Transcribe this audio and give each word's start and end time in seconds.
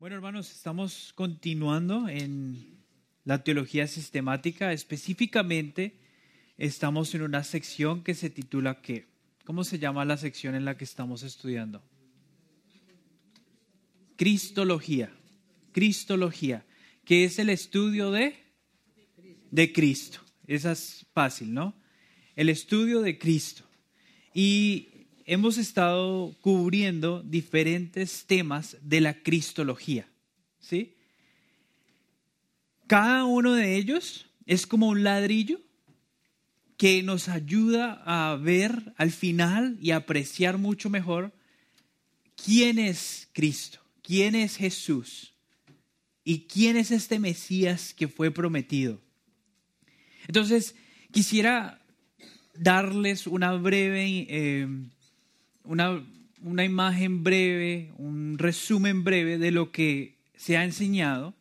Bueno, 0.00 0.14
hermanos, 0.14 0.52
estamos 0.52 1.12
continuando 1.16 2.08
en 2.08 2.84
la 3.24 3.42
teología 3.42 3.88
sistemática. 3.88 4.72
Específicamente, 4.72 5.98
estamos 6.56 7.16
en 7.16 7.22
una 7.22 7.42
sección 7.42 8.04
que 8.04 8.14
se 8.14 8.30
titula 8.30 8.80
¿qué? 8.80 9.06
¿Cómo 9.44 9.64
se 9.64 9.80
llama 9.80 10.04
la 10.04 10.16
sección 10.16 10.54
en 10.54 10.64
la 10.64 10.76
que 10.76 10.84
estamos 10.84 11.24
estudiando? 11.24 11.82
Cristología. 14.14 15.10
Cristología, 15.72 16.64
que 17.04 17.24
es 17.24 17.40
el 17.40 17.50
estudio 17.50 18.12
de 18.12 18.36
de 19.50 19.72
Cristo. 19.72 20.20
Esa 20.46 20.70
es 20.70 21.06
fácil, 21.12 21.52
¿no? 21.52 21.74
El 22.36 22.50
estudio 22.50 23.00
de 23.00 23.18
Cristo. 23.18 23.64
Y 24.32 24.97
hemos 25.28 25.58
estado 25.58 26.34
cubriendo 26.40 27.22
diferentes 27.22 28.24
temas 28.24 28.78
de 28.80 29.02
la 29.02 29.22
cristología, 29.22 30.08
¿sí? 30.58 30.96
Cada 32.86 33.26
uno 33.26 33.52
de 33.52 33.76
ellos 33.76 34.26
es 34.46 34.66
como 34.66 34.88
un 34.88 35.04
ladrillo 35.04 35.60
que 36.78 37.02
nos 37.02 37.28
ayuda 37.28 38.02
a 38.06 38.36
ver 38.36 38.94
al 38.96 39.10
final 39.10 39.76
y 39.82 39.90
apreciar 39.90 40.56
mucho 40.56 40.88
mejor 40.88 41.34
quién 42.42 42.78
es 42.78 43.28
Cristo, 43.34 43.80
quién 44.00 44.34
es 44.34 44.56
Jesús 44.56 45.34
y 46.24 46.46
quién 46.46 46.78
es 46.78 46.90
este 46.90 47.18
Mesías 47.18 47.92
que 47.92 48.08
fue 48.08 48.30
prometido. 48.30 48.98
Entonces, 50.26 50.74
quisiera 51.12 51.82
darles 52.54 53.26
una 53.26 53.52
breve, 53.52 54.26
eh, 54.30 54.68
una, 55.68 56.02
una 56.42 56.64
imagen 56.64 57.22
breve, 57.22 57.92
un 57.98 58.38
resumen 58.38 59.04
breve 59.04 59.38
de 59.38 59.50
lo 59.50 59.70
que 59.70 60.16
se 60.34 60.56
ha 60.56 60.64
enseñado, 60.64 61.34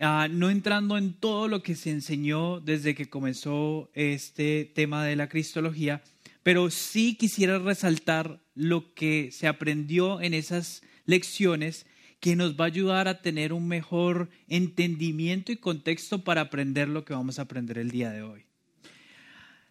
ah, 0.00 0.26
no 0.30 0.48
entrando 0.48 0.96
en 0.96 1.12
todo 1.12 1.48
lo 1.48 1.62
que 1.62 1.74
se 1.74 1.90
enseñó 1.90 2.60
desde 2.60 2.94
que 2.94 3.10
comenzó 3.10 3.90
este 3.92 4.64
tema 4.74 5.04
de 5.04 5.16
la 5.16 5.28
cristología, 5.28 6.02
pero 6.42 6.70
sí 6.70 7.14
quisiera 7.14 7.58
resaltar 7.58 8.40
lo 8.54 8.94
que 8.94 9.30
se 9.32 9.46
aprendió 9.46 10.20
en 10.22 10.32
esas 10.32 10.82
lecciones 11.04 11.84
que 12.20 12.36
nos 12.36 12.58
va 12.58 12.64
a 12.64 12.68
ayudar 12.68 13.06
a 13.06 13.20
tener 13.20 13.52
un 13.52 13.68
mejor 13.68 14.30
entendimiento 14.48 15.52
y 15.52 15.56
contexto 15.56 16.24
para 16.24 16.40
aprender 16.40 16.88
lo 16.88 17.04
que 17.04 17.12
vamos 17.12 17.38
a 17.38 17.42
aprender 17.42 17.76
el 17.76 17.90
día 17.90 18.10
de 18.10 18.22
hoy. 18.22 18.47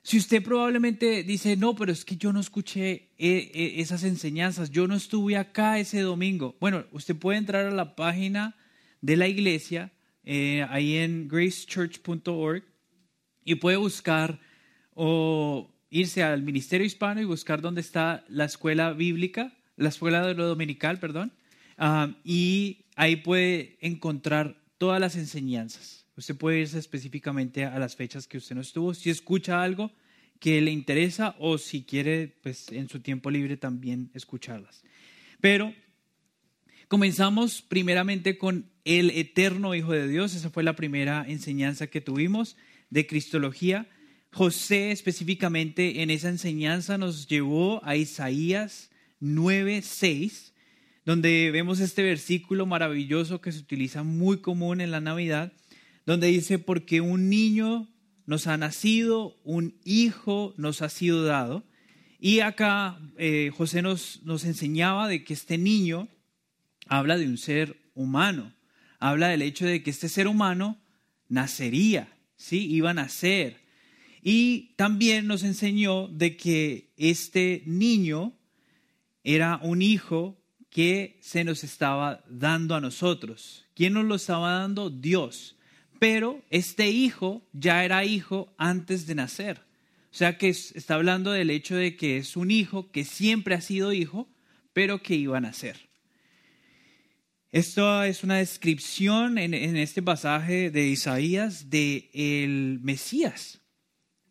Si 0.08 0.17
usted 0.17 0.41
probablemente 0.41 1.22
dice, 1.23 1.58
no, 1.58 1.75
pero 1.75 1.91
es 1.91 2.05
que 2.05 2.16
yo 2.16 2.31
no 2.31 2.39
escuché 2.39 3.09
eh, 3.17 3.52
eh, 3.53 3.73
esas 3.80 4.05
enseñanzas, 4.05 4.72
yo 4.72 4.88
no 4.88 4.95
estuve 4.95 5.36
acá 5.36 5.80
ese 5.80 5.99
domingo. 5.99 6.55
Bueno, 6.61 6.86
usted 6.94 7.14
puede 7.14 7.39
entrar 7.39 7.66
a 7.66 7.72
la 7.72 7.97
página 7.97 8.55
de 9.02 9.17
la 9.17 9.27
iglesia, 9.27 9.91
eh, 10.23 10.66
ahí 10.69 10.95
en 10.95 11.27
gracechurch.org, 11.27 12.64
y 13.44 13.55
puede 13.55 13.75
buscar 13.75 14.39
o 14.94 15.75
irse 15.89 16.23
al 16.23 16.42
Ministerio 16.42 16.88
Hispano 16.88 17.19
y 17.19 17.25
buscar 17.25 17.59
dónde 17.59 17.81
está 17.81 18.23
la 18.30 18.45
escuela 18.45 18.94
bíblica, 18.94 19.58
la 19.75 19.89
escuela 19.89 20.25
de 20.25 20.36
lo 20.36 20.47
dominical, 20.47 21.02
perdón, 21.02 21.33
ah, 21.77 22.16
y 22.23 22.86
ahí 22.95 23.17
puede 23.17 23.77
encontrar 23.81 24.55
todas 24.77 25.02
las 25.02 25.17
enseñanzas. 25.17 26.06
Usted 26.18 26.36
puede 26.36 26.62
irse 26.62 26.80
específicamente 26.80 27.64
a 27.64 27.78
las 27.78 27.96
fechas 27.96 28.28
que 28.28 28.40
usted 28.40 28.56
no 28.56 28.62
estuvo. 28.62 28.96
Si 28.96 29.12
escucha 29.12 29.62
algo 29.62 29.92
que 30.40 30.60
le 30.62 30.72
interesa 30.72 31.36
o 31.38 31.60
si 31.60 31.84
quiere, 31.84 32.36
pues 32.42 32.72
en 32.72 32.90
su 32.90 33.02
tiempo 33.02 33.30
libre 33.30 33.56
también 33.56 34.10
escucharlas. 34.16 34.84
Pero 35.40 35.76
comenzamos 36.88 37.62
primeramente 37.62 38.40
con 38.40 38.68
el 38.84 39.12
eterno 39.12 39.76
Hijo 39.76 39.92
de 39.92 40.08
Dios. 40.08 40.34
Esa 40.34 40.50
fue 40.50 40.64
la 40.64 40.76
primera 40.76 41.23
enseñanza 41.28 41.86
que 41.86 42.02
tuvimos 42.02 42.58
de 42.90 43.06
Cristología. 43.06 43.88
José 44.32 44.92
específicamente 44.92 46.02
en 46.02 46.10
esa 46.10 46.30
enseñanza 46.30 46.98
nos 46.98 47.27
llevó 47.27 47.80
a 47.86 47.95
Isaías 47.95 48.89
9:6, 49.22 50.54
donde 51.06 51.52
vemos 51.52 51.80
este 51.80 52.02
versículo 52.02 52.66
maravilloso 52.66 53.39
que 53.39 53.52
se 53.52 53.60
utiliza 53.60 54.02
muy 54.02 54.39
común 54.39 54.82
en 54.82 54.89
la 54.89 55.00
Navidad 55.00 55.54
donde 56.08 56.28
dice, 56.28 56.58
porque 56.58 57.02
un 57.02 57.30
niño 57.30 57.90
nos 58.26 58.48
ha 58.48 58.56
nacido, 58.56 59.36
un 59.44 59.78
hijo 59.84 60.54
nos 60.56 60.82
ha 60.82 60.88
sido 60.88 61.26
dado. 61.26 61.66
Y 62.18 62.40
acá 62.40 62.98
eh, 63.18 63.52
José 63.54 63.82
nos, 63.82 64.23
nos 64.23 64.45
enseñaba 64.45 65.10
de 65.10 65.26
que 65.26 65.34
este 65.34 65.58
niño 65.58 66.08
habla 66.88 67.18
de 67.18 67.28
un 67.28 67.38
ser 67.38 67.76
humano, 67.94 68.54
habla 69.00 69.28
del 69.28 69.42
hecho 69.42 69.66
de 69.66 69.84
que 69.84 69.90
este 69.90 70.08
ser 70.08 70.30
humano 70.30 70.80
nacería, 71.28 72.18
¿sí? 72.38 72.66
Iba 72.74 72.92
a 72.92 72.94
nacer. 72.94 73.60
Y 74.24 74.76
también 74.78 75.28
nos 75.28 75.44
enseñó 75.44 76.08
de 76.08 76.38
que 76.38 76.94
este 76.95 77.64
niño 77.66 78.32
era 79.26 79.60
un 79.62 79.82
hijo 79.82 80.42
que 80.70 81.20
se 81.22 81.44
nos 81.44 81.66
estaba 81.66 82.24
dando 82.30 82.76
a 82.76 82.82
nosotros. 82.82 83.66
¿Quién 83.76 83.92
nos 83.92 84.06
lo 84.06 84.16
estaba 84.16 84.54
dando? 84.54 84.89
Dios 84.89 85.57
pero 85.99 86.41
este 86.49 86.89
hijo 86.89 87.41
ya 87.53 87.83
era 87.83 88.05
hijo 88.05 88.53
antes 88.58 89.08
de 89.08 89.15
nacer. 89.15 89.61
O 90.11 90.15
sea 90.17 90.37
que 90.37 90.49
está 90.49 90.95
hablando 90.95 91.31
del 91.31 91.49
hecho 91.49 91.75
de 91.75 91.95
que 91.95 92.17
es 92.17 92.35
un 92.37 92.49
hijo 92.49 92.91
que 92.91 93.05
siempre 93.05 93.55
ha 93.55 93.61
sido 93.61 93.93
hijo, 93.93 94.27
pero 94.73 95.02
que 95.02 95.15
iba 95.15 95.37
a 95.37 95.41
nacer. 95.41 95.87
Esto 97.52 98.03
es 98.03 98.23
una 98.23 98.37
descripción 98.37 99.37
en, 99.37 99.53
este 99.53 100.02
pasaje 100.02 100.69
de 100.69 100.87
Isaías 100.87 101.69
de 101.69 102.09
el 102.14 102.79
Mesías. 102.81 103.61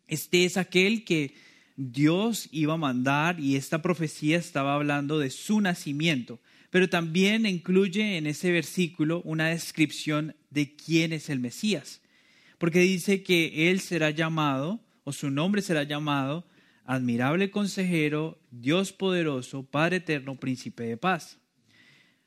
Este 0.07 0.45
es 0.45 0.55
aquel 0.55 1.03
que 1.03 1.33
Dios 1.75 2.47
iba 2.51 2.75
a 2.75 2.77
mandar 2.77 3.39
y 3.39 3.55
esta 3.55 3.81
profecía 3.81 4.37
estaba 4.37 4.75
hablando 4.75 5.19
de 5.19 5.29
su 5.29 5.61
nacimiento 5.61 6.39
pero 6.69 6.89
también 6.89 7.45
incluye 7.45 8.17
en 8.17 8.27
ese 8.27 8.51
versículo 8.51 9.21
una 9.23 9.49
descripción 9.49 10.35
de 10.49 10.75
quién 10.75 11.13
es 11.13 11.29
el 11.29 11.39
Mesías, 11.39 12.01
porque 12.57 12.79
dice 12.79 13.23
que 13.23 13.69
Él 13.69 13.79
será 13.79 14.09
llamado, 14.11 14.81
o 15.03 15.13
su 15.13 15.29
nombre 15.29 15.61
será 15.61 15.83
llamado, 15.83 16.47
admirable 16.83 17.51
consejero, 17.51 18.39
Dios 18.49 18.93
poderoso, 18.93 19.63
Padre 19.63 19.97
eterno, 19.97 20.39
príncipe 20.39 20.83
de 20.83 20.97
paz. 20.97 21.39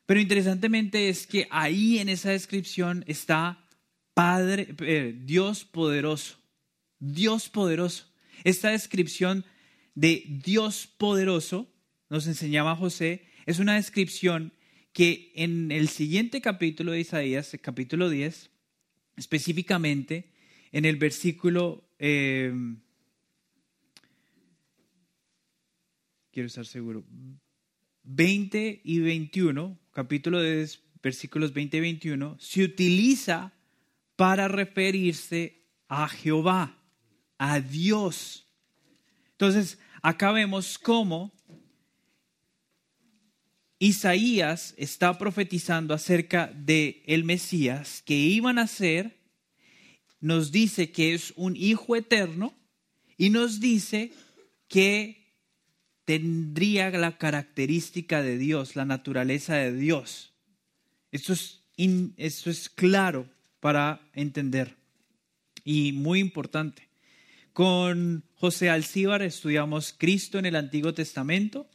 Pero 0.06 0.20
interesantemente 0.20 1.08
es 1.08 1.26
que 1.26 1.46
ahí 1.50 1.98
en 1.98 2.08
esa 2.08 2.30
descripción 2.30 3.04
está 3.06 3.64
Padre, 4.12 4.74
eh, 4.80 5.14
Dios 5.24 5.64
poderoso, 5.64 6.38
Dios 6.98 7.48
poderoso. 7.48 8.06
Esta 8.44 8.70
descripción 8.70 9.44
de 9.94 10.24
Dios 10.26 10.86
poderoso, 10.98 11.72
nos 12.08 12.26
enseñaba 12.26 12.76
José, 12.76 13.29
es 13.46 13.58
una 13.58 13.74
descripción 13.74 14.52
que 14.92 15.32
en 15.34 15.70
el 15.72 15.88
siguiente 15.88 16.40
capítulo 16.40 16.92
de 16.92 17.00
Isaías, 17.00 17.56
capítulo 17.62 18.10
10, 18.10 18.50
específicamente 19.16 20.32
en 20.72 20.84
el 20.84 20.96
versículo, 20.96 21.84
eh, 21.98 22.52
quiero 26.32 26.46
estar 26.46 26.66
seguro, 26.66 27.04
20 28.04 28.80
y 28.82 28.98
21, 29.00 29.78
capítulo 29.92 30.42
10, 30.42 30.82
versículos 31.02 31.52
20 31.52 31.76
y 31.76 31.80
21, 31.80 32.36
se 32.38 32.64
utiliza 32.64 33.52
para 34.16 34.48
referirse 34.48 35.62
a 35.88 36.08
Jehová, 36.08 36.78
a 37.38 37.60
Dios. 37.60 38.46
Entonces, 39.32 39.78
acá 40.02 40.32
vemos 40.32 40.78
cómo 40.78 41.32
Isaías 43.82 44.74
está 44.76 45.16
profetizando 45.16 45.94
acerca 45.94 46.52
de 46.54 47.02
el 47.06 47.24
Mesías 47.24 48.02
que 48.04 48.14
iban 48.14 48.58
a 48.58 48.66
ser, 48.66 49.16
nos 50.20 50.52
dice 50.52 50.92
que 50.92 51.14
es 51.14 51.32
un 51.34 51.56
hijo 51.56 51.96
eterno 51.96 52.54
y 53.16 53.30
nos 53.30 53.58
dice 53.58 54.12
que 54.68 55.34
tendría 56.04 56.90
la 56.90 57.16
característica 57.16 58.20
de 58.20 58.36
Dios, 58.36 58.76
la 58.76 58.84
naturaleza 58.84 59.56
de 59.56 59.74
Dios. 59.74 60.34
Esto 61.10 61.32
es, 61.32 61.64
esto 62.18 62.50
es 62.50 62.68
claro 62.68 63.30
para 63.60 64.10
entender 64.12 64.76
y 65.64 65.92
muy 65.92 66.20
importante. 66.20 66.90
Con 67.54 68.24
José 68.34 68.68
Alcíbar 68.68 69.22
estudiamos 69.22 69.94
Cristo 69.96 70.38
en 70.38 70.44
el 70.44 70.56
Antiguo 70.56 70.92
Testamento 70.92 71.66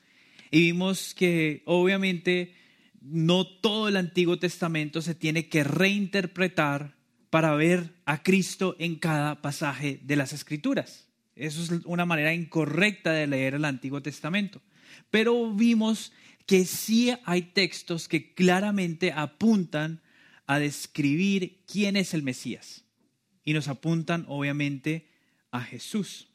y 0.56 0.62
vimos 0.62 1.14
que 1.14 1.64
obviamente 1.66 2.54
no 3.02 3.46
todo 3.46 3.90
el 3.90 3.98
Antiguo 3.98 4.40
Testamento 4.40 5.02
se 5.02 5.14
tiene 5.14 5.50
que 5.50 5.66
reinterpretar 5.66 6.96
para 7.30 7.56
ver 7.56 7.94
a 8.06 8.24
Cristo 8.24 8.78
en 8.80 8.96
cada 8.96 9.42
pasaje 9.42 10.00
de 10.02 10.16
las 10.16 10.32
Escrituras. 10.32 11.10
Eso 11.36 11.62
es 11.62 11.82
una 11.84 12.06
manera 12.06 12.34
incorrecta 12.34 13.12
de 13.12 13.28
leer 13.28 13.56
el 13.56 13.66
Antiguo 13.66 14.02
Testamento. 14.02 14.62
Pero 15.12 15.54
vimos 15.54 16.14
que 16.46 16.64
sí 16.64 17.14
hay 17.26 17.42
textos 17.42 18.08
que 18.08 18.34
claramente 18.34 19.12
apuntan 19.12 20.02
a 20.48 20.58
describir 20.58 21.66
quién 21.70 21.98
es 21.98 22.14
el 22.14 22.24
Mesías. 22.24 22.86
Y 23.44 23.52
nos 23.52 23.68
apuntan 23.68 24.24
obviamente 24.30 25.10
a 25.52 25.60
Jesús. 25.60 26.30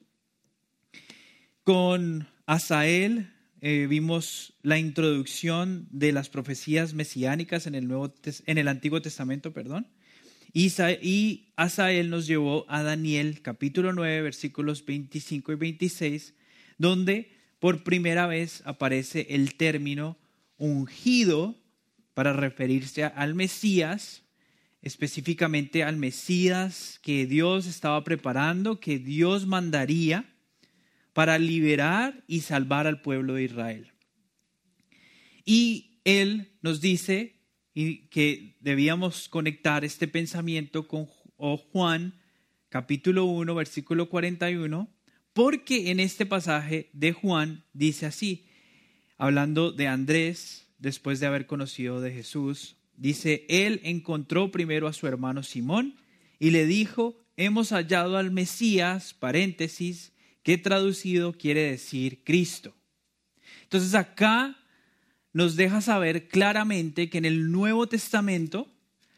Con 1.64 2.28
Asael 2.44 3.39
eh, 3.62 3.86
vimos 3.88 4.54
la 4.62 4.78
introducción 4.78 5.86
de 5.90 6.12
las 6.12 6.30
profecías 6.30 6.94
mesiánicas 6.94 7.66
en 7.66 7.74
el, 7.74 7.86
Nuevo, 7.86 8.14
en 8.46 8.58
el 8.58 8.68
Antiguo 8.68 9.02
Testamento, 9.02 9.52
perdón. 9.52 9.86
Y, 10.52 11.52
Asael 11.56 12.10
nos 12.10 12.26
llevó 12.26 12.64
a 12.68 12.82
Daniel 12.82 13.42
capítulo 13.42 13.92
9 13.92 14.22
versículos 14.22 14.84
25 14.84 15.52
y 15.52 15.54
26, 15.56 16.34
donde 16.78 17.32
por 17.58 17.84
primera 17.84 18.26
vez 18.26 18.62
aparece 18.64 19.26
el 19.30 19.54
término 19.54 20.16
ungido 20.56 21.56
para 22.14 22.32
referirse 22.32 23.04
al 23.04 23.34
Mesías, 23.34 24.22
específicamente 24.82 25.84
al 25.84 25.98
Mesías 25.98 26.98
que 27.02 27.26
Dios 27.26 27.66
estaba 27.66 28.02
preparando, 28.02 28.80
que 28.80 28.98
Dios 28.98 29.46
mandaría 29.46 30.29
para 31.20 31.38
liberar 31.38 32.24
y 32.26 32.40
salvar 32.40 32.86
al 32.86 33.02
pueblo 33.02 33.34
de 33.34 33.44
Israel. 33.44 33.92
Y 35.44 36.00
él 36.04 36.52
nos 36.62 36.80
dice 36.80 37.42
que 37.74 38.56
debíamos 38.60 39.28
conectar 39.28 39.84
este 39.84 40.08
pensamiento 40.08 40.88
con 40.88 41.04
Juan 41.04 42.18
capítulo 42.70 43.26
1, 43.26 43.54
versículo 43.54 44.08
41, 44.08 44.88
porque 45.34 45.90
en 45.90 46.00
este 46.00 46.24
pasaje 46.24 46.88
de 46.94 47.12
Juan 47.12 47.66
dice 47.74 48.06
así, 48.06 48.46
hablando 49.18 49.72
de 49.72 49.88
Andrés, 49.88 50.70
después 50.78 51.20
de 51.20 51.26
haber 51.26 51.44
conocido 51.44 52.00
de 52.00 52.14
Jesús, 52.14 52.76
dice, 52.96 53.44
él 53.50 53.82
encontró 53.84 54.50
primero 54.50 54.88
a 54.88 54.94
su 54.94 55.06
hermano 55.06 55.42
Simón 55.42 55.96
y 56.38 56.48
le 56.48 56.64
dijo, 56.64 57.22
hemos 57.36 57.72
hallado 57.72 58.16
al 58.16 58.30
Mesías, 58.30 59.12
paréntesis, 59.12 60.14
que 60.42 60.58
traducido 60.58 61.32
quiere 61.32 61.62
decir 61.70 62.22
Cristo. 62.24 62.74
Entonces 63.62 63.94
acá 63.94 64.56
nos 65.32 65.56
deja 65.56 65.80
saber 65.80 66.28
claramente 66.28 67.08
que 67.08 67.18
en 67.18 67.24
el 67.24 67.52
Nuevo 67.52 67.86
Testamento 67.86 68.68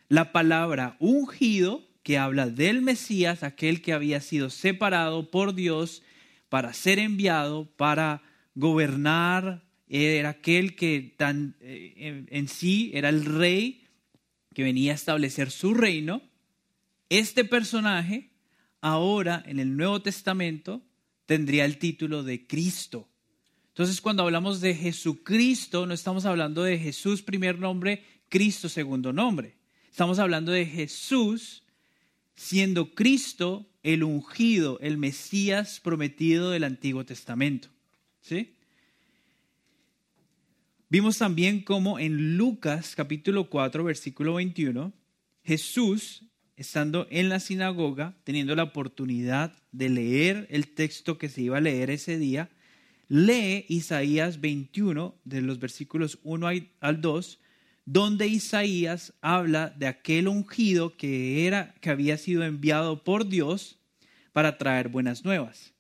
la 0.09 0.33
palabra 0.33 0.97
ungido 0.99 1.89
que 2.03 2.19
habla 2.19 2.49
del 2.49 2.83
Mesías, 2.83 3.43
aquel 3.43 3.81
que 3.81 3.93
había 3.93 4.21
sido 4.21 4.51
separado 4.51 5.31
por 5.31 5.55
Dios 5.55 6.03
para 6.49 6.75
ser 6.75 6.99
enviado, 6.99 7.67
para 7.77 8.23
gobernar, 8.55 9.63
era 9.89 10.31
aquel 10.31 10.75
que 10.75 11.15
eh, 11.19 12.27
en 12.29 12.49
sí 12.49 12.91
era 12.95 13.09
el 13.09 13.25
rey 13.25 13.87
que 14.55 14.63
venía 14.63 14.93
a 14.93 14.97
establecer 14.97 15.51
su 15.51 15.75
reino. 15.75 16.23
Este 17.09 17.45
personaje 17.45 18.31
ahora 18.81 19.43
en 19.47 19.61
el 19.61 19.77
Nuevo 19.77 20.01
Testamento 20.03 20.83
tendría 21.27 21.65
el 21.65 21.79
título 21.79 22.23
de 22.23 22.47
Cristo. 22.47 23.09
Entonces 23.69 24.01
cuando 24.01 24.23
hablamos 24.23 24.61
de 24.61 24.75
Jesucristo 24.75 25.87
no 25.87 25.95
estamos 25.95 26.27
hablando 26.27 26.63
de 26.63 26.79
Jesús 26.79 27.23
primer 27.23 27.59
nombre, 27.59 28.05
Cristo 28.29 28.69
segundo 28.69 29.13
nombre. 29.13 29.57
Estamos 29.91 30.19
hablando 30.19 30.53
de 30.53 30.67
Jesús 30.67 31.63
siendo 32.35 32.95
Cristo 32.95 33.67
el 33.83 34.05
ungido, 34.05 34.79
el 34.81 34.99
Mesías 34.99 35.81
prometido 35.81 36.51
del 36.51 36.65
Antiguo 36.65 37.05
Testamento. 37.05 37.69
¿Sí? 38.21 38.55
Vimos 40.89 41.19
también 41.19 41.63
cómo 41.63 41.99
en 41.99 42.37
Lucas 42.37 42.95
capítulo 42.95 43.49
4, 43.49 43.83
versículo 43.83 44.35
21, 44.35 44.93
Jesús, 45.43 46.25
estando 46.63 47.09
en 47.11 47.29
la 47.29 47.41
sinagoga, 47.41 48.15
teniendo 48.23 48.55
la 48.55 48.63
oportunidad 48.63 49.53
de 49.73 49.89
leer 49.89 50.47
el 50.49 50.69
texto 50.69 51.19
que 51.19 51.29
se 51.29 51.43
iba 51.43 51.59
a 51.59 51.61
leer 51.61 51.91
ese 51.91 52.19
día, 52.19 52.51
lee 53.09 53.67
Isaías 53.69 54.41
21, 54.41 55.17
de 55.25 55.43
los 55.43 55.59
versículos 55.59 56.21
1 56.23 56.49
al 56.81 57.01
2, 57.01 57.41
donde 57.85 58.29
Isaías 58.29 59.13
habla 59.21 59.71
de 59.71 59.89
aquel 59.89 60.29
ungido 60.29 60.97
que, 60.97 61.49
era, 61.49 61.75
que 61.81 61.91
había 61.91 62.17
sido 62.17 62.45
enviado 62.45 63.03
por 63.03 63.29
Dios 63.29 63.81
para 64.33 64.57
traer 64.57 64.89
buenas 64.89 65.25
nuevas. 65.25 65.73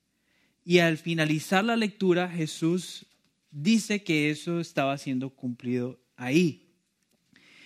Y 0.64 0.81
al 0.81 0.99
finalizar 0.99 1.64
la 1.64 1.76
lectura, 1.76 2.28
Jesús 2.28 3.06
dice 3.52 4.02
que 4.02 4.31
eso 4.31 4.58
estaba 4.58 4.99
siendo 4.99 5.31
cumplido 5.31 6.00
ahí. 6.17 6.75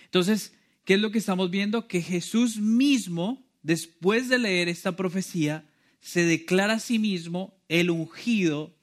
Entonces, 0.05 0.53
¿qué 0.87 0.93
es 0.93 1.01
lo 1.01 1.11
que 1.11 1.17
estamos 1.17 1.51
viendo? 1.51 1.85
Que 1.89 2.01
Jesús 2.01 2.59
mismo, 2.61 3.45
después 3.61 4.29
de 4.29 4.39
leer 4.39 4.69
esta 4.69 4.95
profecía, 4.95 5.69
se 5.99 6.23
declara 6.23 6.75
a 6.75 6.79
sí 6.79 6.97
mismo 6.97 7.59
el 7.67 7.89
ungido 7.89 8.73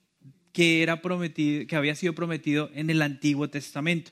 que, 0.53 0.83
era 0.83 1.01
prometido, 1.01 1.67
que 1.67 1.77
había 1.77 1.95
sido 1.95 2.15
prometido 2.15 2.71
en 2.75 2.91
el 2.91 3.01
Antiguo 3.01 3.49
Testamento. 3.49 4.11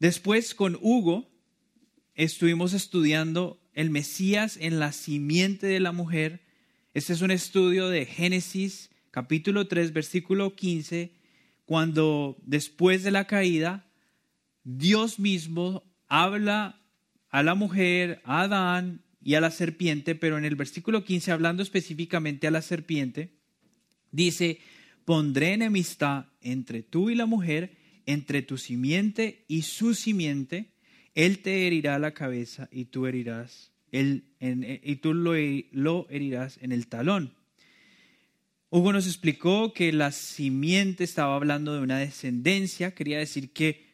Después 0.00 0.54
con 0.54 0.78
Hugo 0.80 1.30
estuvimos 2.14 2.72
estudiando 2.72 3.60
el 3.74 3.90
Mesías 3.90 4.56
en 4.58 4.78
la 4.78 4.92
simiente 4.92 5.66
de 5.66 5.80
la 5.80 5.92
mujer. 5.92 6.40
Este 6.94 7.12
es 7.12 7.20
un 7.20 7.30
estudio 7.30 7.90
de 7.90 8.06
Génesis 8.06 8.88
capítulo 9.10 9.68
3 9.68 9.92
versículo 9.92 10.56
15, 10.56 11.12
cuando 11.66 12.38
después 12.42 13.02
de 13.02 13.10
la 13.10 13.26
caída 13.26 13.86
Dios 14.64 15.18
mismo 15.18 15.84
habla 16.08 16.80
a 17.30 17.42
la 17.42 17.54
mujer, 17.54 18.20
a 18.24 18.42
Adán 18.42 19.02
y 19.22 19.34
a 19.34 19.40
la 19.40 19.50
serpiente, 19.50 20.14
pero 20.14 20.38
en 20.38 20.44
el 20.44 20.56
versículo 20.56 21.04
15, 21.04 21.32
hablando 21.32 21.62
específicamente 21.62 22.46
a 22.46 22.50
la 22.50 22.62
serpiente, 22.62 23.32
dice, 24.10 24.60
pondré 25.04 25.52
enemistad 25.54 26.26
entre 26.40 26.82
tú 26.82 27.10
y 27.10 27.14
la 27.14 27.26
mujer 27.26 27.76
entre 28.06 28.42
tu 28.42 28.56
simiente 28.56 29.44
y 29.48 29.62
su 29.62 29.94
simiente, 29.94 30.72
él 31.14 31.40
te 31.40 31.66
herirá 31.66 31.98
la 31.98 32.12
cabeza 32.12 32.68
y 32.70 32.86
tú 32.86 33.06
herirás 33.06 33.72
el, 33.90 34.24
y 34.40 34.96
tú 34.96 35.14
lo, 35.14 35.32
lo 35.72 36.06
herirás 36.10 36.58
en 36.62 36.72
el 36.72 36.86
talón. 36.86 37.34
Hugo 38.70 38.92
nos 38.92 39.06
explicó 39.06 39.72
que 39.72 39.92
la 39.92 40.12
simiente 40.12 41.04
estaba 41.04 41.34
hablando 41.34 41.74
de 41.74 41.80
una 41.80 41.98
descendencia, 41.98 42.94
quería 42.94 43.18
decir 43.18 43.52
que 43.52 43.85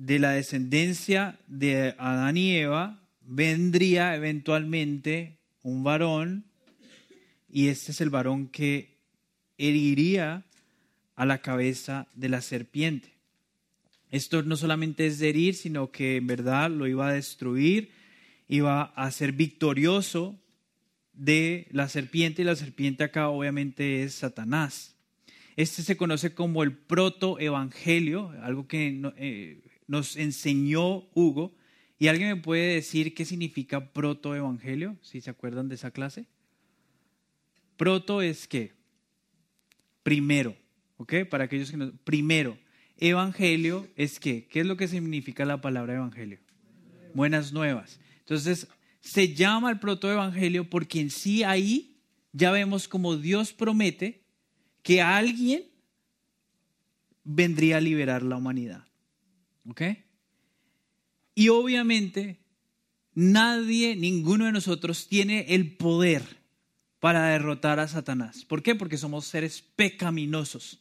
de 0.00 0.18
la 0.18 0.30
descendencia 0.30 1.38
de 1.46 1.94
Adán 1.98 2.38
y 2.38 2.56
Eva 2.56 3.02
vendría 3.20 4.16
eventualmente 4.16 5.36
un 5.62 5.84
varón 5.84 6.46
y 7.50 7.68
este 7.68 7.92
es 7.92 8.00
el 8.00 8.08
varón 8.08 8.48
que 8.48 8.96
heriría 9.58 10.46
a 11.16 11.26
la 11.26 11.42
cabeza 11.42 12.06
de 12.14 12.30
la 12.30 12.40
serpiente. 12.40 13.12
Esto 14.10 14.42
no 14.42 14.56
solamente 14.56 15.06
es 15.06 15.18
de 15.18 15.28
herir, 15.28 15.54
sino 15.54 15.90
que 15.90 16.16
en 16.16 16.26
verdad 16.26 16.70
lo 16.70 16.86
iba 16.86 17.08
a 17.08 17.12
destruir, 17.12 17.90
iba 18.48 18.84
a 18.84 19.10
ser 19.10 19.32
victorioso 19.32 20.40
de 21.12 21.68
la 21.72 21.90
serpiente 21.90 22.40
y 22.40 22.46
la 22.46 22.56
serpiente 22.56 23.04
acá 23.04 23.28
obviamente 23.28 24.02
es 24.02 24.14
Satanás. 24.14 24.96
Este 25.56 25.82
se 25.82 25.98
conoce 25.98 26.32
como 26.32 26.62
el 26.62 26.72
protoevangelio, 26.72 28.30
algo 28.40 28.66
que 28.66 28.98
eh, 29.18 29.60
nos 29.90 30.14
enseñó 30.16 31.08
Hugo. 31.14 31.52
¿Y 31.98 32.06
alguien 32.06 32.28
me 32.28 32.36
puede 32.36 32.74
decir 32.74 33.12
qué 33.12 33.24
significa 33.24 33.92
protoevangelio? 33.92 34.96
Si 35.02 35.20
se 35.20 35.30
acuerdan 35.30 35.68
de 35.68 35.74
esa 35.74 35.90
clase. 35.90 36.26
Proto 37.76 38.22
es 38.22 38.46
qué? 38.46 38.72
Primero, 40.04 40.56
¿ok? 40.96 41.26
Para 41.28 41.44
aquellos 41.44 41.72
que 41.72 41.76
no. 41.76 41.92
Primero. 42.04 42.56
Evangelio 42.98 43.88
es 43.96 44.20
qué? 44.20 44.46
¿Qué 44.46 44.60
es 44.60 44.66
lo 44.66 44.76
que 44.76 44.86
significa 44.86 45.44
la 45.44 45.60
palabra 45.60 45.94
evangelio? 45.94 46.38
Buenas 47.12 47.52
nuevas. 47.52 47.98
Entonces, 48.20 48.68
se 49.00 49.34
llama 49.34 49.70
el 49.70 49.80
protoevangelio 49.80 50.70
porque 50.70 51.00
en 51.00 51.10
sí 51.10 51.42
ahí 51.42 51.96
ya 52.32 52.52
vemos 52.52 52.86
como 52.86 53.16
Dios 53.16 53.52
promete 53.52 54.22
que 54.84 55.02
alguien 55.02 55.64
vendría 57.24 57.78
a 57.78 57.80
liberar 57.80 58.22
la 58.22 58.36
humanidad. 58.36 58.89
¿Ok? 59.66 59.82
Y 61.34 61.48
obviamente 61.48 62.40
nadie, 63.14 63.96
ninguno 63.96 64.46
de 64.46 64.52
nosotros 64.52 65.08
tiene 65.08 65.46
el 65.54 65.76
poder 65.76 66.22
para 66.98 67.28
derrotar 67.28 67.80
a 67.80 67.88
Satanás. 67.88 68.44
¿Por 68.44 68.62
qué? 68.62 68.74
Porque 68.74 68.98
somos 68.98 69.26
seres 69.26 69.62
pecaminosos. 69.62 70.80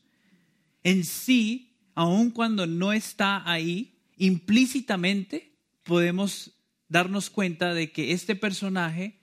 En 0.84 1.04
sí, 1.06 1.78
aun 1.96 2.32
cuando 2.32 2.68
no 2.68 2.94
está 2.94 3.50
ahí, 3.50 3.98
implícitamente 4.18 5.56
podemos 5.84 6.52
darnos 6.88 7.30
cuenta 7.30 7.74
de 7.74 7.92
que 7.92 8.12
este 8.12 8.36
personaje 8.36 9.20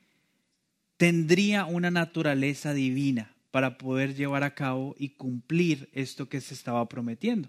tendría 0.97 1.67
una 1.67 1.91
naturaleza 1.91 2.73
divina 2.73 3.35
para 3.51 3.79
poder 3.79 4.15
llevar 4.15 4.43
a 4.43 4.55
cabo 4.55 4.95
y 4.99 5.11
cumplir 5.11 5.91
esto 5.93 6.29
que 6.29 6.41
se 6.41 6.55
estaba 6.55 6.89
prometiendo. 6.89 7.49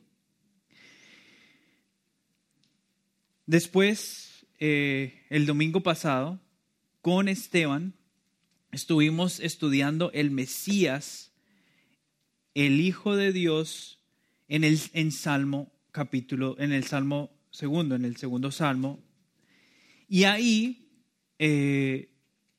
Después, 3.48 4.46
eh, 4.60 5.24
el 5.30 5.46
domingo 5.46 5.82
pasado, 5.82 6.42
con 7.01 7.30
Esteban, 7.30 7.94
estuvimos 8.74 9.39
estudiando 9.39 10.12
el 10.12 10.32
Mesías, 10.32 11.32
el 12.56 12.82
Hijo 12.82 13.16
de 13.16 13.32
Dios, 13.32 14.01
en 14.50 14.66
el 14.66 14.77
en 14.92 15.13
Salmo 15.13 15.72
capítulo, 15.94 16.58
en 16.60 16.74
el 16.74 16.84
Salmo 16.84 17.32
segundo, 17.50 17.96
en 17.96 18.04
el 18.04 18.18
segundo 18.18 18.51
Salmo. 18.51 19.01
Y 20.10 20.25
ahí, 20.25 20.89
eh, 21.39 22.10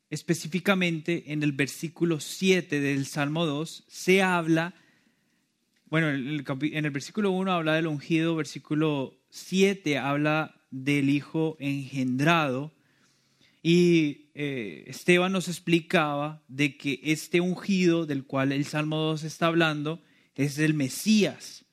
específicamente 0.08 1.34
en 1.34 1.42
el 1.42 1.52
versículo 1.52 2.18
7 2.18 2.80
del 2.80 3.04
Salmo 3.04 3.44
2, 3.44 3.84
se 3.88 4.22
habla, 4.22 4.74
bueno, 5.84 6.08
en 6.08 6.84
el 6.84 6.90
versículo 6.90 7.30
1 7.30 7.52
habla 7.52 7.74
del 7.74 7.88
ungido, 7.88 8.36
versículo 8.36 9.20
7 9.28 9.98
habla 9.98 10.57
del 10.70 11.10
Hijo 11.10 11.56
engendrado. 11.60 12.72
Y 13.62 14.30
eh, 14.34 14.84
Esteban 14.86 15.32
nos 15.32 15.48
explicaba 15.48 16.42
de 16.48 16.76
que 16.76 17.00
este 17.02 17.40
ungido 17.40 18.06
del 18.06 18.24
cual 18.24 18.52
el 18.52 18.64
Salmo 18.64 18.98
2 18.98 19.24
está 19.24 19.46
hablando 19.46 20.02
es 20.34 20.58
el 20.58 20.74
Mesías. 20.74 21.64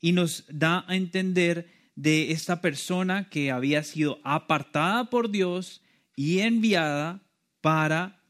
Y 0.00 0.12
nos 0.12 0.44
da 0.48 0.84
a 0.88 0.96
entender 0.96 1.68
de 1.96 2.30
esta 2.30 2.60
persona 2.60 3.28
que 3.28 3.50
había 3.50 3.82
sido 3.82 4.20
apartada 4.22 5.10
por 5.10 5.30
Dios 5.30 5.82
y 6.14 6.38
enviada 6.40 7.22
para 7.60 8.22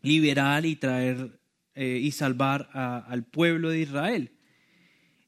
liberar 0.00 0.64
y 0.64 0.76
traer 0.76 1.38
eh, 1.74 2.00
y 2.02 2.10
salvar 2.12 2.70
al 2.72 3.24
pueblo 3.24 3.70
de 3.70 3.80
Israel. 3.80 4.32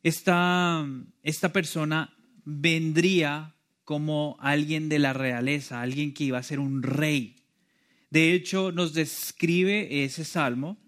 Esta, 0.02 0.86
esta 1.22 1.52
persona 1.52 2.14
vendría 2.44 3.53
como 3.84 4.36
alguien 4.40 4.88
de 4.88 4.98
la 4.98 5.12
realeza, 5.12 5.80
alguien 5.80 6.14
que 6.14 6.24
iba 6.24 6.38
a 6.38 6.42
ser 6.42 6.58
un 6.58 6.82
rey. 6.82 7.36
De 8.10 8.32
hecho, 8.32 8.72
nos 8.72 8.94
describe 8.94 10.04
ese 10.04 10.24
salmo 10.24 10.78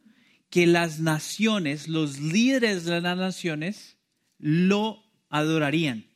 que 0.51 0.67
las 0.67 1.01
naciones, 1.01 1.89
los 1.89 2.21
líderes 2.21 2.85
de 2.85 3.01
las 3.01 3.17
naciones, 3.17 3.97
lo 4.39 5.03
adorarían. 5.29 6.07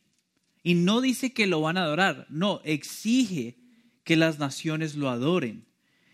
Y 0.62 0.74
no 0.74 1.00
dice 1.00 1.32
que 1.32 1.46
lo 1.46 1.60
van 1.60 1.78
a 1.78 1.84
adorar, 1.84 2.26
no, 2.28 2.60
exige 2.64 3.58
que 4.04 4.16
las 4.16 4.38
naciones 4.38 4.94
lo 4.94 5.08
adoren. 5.08 5.66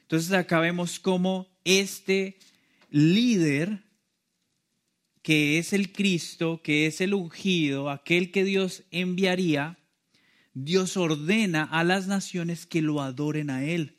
Entonces 0.02 0.32
acá 0.32 0.60
vemos 0.60 1.00
cómo 1.00 1.48
este 1.64 2.38
líder, 2.90 3.82
que 5.22 5.58
es 5.58 5.72
el 5.72 5.92
Cristo, 5.92 6.60
que 6.62 6.86
es 6.86 7.00
el 7.00 7.14
ungido, 7.14 7.90
aquel 7.90 8.30
que 8.30 8.44
Dios 8.44 8.84
enviaría, 8.90 9.78
Dios 10.58 10.96
ordena 10.96 11.64
a 11.64 11.84
las 11.84 12.06
naciones 12.06 12.64
que 12.64 12.80
lo 12.80 13.02
adoren 13.02 13.50
a 13.50 13.64
Él. 13.64 13.98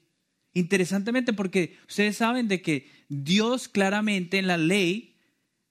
Interesantemente 0.53 1.31
porque 1.31 1.77
ustedes 1.87 2.17
saben 2.17 2.47
de 2.47 2.63
que 2.63 2.89
Dios 3.09 3.67
claramente 3.67 4.39
en 4.39 4.47
la 4.47 4.57
ley 4.57 5.17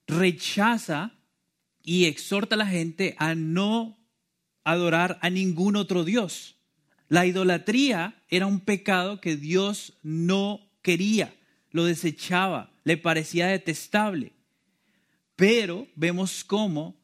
rechaza 0.06 1.18
y 1.82 2.04
exhorta 2.04 2.54
a 2.54 2.58
la 2.58 2.68
gente 2.68 3.16
a 3.18 3.34
no 3.34 3.98
adorar 4.62 5.18
a 5.22 5.28
ningún 5.28 5.74
otro 5.74 6.04
Dios. 6.04 6.54
La 7.08 7.26
idolatría 7.26 8.22
era 8.28 8.46
un 8.46 8.60
pecado 8.60 9.20
que 9.20 9.36
Dios 9.36 9.94
no 10.04 10.70
quería, 10.82 11.34
lo 11.72 11.84
desechaba, 11.84 12.72
le 12.84 12.96
parecía 12.96 13.48
detestable. 13.48 14.34
Pero 15.34 15.88
vemos 15.96 16.44
cómo 16.44 16.94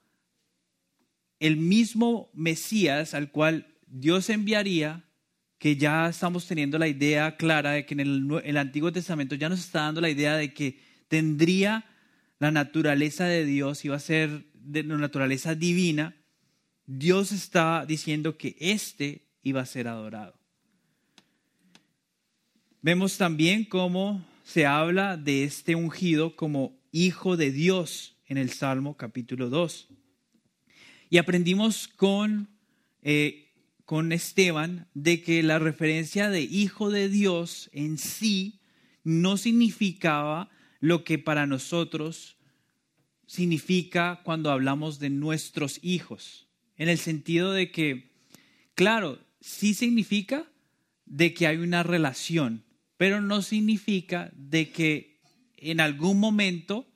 el 1.40 1.56
mismo 1.56 2.30
Mesías 2.32 3.14
al 3.14 3.32
cual 3.32 3.71
Dios 3.94 4.30
enviaría, 4.30 5.04
que 5.58 5.76
ya 5.76 6.08
estamos 6.08 6.46
teniendo 6.46 6.78
la 6.78 6.88
idea 6.88 7.37
clara 7.37 7.72
de 7.72 7.84
que 7.84 7.92
en 7.92 8.00
el, 8.00 8.56
Antiguo 8.56 8.90
Testamento 8.90 9.34
ya 9.34 9.50
nos 9.50 9.61
está 9.61 9.82
dando 9.82 10.00
la 10.00 10.08
idea 10.08 10.34
de 10.37 10.54
que 10.54 10.80
tendría 11.08 11.84
la 12.38 12.50
naturaleza 12.50 13.26
de 13.26 13.44
Dios, 13.44 13.84
iba 13.84 13.94
a 13.94 14.00
ser 14.00 14.46
de 14.54 14.82
naturaleza 14.82 15.54
divina, 15.54 16.16
Dios 16.87 17.32
está 17.32 17.84
diciendo 17.87 18.38
que 18.38 18.56
éste 18.58 19.28
iba 19.42 19.61
a 19.61 19.66
ser 19.66 19.88
adorado. 19.88 20.34
Vemos 22.80 23.18
también 23.18 23.66
cómo 23.66 24.25
se 24.42 24.64
habla 24.64 25.18
de 25.18 25.44
este 25.44 25.75
ungido 25.75 26.34
como 26.34 26.80
hijo 26.92 27.37
de 27.37 27.52
Dios 27.52 28.16
en 28.26 28.38
el 28.38 28.50
Salmo 28.50 28.96
capítulo 28.96 29.50
2. 29.50 29.88
Y 31.11 31.18
aprendimos 31.18 31.88
con 31.88 32.49
eh, 33.02 33.51
con 33.84 34.12
Esteban 34.12 34.88
de 34.94 35.22
que 35.22 35.42
la 35.42 35.58
referencia 35.58 36.30
de 36.30 36.42
hijo 36.42 36.90
de 36.90 37.08
Dios 37.08 37.70
en 37.72 37.98
sí 37.98 38.60
no 39.04 39.36
significaba 39.36 40.50
lo 40.80 41.04
que 41.04 41.18
para 41.18 41.46
nosotros 41.46 42.36
significa 43.26 44.20
cuando 44.24 44.50
hablamos 44.50 44.98
de 44.98 45.10
nuestros 45.10 45.78
hijos, 45.82 46.48
en 46.76 46.88
el 46.88 46.98
sentido 46.98 47.52
de 47.52 47.70
que, 47.70 48.10
claro, 48.74 49.18
sí 49.40 49.74
significa 49.74 50.44
de 51.06 51.34
que 51.34 51.46
hay 51.46 51.56
una 51.56 51.82
relación, 51.82 52.64
pero 52.96 53.20
no 53.20 53.42
significa 53.42 54.30
de 54.34 54.70
que 54.70 55.20
en 55.56 55.80
algún 55.80 56.18
momento 56.18 56.86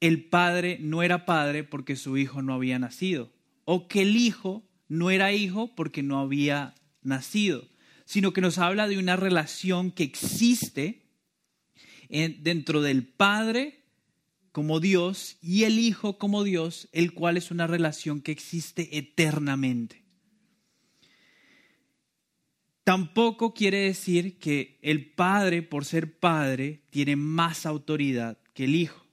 el 0.00 0.24
padre 0.24 0.78
no 0.80 1.02
era 1.02 1.24
padre 1.24 1.64
porque 1.64 1.96
su 1.96 2.16
hijo 2.18 2.42
no 2.42 2.54
había 2.54 2.78
nacido, 2.78 3.32
o 3.64 3.88
que 3.88 4.02
el 4.02 4.16
hijo 4.16 4.64
no 4.88 5.10
era 5.10 5.32
hijo 5.32 5.74
porque 5.74 6.02
no 6.02 6.18
había 6.18 6.74
nacido, 7.02 7.68
sino 8.04 8.32
que 8.32 8.40
nos 8.40 8.58
habla 8.58 8.88
de 8.88 8.98
una 8.98 9.16
relación 9.16 9.90
que 9.90 10.04
existe 10.04 11.04
dentro 12.08 12.82
del 12.82 13.06
Padre 13.06 13.84
como 14.52 14.78
Dios 14.78 15.36
y 15.42 15.64
el 15.64 15.80
Hijo 15.80 16.16
como 16.16 16.44
Dios, 16.44 16.88
el 16.92 17.12
cual 17.12 17.36
es 17.36 17.50
una 17.50 17.66
relación 17.66 18.20
que 18.20 18.30
existe 18.30 18.96
eternamente. 18.96 20.04
Tampoco 22.84 23.54
quiere 23.54 23.78
decir 23.78 24.38
que 24.38 24.78
el 24.82 25.10
Padre, 25.10 25.62
por 25.62 25.84
ser 25.84 26.18
Padre, 26.18 26.82
tiene 26.90 27.16
más 27.16 27.66
autoridad 27.66 28.38
que 28.52 28.64
el 28.64 28.76
Hijo. 28.76 29.04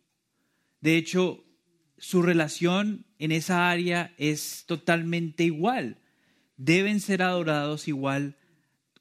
De 0.82 0.98
hecho, 0.98 1.44
su 2.01 2.24
relación 2.24 3.05
en 3.20 3.31
esa 3.31 3.70
área 3.70 4.12
es 4.17 4.63
totalmente 4.65 5.43
igual. 5.43 6.00
Deben 6.58 7.00
ser 7.00 7.22
adorados 7.22 7.88
igual. 7.88 8.38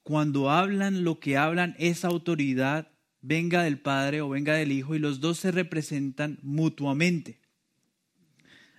Cuando 0.03 0.51
hablan 0.51 1.03
lo 1.03 1.19
que 1.19 1.35
hablan, 1.35 1.75
esa 1.79 2.09
autoridad 2.09 2.89
venga 3.21 3.63
del 3.63 3.79
Padre 3.79 4.21
o 4.21 4.29
venga 4.29 4.53
del 4.53 4.71
Hijo 4.71 4.93
y 4.93 4.99
los 4.99 5.19
dos 5.19 5.39
se 5.39 5.49
representan 5.49 6.37
mutuamente. 6.43 7.39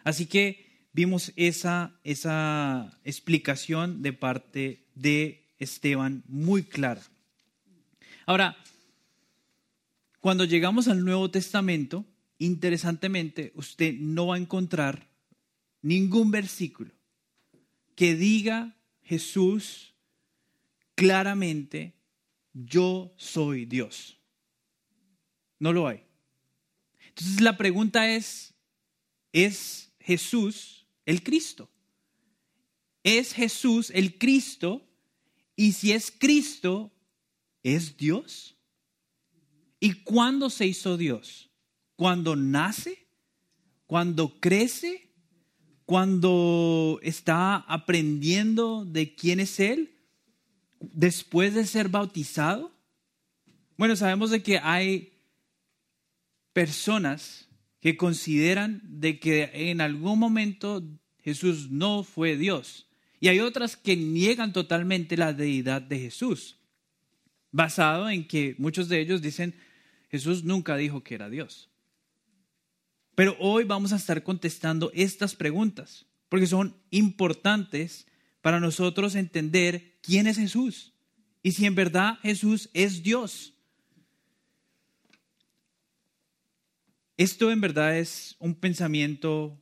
Así 0.05 0.27
que 0.27 0.87
vimos 0.93 1.33
esa, 1.35 1.99
esa 2.05 2.97
explicación 3.03 4.03
de 4.03 4.13
parte 4.13 4.87
de 4.95 5.53
Esteban 5.59 6.23
muy 6.29 6.63
clara. 6.63 7.03
Ahora, 8.25 8.57
cuando 10.21 10.45
llegamos 10.45 10.87
al 10.87 11.05
Nuevo 11.05 11.29
Testamento, 11.29 12.07
interesantemente, 12.45 13.53
usted 13.55 13.95
no 13.95 14.29
va 14.29 14.35
a 14.35 14.39
encontrar 14.39 15.09
ningún 15.81 16.31
versículo 16.31 16.93
que 17.95 18.15
diga 18.15 18.77
Jesús 19.03 19.95
claramente, 20.95 21.95
yo 22.53 23.13
soy 23.17 23.65
Dios. 23.65 24.19
No 25.59 25.73
lo 25.73 25.87
hay. 25.87 26.03
Entonces 27.09 27.41
la 27.41 27.57
pregunta 27.57 28.11
es, 28.11 28.55
¿es 29.33 29.93
Jesús 30.01 30.87
el 31.07 31.23
Cristo? 31.23 31.71
¿Es 33.05 33.33
Jesús 33.33 33.91
el 33.91 34.19
Cristo? 34.19 34.85
Y 35.55 35.73
si 35.73 35.93
es 35.93 36.11
Cristo, 36.11 36.91
¿es 37.63 37.97
Dios? 37.97 38.57
¿Y 39.79 39.93
cuándo 40.03 40.51
se 40.51 40.67
hizo 40.67 40.97
Dios? 40.97 41.52
Cuando 41.97 42.37
nace, 42.37 43.07
cuando 43.87 44.41
crece, 44.41 45.11
cuando 45.85 46.99
está 47.03 47.57
aprendiendo 47.57 48.85
de 48.85 49.15
quién 49.15 49.41
es 49.41 49.61
Él, 49.61 49.93
después 50.81 51.55
de 51.55 51.67
ser 51.67 51.89
bautizado. 51.89 52.73
Bueno, 53.77 53.97
sabemos 53.97 54.31
de 54.31 54.43
que 54.43 54.59
hay 54.59 55.13
personas 56.53 57.49
que 57.81 57.97
consideran 57.97 58.81
de 58.85 59.19
que 59.19 59.51
en 59.53 59.81
algún 59.81 60.19
momento 60.19 60.83
Jesús 61.23 61.71
no 61.71 62.05
fue 62.05 62.37
Dios. 62.37 62.87
Y 63.21 63.29
hay 63.29 63.41
otras 63.41 63.77
que 63.77 63.97
niegan 63.97 64.53
totalmente 64.53 65.17
la 65.17 65.33
deidad 65.33 65.83
de 65.83 65.99
Jesús, 65.99 66.59
basado 67.51 68.09
en 68.11 68.27
que 68.27 68.55
muchos 68.59 68.89
de 68.89 69.01
ellos 69.01 69.23
dicen, 69.23 69.55
Jesús 70.11 70.45
nunca 70.45 70.77
dijo 70.77 71.03
que 71.03 71.15
era 71.15 71.31
Dios. 71.31 71.72
Pero 73.15 73.37
hoy 73.39 73.65
vamos 73.65 73.93
a 73.93 73.97
estar 73.97 74.23
contestando 74.23 74.91
estas 74.95 75.35
preguntas, 75.35 76.07
porque 76.29 76.47
son 76.47 76.77
importantes 76.91 78.07
para 78.41 78.59
nosotros 78.59 79.15
entender 79.15 79.99
quién 80.03 80.27
es 80.27 80.37
Jesús 80.37 80.93
y 81.43 81.53
si 81.53 81.67
en 81.67 81.75
verdad 81.75 82.19
Jesús 82.23 82.71
es 82.73 83.03
Dios. 83.03 83.55
Esto 87.17 87.53
en 87.53 87.61
verdad 87.61 87.99
es 87.99 88.37
un 88.39 88.55
pensamiento 88.55 89.61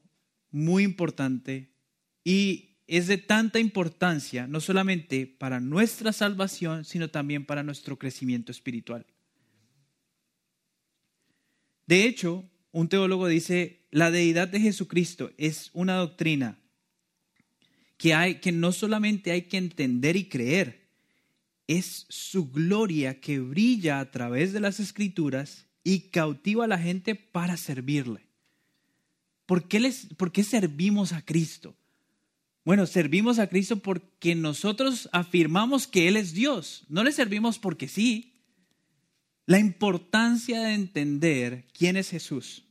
muy 0.50 0.84
importante 0.84 1.72
y 2.24 2.78
es 2.86 3.06
de 3.06 3.18
tanta 3.18 3.58
importancia, 3.58 4.46
no 4.46 4.60
solamente 4.60 5.26
para 5.26 5.60
nuestra 5.60 6.12
salvación, 6.12 6.84
sino 6.84 7.08
también 7.08 7.44
para 7.44 7.62
nuestro 7.62 7.98
crecimiento 7.98 8.50
espiritual. 8.50 9.06
De 11.86 12.04
hecho, 12.04 12.44
un 12.72 12.88
teólogo 12.88 13.26
dice, 13.26 13.80
la 13.90 14.10
deidad 14.10 14.48
de 14.48 14.60
Jesucristo 14.60 15.32
es 15.36 15.70
una 15.72 15.96
doctrina 15.96 16.58
que, 17.96 18.14
hay, 18.14 18.36
que 18.36 18.52
no 18.52 18.72
solamente 18.72 19.30
hay 19.30 19.42
que 19.42 19.58
entender 19.58 20.16
y 20.16 20.28
creer, 20.28 20.88
es 21.66 22.06
su 22.08 22.50
gloria 22.50 23.20
que 23.20 23.38
brilla 23.40 24.00
a 24.00 24.10
través 24.10 24.52
de 24.52 24.60
las 24.60 24.80
escrituras 24.80 25.66
y 25.84 26.10
cautiva 26.10 26.64
a 26.64 26.68
la 26.68 26.78
gente 26.78 27.14
para 27.14 27.56
servirle. 27.56 28.26
¿Por 29.46 29.68
qué, 29.68 29.80
les, 29.80 30.06
¿Por 30.16 30.32
qué 30.32 30.44
servimos 30.44 31.12
a 31.12 31.24
Cristo? 31.24 31.76
Bueno, 32.64 32.86
servimos 32.86 33.38
a 33.38 33.48
Cristo 33.48 33.76
porque 33.76 34.34
nosotros 34.34 35.08
afirmamos 35.12 35.86
que 35.86 36.08
Él 36.08 36.16
es 36.16 36.32
Dios. 36.32 36.84
No 36.88 37.04
le 37.04 37.12
servimos 37.12 37.58
porque 37.58 37.88
sí. 37.88 38.32
La 39.46 39.58
importancia 39.58 40.60
de 40.62 40.74
entender 40.74 41.66
quién 41.76 41.96
es 41.96 42.10
Jesús. 42.10 42.64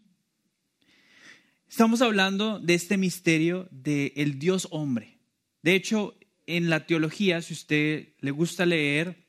Estamos 1.69 2.01
hablando 2.01 2.59
de 2.59 2.73
este 2.73 2.97
misterio 2.97 3.67
del 3.71 4.13
el 4.15 4.39
Dios 4.39 4.67
hombre. 4.71 5.17
De 5.61 5.75
hecho, 5.75 6.17
en 6.47 6.69
la 6.69 6.85
teología, 6.85 7.41
si 7.41 7.53
usted 7.53 8.09
le 8.19 8.31
gusta 8.31 8.65
leer, 8.65 9.27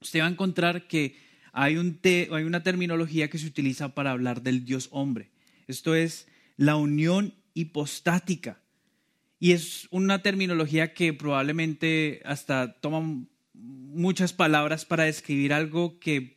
usted 0.00 0.20
va 0.20 0.26
a 0.26 0.30
encontrar 0.30 0.86
que 0.86 1.16
hay, 1.52 1.76
un 1.76 2.00
hay 2.04 2.44
una 2.44 2.62
terminología 2.62 3.28
que 3.28 3.38
se 3.38 3.46
utiliza 3.46 3.94
para 3.94 4.12
hablar 4.12 4.42
del 4.42 4.64
Dios 4.64 4.88
hombre. 4.92 5.30
Esto 5.66 5.94
es 5.94 6.26
la 6.56 6.76
unión 6.76 7.34
hipostática. 7.54 8.60
Y 9.38 9.52
es 9.52 9.88
una 9.90 10.22
terminología 10.22 10.94
que 10.94 11.12
probablemente 11.12 12.22
hasta 12.24 12.80
toma 12.80 13.26
muchas 13.52 14.32
palabras 14.32 14.84
para 14.84 15.04
describir 15.04 15.52
algo 15.52 15.98
que 15.98 16.33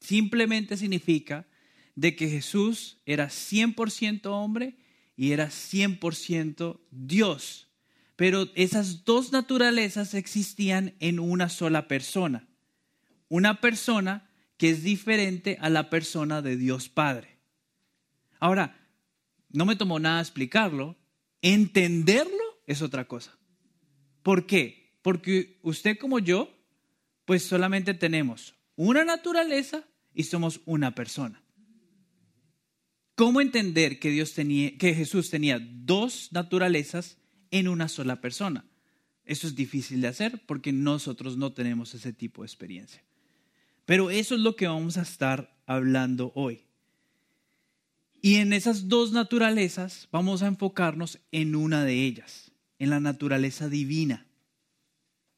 simplemente 0.00 0.76
significa 0.76 1.46
de 1.94 2.16
que 2.16 2.28
Jesús 2.28 2.98
era 3.06 3.28
100% 3.28 4.26
hombre 4.26 4.76
y 5.16 5.32
era 5.32 5.48
100% 5.48 6.80
Dios. 6.90 7.68
Pero 8.16 8.48
esas 8.54 9.04
dos 9.04 9.32
naturalezas 9.32 10.14
existían 10.14 10.94
en 10.98 11.18
una 11.18 11.48
sola 11.48 11.88
persona. 11.88 12.48
Una 13.28 13.60
persona 13.60 14.30
que 14.56 14.70
es 14.70 14.82
diferente 14.82 15.56
a 15.60 15.70
la 15.70 15.88
persona 15.88 16.42
de 16.42 16.56
Dios 16.56 16.88
Padre. 16.88 17.38
Ahora, 18.38 18.76
no 19.50 19.66
me 19.66 19.76
tomó 19.76 19.98
nada 19.98 20.20
explicarlo, 20.20 20.96
entenderlo 21.42 22.60
es 22.66 22.82
otra 22.82 23.06
cosa. 23.06 23.38
¿Por 24.22 24.46
qué? 24.46 24.98
Porque 25.02 25.58
usted 25.62 25.98
como 25.98 26.18
yo, 26.18 26.54
pues 27.24 27.42
solamente 27.42 27.94
tenemos 27.94 28.54
una 28.76 29.04
naturaleza 29.04 29.84
y 30.14 30.24
somos 30.24 30.60
una 30.64 30.94
persona. 30.94 31.42
¿Cómo 33.14 33.40
entender 33.40 33.98
que 33.98 34.10
Dios 34.10 34.32
tenía 34.32 34.78
que 34.78 34.94
Jesús 34.94 35.28
tenía 35.28 35.60
dos 35.60 36.30
naturalezas 36.32 37.18
en 37.50 37.68
una 37.68 37.88
sola 37.88 38.20
persona? 38.20 38.64
Eso 39.24 39.46
es 39.46 39.54
difícil 39.54 40.00
de 40.00 40.08
hacer 40.08 40.42
porque 40.46 40.72
nosotros 40.72 41.36
no 41.36 41.52
tenemos 41.52 41.94
ese 41.94 42.12
tipo 42.12 42.42
de 42.42 42.46
experiencia. 42.46 43.04
Pero 43.84 44.10
eso 44.10 44.34
es 44.34 44.40
lo 44.40 44.56
que 44.56 44.66
vamos 44.66 44.96
a 44.96 45.02
estar 45.02 45.56
hablando 45.66 46.32
hoy. 46.34 46.64
Y 48.22 48.36
en 48.36 48.52
esas 48.52 48.88
dos 48.88 49.12
naturalezas 49.12 50.08
vamos 50.10 50.42
a 50.42 50.46
enfocarnos 50.46 51.18
en 51.32 51.54
una 51.54 51.84
de 51.84 52.04
ellas, 52.04 52.52
en 52.78 52.90
la 52.90 53.00
naturaleza 53.00 53.68
divina. 53.68 54.26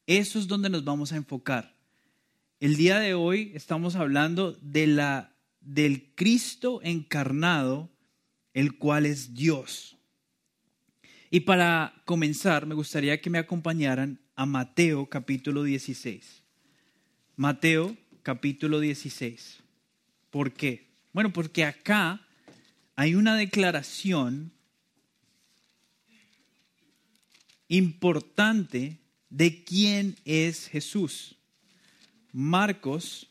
Eso 0.07 0.39
es 0.39 0.49
donde 0.49 0.69
nos 0.69 0.85
vamos 0.85 1.13
a 1.13 1.17
enfocar. 1.17 1.72
El 2.63 2.77
día 2.77 3.01
de 3.01 3.15
hoy 3.15 3.51
estamos 3.57 3.97
hablando 3.97 4.53
de 4.53 4.87
la, 4.87 5.35
del 5.61 6.15
Cristo 6.15 6.79
encarnado, 6.85 7.91
el 8.55 8.79
cual 8.79 9.05
es 9.05 9.35
Dios. 9.35 9.97
Y 11.29 11.41
para 11.41 11.93
comenzar, 12.05 12.67
me 12.67 12.77
gustaría 12.77 13.21
que 13.21 13.31
me 13.31 13.39
acompañaran 13.39 14.21
a 14.37 14.47
Mateo 14.47 15.07
capítulo 15.07 15.65
16. 15.65 16.45
Mateo 17.35 17.97
capítulo 18.23 18.79
16. 18.79 19.59
¿Por 20.31 20.53
qué? 20.53 20.87
Bueno, 21.13 21.33
porque 21.33 21.65
acá 21.65 22.25
hay 22.95 23.17
una 23.17 23.35
declaración 23.35 24.53
importante 27.67 29.01
de 29.31 29.65
quién 29.65 30.15
es 30.25 30.69
Jesús. 30.69 31.35
Marcos, 32.33 33.29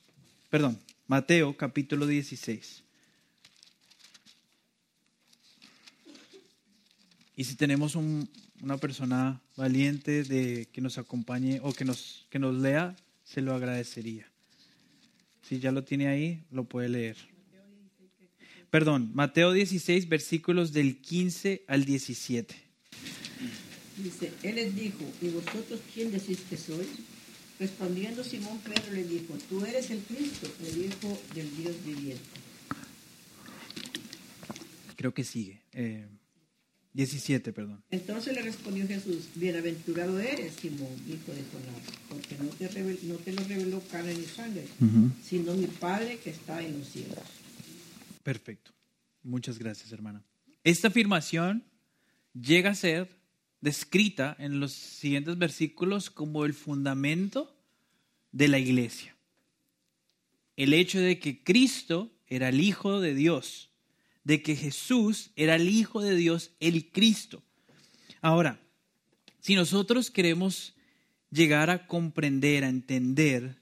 perdón, 0.50 0.80
Mateo 1.08 1.58
capítulo 1.58 2.06
16. 2.06 2.84
Y 7.36 7.44
si 7.44 7.56
tenemos 7.56 7.96
una 7.96 8.78
persona 8.78 9.42
valiente 9.58 10.24
de 10.24 10.68
que 10.72 10.82
nos 10.82 11.00
acompañe 11.00 11.60
o 11.64 11.74
que 11.74 11.86
nos, 11.86 12.28
que 12.30 12.38
nos 12.38 12.56
lea, 12.56 12.96
se 13.24 13.42
lo 13.42 13.56
agradecería. 13.56 14.28
Si 15.42 15.60
ya 15.60 15.72
lo 15.72 15.84
tiene 15.84 16.08
ahí, 16.08 16.44
lo 16.52 16.66
puede 16.66 16.90
leer. 16.90 17.18
Perdón, 18.70 19.12
Mateo 19.16 19.52
16, 19.52 20.08
versículos 20.08 20.72
del 20.72 21.02
15 21.02 21.64
al 21.68 21.86
17. 21.86 22.56
Dice, 23.98 24.32
Él 24.44 24.56
les 24.56 24.76
dijo, 24.76 25.04
¿y 25.22 25.30
vosotros 25.30 25.80
quién 25.94 26.12
decís 26.12 26.40
que 26.50 26.56
soy? 26.56 26.88
Respondiendo 27.62 28.24
Simón 28.24 28.58
Pedro 28.62 28.92
le 28.92 29.04
dijo, 29.04 29.38
tú 29.48 29.64
eres 29.64 29.92
el 29.92 30.00
Cristo, 30.00 30.52
el 30.66 30.84
Hijo 30.84 31.22
del 31.36 31.56
Dios 31.58 31.76
viviente. 31.86 32.24
Creo 34.96 35.14
que 35.14 35.24
sigue. 35.24 35.62
Eh, 35.74 36.08
17, 36.94 37.54
perdón. 37.54 37.84
Entonces 37.92 38.34
le 38.34 38.42
respondió 38.42 38.88
Jesús, 38.88 39.30
bienaventurado 39.36 40.20
eres, 40.20 40.56
Simón, 40.56 40.90
hijo 41.08 41.32
de 41.34 41.44
Jonás, 41.52 41.84
porque 42.10 42.36
no 42.40 42.50
te, 42.50 43.06
no 43.06 43.16
te 43.18 43.32
lo 43.32 43.44
reveló 43.44 43.80
carne 43.92 44.16
ni 44.16 44.26
sangre, 44.26 44.66
sino 45.24 45.54
mi 45.54 45.68
Padre 45.68 46.18
que 46.18 46.32
está 46.32 46.64
en 46.64 46.80
los 46.80 46.88
cielos. 46.88 47.20
Perfecto. 48.24 48.72
Muchas 49.22 49.60
gracias, 49.60 49.92
hermana. 49.92 50.24
Esta 50.64 50.88
afirmación 50.88 51.64
llega 52.34 52.72
a 52.72 52.76
ser 52.76 53.21
descrita 53.62 54.36
en 54.40 54.60
los 54.60 54.74
siguientes 54.74 55.38
versículos 55.38 56.10
como 56.10 56.46
el 56.46 56.54
fundamento 56.54 57.56
de 58.32 58.48
la 58.48 58.60
iglesia. 58.60 59.16
El 60.58 60.74
hecho 60.74 61.00
de 61.00 61.20
que 61.20 61.44
Cristo 61.44 62.12
era 62.28 62.50
el 62.50 62.60
Hijo 62.60 63.00
de 63.00 63.16
Dios 63.16 63.72
de 64.24 64.42
que 64.42 64.56
Jesús 64.56 65.32
era 65.36 65.56
el 65.56 65.70
Hijo 65.70 66.02
de 66.02 66.16
Dios, 66.16 66.52
el 66.60 66.92
Cristo. 66.92 67.44
Ahora, 68.22 68.62
si 69.40 69.56
nosotros 69.56 70.12
queremos 70.12 70.76
llegar 71.32 71.70
a 71.70 71.88
comprender, 71.88 72.64
a 72.64 72.70
entender 72.70 73.62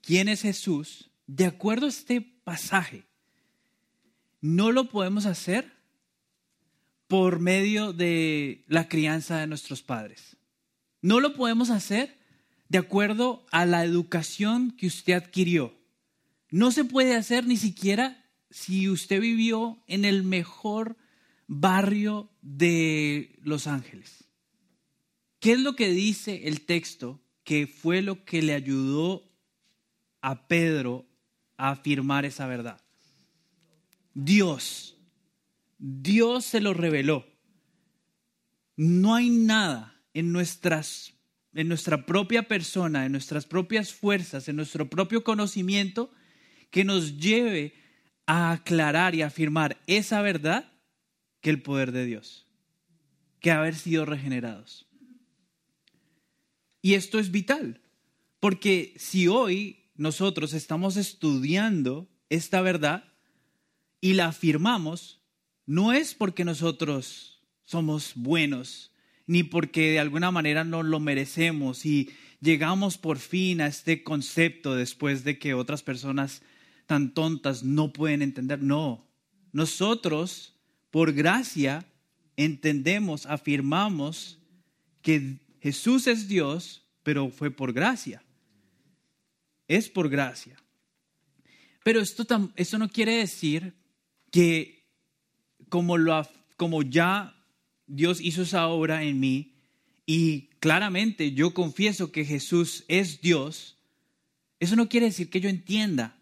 quién 0.00 0.28
es 0.28 0.42
Jesús, 0.42 1.10
de 1.26 1.46
acuerdo 1.46 1.86
a 1.86 1.90
este 1.90 2.20
pasaje, 2.20 3.04
no 4.40 4.72
lo 4.72 4.88
podemos 4.88 5.26
hacer 5.26 5.72
por 7.10 7.40
medio 7.40 7.92
de 7.92 8.62
la 8.68 8.88
crianza 8.88 9.38
de 9.38 9.48
nuestros 9.48 9.82
padres. 9.82 10.36
No 11.02 11.18
lo 11.18 11.34
podemos 11.34 11.68
hacer 11.70 12.16
de 12.68 12.78
acuerdo 12.78 13.44
a 13.50 13.66
la 13.66 13.84
educación 13.84 14.70
que 14.70 14.86
usted 14.86 15.14
adquirió. 15.14 15.76
No 16.52 16.70
se 16.70 16.84
puede 16.84 17.16
hacer 17.16 17.48
ni 17.48 17.56
siquiera 17.56 18.24
si 18.48 18.88
usted 18.88 19.20
vivió 19.20 19.82
en 19.88 20.04
el 20.04 20.22
mejor 20.22 20.96
barrio 21.48 22.30
de 22.42 23.36
Los 23.42 23.66
Ángeles. 23.66 24.28
¿Qué 25.40 25.54
es 25.54 25.58
lo 25.58 25.74
que 25.74 25.90
dice 25.90 26.46
el 26.46 26.60
texto 26.60 27.20
que 27.42 27.66
fue 27.66 28.02
lo 28.02 28.24
que 28.24 28.40
le 28.40 28.54
ayudó 28.54 29.28
a 30.20 30.46
Pedro 30.46 31.08
a 31.56 31.70
afirmar 31.70 32.24
esa 32.24 32.46
verdad? 32.46 32.80
Dios. 34.14 34.96
Dios 35.80 36.44
se 36.44 36.60
lo 36.60 36.74
reveló. 36.74 37.26
No 38.76 39.14
hay 39.14 39.30
nada 39.30 40.00
en 40.12 40.30
nuestras 40.32 41.14
en 41.52 41.68
nuestra 41.68 42.06
propia 42.06 42.46
persona, 42.46 43.06
en 43.06 43.12
nuestras 43.12 43.44
propias 43.44 43.92
fuerzas, 43.92 44.48
en 44.48 44.56
nuestro 44.56 44.88
propio 44.88 45.24
conocimiento 45.24 46.12
que 46.70 46.84
nos 46.84 47.18
lleve 47.18 47.74
a 48.26 48.52
aclarar 48.52 49.14
y 49.14 49.22
afirmar 49.22 49.80
esa 49.88 50.22
verdad 50.22 50.72
que 51.40 51.50
el 51.50 51.60
poder 51.62 51.90
de 51.90 52.06
Dios, 52.06 52.46
que 53.40 53.50
haber 53.50 53.74
sido 53.74 54.04
regenerados. 54.04 54.86
Y 56.82 56.94
esto 56.94 57.18
es 57.18 57.32
vital, 57.32 57.80
porque 58.38 58.94
si 58.96 59.26
hoy 59.26 59.90
nosotros 59.96 60.52
estamos 60.52 60.96
estudiando 60.96 62.08
esta 62.28 62.62
verdad 62.62 63.12
y 64.00 64.14
la 64.14 64.28
afirmamos, 64.28 65.19
no 65.70 65.92
es 65.92 66.14
porque 66.14 66.44
nosotros 66.44 67.38
somos 67.64 68.14
buenos, 68.16 68.90
ni 69.24 69.44
porque 69.44 69.92
de 69.92 70.00
alguna 70.00 70.32
manera 70.32 70.64
no 70.64 70.82
lo 70.82 70.98
merecemos 70.98 71.86
y 71.86 72.10
llegamos 72.40 72.98
por 72.98 73.20
fin 73.20 73.60
a 73.60 73.68
este 73.68 74.02
concepto 74.02 74.74
después 74.74 75.22
de 75.22 75.38
que 75.38 75.54
otras 75.54 75.84
personas 75.84 76.42
tan 76.86 77.14
tontas 77.14 77.62
no 77.62 77.92
pueden 77.92 78.20
entender. 78.20 78.60
No, 78.60 79.06
nosotros 79.52 80.56
por 80.90 81.12
gracia 81.12 81.86
entendemos, 82.36 83.26
afirmamos 83.26 84.40
que 85.02 85.38
Jesús 85.60 86.08
es 86.08 86.26
Dios, 86.26 86.82
pero 87.04 87.30
fue 87.30 87.52
por 87.52 87.72
gracia. 87.72 88.24
Es 89.68 89.88
por 89.88 90.08
gracia. 90.08 90.56
Pero 91.84 92.00
esto, 92.00 92.26
esto 92.56 92.76
no 92.76 92.88
quiere 92.88 93.18
decir 93.18 93.72
que 94.32 94.79
como, 95.70 95.96
lo, 95.96 96.28
como 96.56 96.82
ya 96.82 97.34
Dios 97.86 98.20
hizo 98.20 98.42
esa 98.42 98.68
obra 98.68 99.02
en 99.04 99.18
mí 99.18 99.54
y 100.04 100.48
claramente 100.58 101.32
yo 101.32 101.54
confieso 101.54 102.12
que 102.12 102.24
Jesús 102.24 102.84
es 102.88 103.20
Dios, 103.20 103.78
eso 104.58 104.76
no 104.76 104.88
quiere 104.88 105.06
decir 105.06 105.30
que 105.30 105.40
yo 105.40 105.48
entienda 105.48 106.18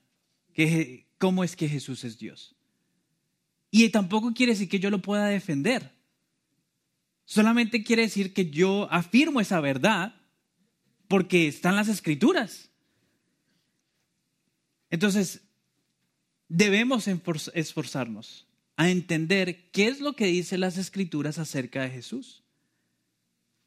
que, 0.54 1.08
cómo 1.18 1.42
es 1.42 1.56
que 1.56 1.68
Jesús 1.68 2.04
es 2.04 2.18
Dios. 2.18 2.54
Y 3.70 3.88
tampoco 3.88 4.32
quiere 4.32 4.52
decir 4.52 4.68
que 4.68 4.78
yo 4.78 4.90
lo 4.90 5.02
pueda 5.02 5.26
defender. 5.26 5.92
Solamente 7.24 7.82
quiere 7.82 8.02
decir 8.02 8.32
que 8.32 8.50
yo 8.50 8.88
afirmo 8.90 9.40
esa 9.40 9.60
verdad 9.60 10.14
porque 11.08 11.48
están 11.48 11.76
las 11.76 11.88
escrituras. 11.88 12.70
Entonces, 14.90 15.42
debemos 16.48 17.06
esforzarnos 17.08 18.47
a 18.78 18.90
entender 18.90 19.70
qué 19.72 19.88
es 19.88 20.00
lo 20.00 20.14
que 20.14 20.26
dicen 20.26 20.60
las 20.60 20.78
escrituras 20.78 21.38
acerca 21.38 21.82
de 21.82 21.90
Jesús. 21.90 22.44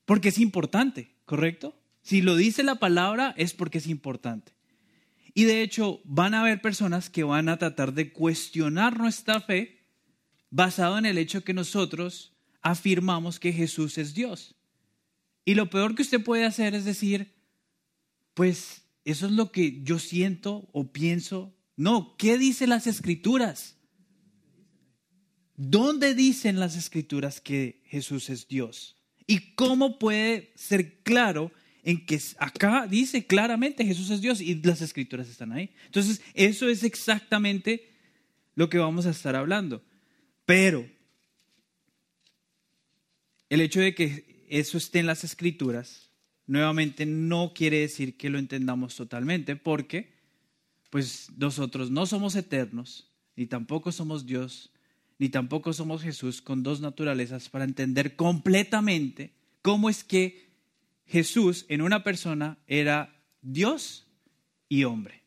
Porque 0.05 0.29
es 0.29 0.39
importante, 0.39 1.13
¿correcto? 1.25 1.77
Si 2.01 2.21
lo 2.21 2.37
dice 2.37 2.63
la 2.63 2.75
palabra 2.75 3.35
es 3.37 3.53
porque 3.53 3.79
es 3.79 3.87
importante. 3.87 4.53
Y 5.33 5.43
de 5.43 5.63
hecho 5.63 5.99
van 6.05 6.33
a 6.33 6.39
haber 6.39 6.61
personas 6.61 7.09
que 7.09 7.23
van 7.23 7.49
a 7.49 7.57
tratar 7.57 7.93
de 7.93 8.13
cuestionar 8.13 8.97
nuestra 8.97 9.41
fe 9.41 9.81
basado 10.49 10.97
en 10.97 11.05
el 11.05 11.17
hecho 11.17 11.43
que 11.43 11.53
nosotros 11.53 12.31
afirmamos 12.61 13.37
que 13.37 13.51
Jesús 13.51 13.97
es 13.97 14.13
Dios. 14.13 14.55
Y 15.43 15.55
lo 15.55 15.69
peor 15.69 15.93
que 15.93 16.03
usted 16.03 16.23
puede 16.23 16.45
hacer 16.45 16.73
es 16.73 16.85
decir, 16.85 17.33
pues 18.33 18.83
eso 19.03 19.25
es 19.25 19.33
lo 19.33 19.51
que 19.51 19.83
yo 19.83 19.99
siento 19.99 20.69
o 20.71 20.93
pienso. 20.93 21.53
No, 21.75 22.15
¿qué 22.17 22.37
dicen 22.37 22.69
las 22.69 22.87
escrituras? 22.87 23.77
¿Dónde 25.63 26.15
dicen 26.15 26.59
las 26.59 26.75
escrituras 26.75 27.39
que 27.39 27.83
Jesús 27.85 28.31
es 28.31 28.47
Dios? 28.47 28.95
¿Y 29.27 29.53
cómo 29.53 29.99
puede 29.99 30.51
ser 30.55 31.03
claro 31.03 31.51
en 31.83 32.03
que 32.03 32.19
acá 32.39 32.87
dice 32.87 33.27
claramente 33.27 33.85
Jesús 33.85 34.09
es 34.09 34.21
Dios 34.21 34.41
y 34.41 34.55
las 34.55 34.81
escrituras 34.81 35.29
están 35.29 35.51
ahí? 35.51 35.69
Entonces, 35.85 36.23
eso 36.33 36.67
es 36.67 36.83
exactamente 36.83 37.91
lo 38.55 38.69
que 38.69 38.79
vamos 38.79 39.05
a 39.05 39.11
estar 39.11 39.35
hablando. 39.35 39.83
Pero 40.47 40.89
el 43.47 43.61
hecho 43.61 43.81
de 43.81 43.93
que 43.93 44.47
eso 44.49 44.79
esté 44.79 44.97
en 44.97 45.05
las 45.05 45.23
escrituras, 45.23 46.09
nuevamente 46.47 47.05
no 47.05 47.53
quiere 47.53 47.81
decir 47.81 48.17
que 48.17 48.31
lo 48.31 48.39
entendamos 48.39 48.95
totalmente, 48.95 49.55
porque 49.55 50.11
pues 50.89 51.29
nosotros 51.37 51.91
no 51.91 52.07
somos 52.07 52.35
eternos, 52.35 53.11
ni 53.35 53.45
tampoco 53.45 53.91
somos 53.91 54.25
Dios, 54.25 54.70
ni 55.21 55.29
tampoco 55.29 55.71
somos 55.71 56.01
Jesús 56.01 56.41
con 56.41 56.63
dos 56.63 56.81
naturalezas 56.81 57.47
para 57.47 57.63
entender 57.63 58.15
completamente 58.15 59.35
cómo 59.61 59.87
es 59.87 60.03
que 60.03 60.49
Jesús 61.05 61.67
en 61.69 61.83
una 61.83 62.03
persona 62.03 62.57
era 62.65 63.21
Dios 63.43 64.07
y 64.67 64.83
hombre. 64.83 65.21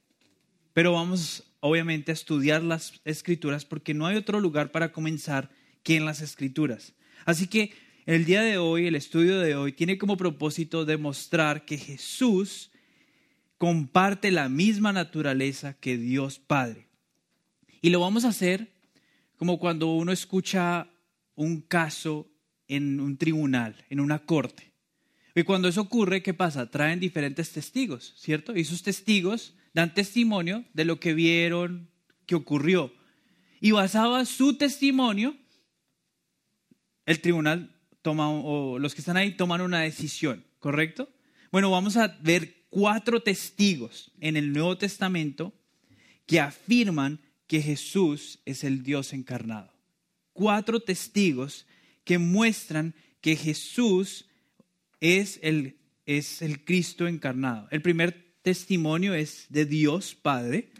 Pero 0.73 0.95
vamos 0.95 1.45
obviamente 1.61 2.11
a 2.11 2.15
estudiar 2.15 2.65
las 2.65 3.01
escrituras 3.05 3.65
porque 3.65 3.95
no 3.95 4.09
hay 4.09 4.17
otro 4.17 4.41
lugar 4.41 4.73
para 4.73 4.91
comenzar 4.91 5.53
que 5.85 5.95
en 5.95 6.07
las 6.07 6.23
escrituras. 6.23 6.95
Así 7.25 7.47
que 7.47 7.73
el 8.05 8.25
día 8.25 8.43
de 8.43 8.59
hoy, 8.59 8.89
el 8.89 8.97
estudio 8.97 9.39
de 9.39 9.55
hoy, 9.55 9.75
tiene 9.75 9.97
como 9.97 10.17
propósito 10.17 10.85
demostrar 10.85 11.65
que 11.65 11.79
Jesús 11.79 12.73
comparte 13.59 14.33
la 14.33 14.49
misma 14.49 14.93
naturaleza 14.93 15.75
que 15.75 15.97
Dios 15.97 16.41
Padre. 16.41 16.89
Y 17.81 17.91
lo 17.91 18.01
vamos 18.01 18.25
a 18.25 18.31
hacer 18.31 18.74
como 19.37 19.59
cuando 19.59 19.95
uno 19.95 20.13
escucha 20.13 20.89
un 21.35 21.61
caso 21.61 22.31
en 22.69 23.01
un 23.01 23.17
tribunal, 23.17 23.85
en 23.91 24.01
una 24.01 24.25
corte. 24.25 24.73
Y 25.35 25.43
cuando 25.43 25.69
eso 25.69 25.81
ocurre, 25.81 26.23
¿qué 26.23 26.33
pasa? 26.33 26.71
Traen 26.71 27.01
diferentes 27.01 27.51
testigos, 27.51 28.15
¿cierto? 28.17 28.57
Y 28.57 28.61
esos 28.61 28.83
testigos 28.83 29.55
dan 29.73 29.93
testimonio 29.93 30.65
de 30.73 30.85
lo 30.85 31.01
que 31.01 31.13
vieron, 31.13 31.91
que 32.27 32.37
ocurrió. 32.37 32.93
Y 33.61 33.73
basado 33.73 34.25
su 34.25 34.57
testimonio, 34.57 35.37
el 37.07 37.21
tribunal 37.21 37.75
toma, 38.03 38.31
o 38.31 38.79
los 38.79 38.95
que 38.95 39.01
están 39.01 39.17
ahí 39.17 39.33
toman 39.33 39.61
una 39.61 39.81
decisión, 39.81 40.45
¿correcto? 40.61 41.09
Bueno, 41.51 41.71
vamos 41.71 41.97
a 41.97 42.17
ver 42.21 42.67
cuatro 42.71 43.21
testigos 43.21 44.13
en 44.21 44.37
el 44.37 44.53
Nuevo 44.53 44.79
Testamento 44.79 45.53
que 46.27 46.41
afirman 46.41 47.21
que 47.47 47.61
Jesús 47.61 48.41
es 48.45 48.65
el 48.65 48.83
Dios 48.83 49.13
encarnado. 49.13 49.73
Cuatro 50.33 50.81
testigos 50.81 51.67
que 52.05 52.19
muestran 52.19 52.95
que 53.21 53.37
Jesús 53.37 54.27
es 55.01 55.39
el, 55.43 55.77
es 56.07 56.43
el 56.43 56.65
Cristo 56.65 57.07
encarnado. 57.07 57.69
El 57.71 57.83
primer 57.83 58.35
testimonio 58.43 59.15
es 59.15 59.47
de 59.49 59.65
Dios 59.65 60.15
Padre. 60.15 60.71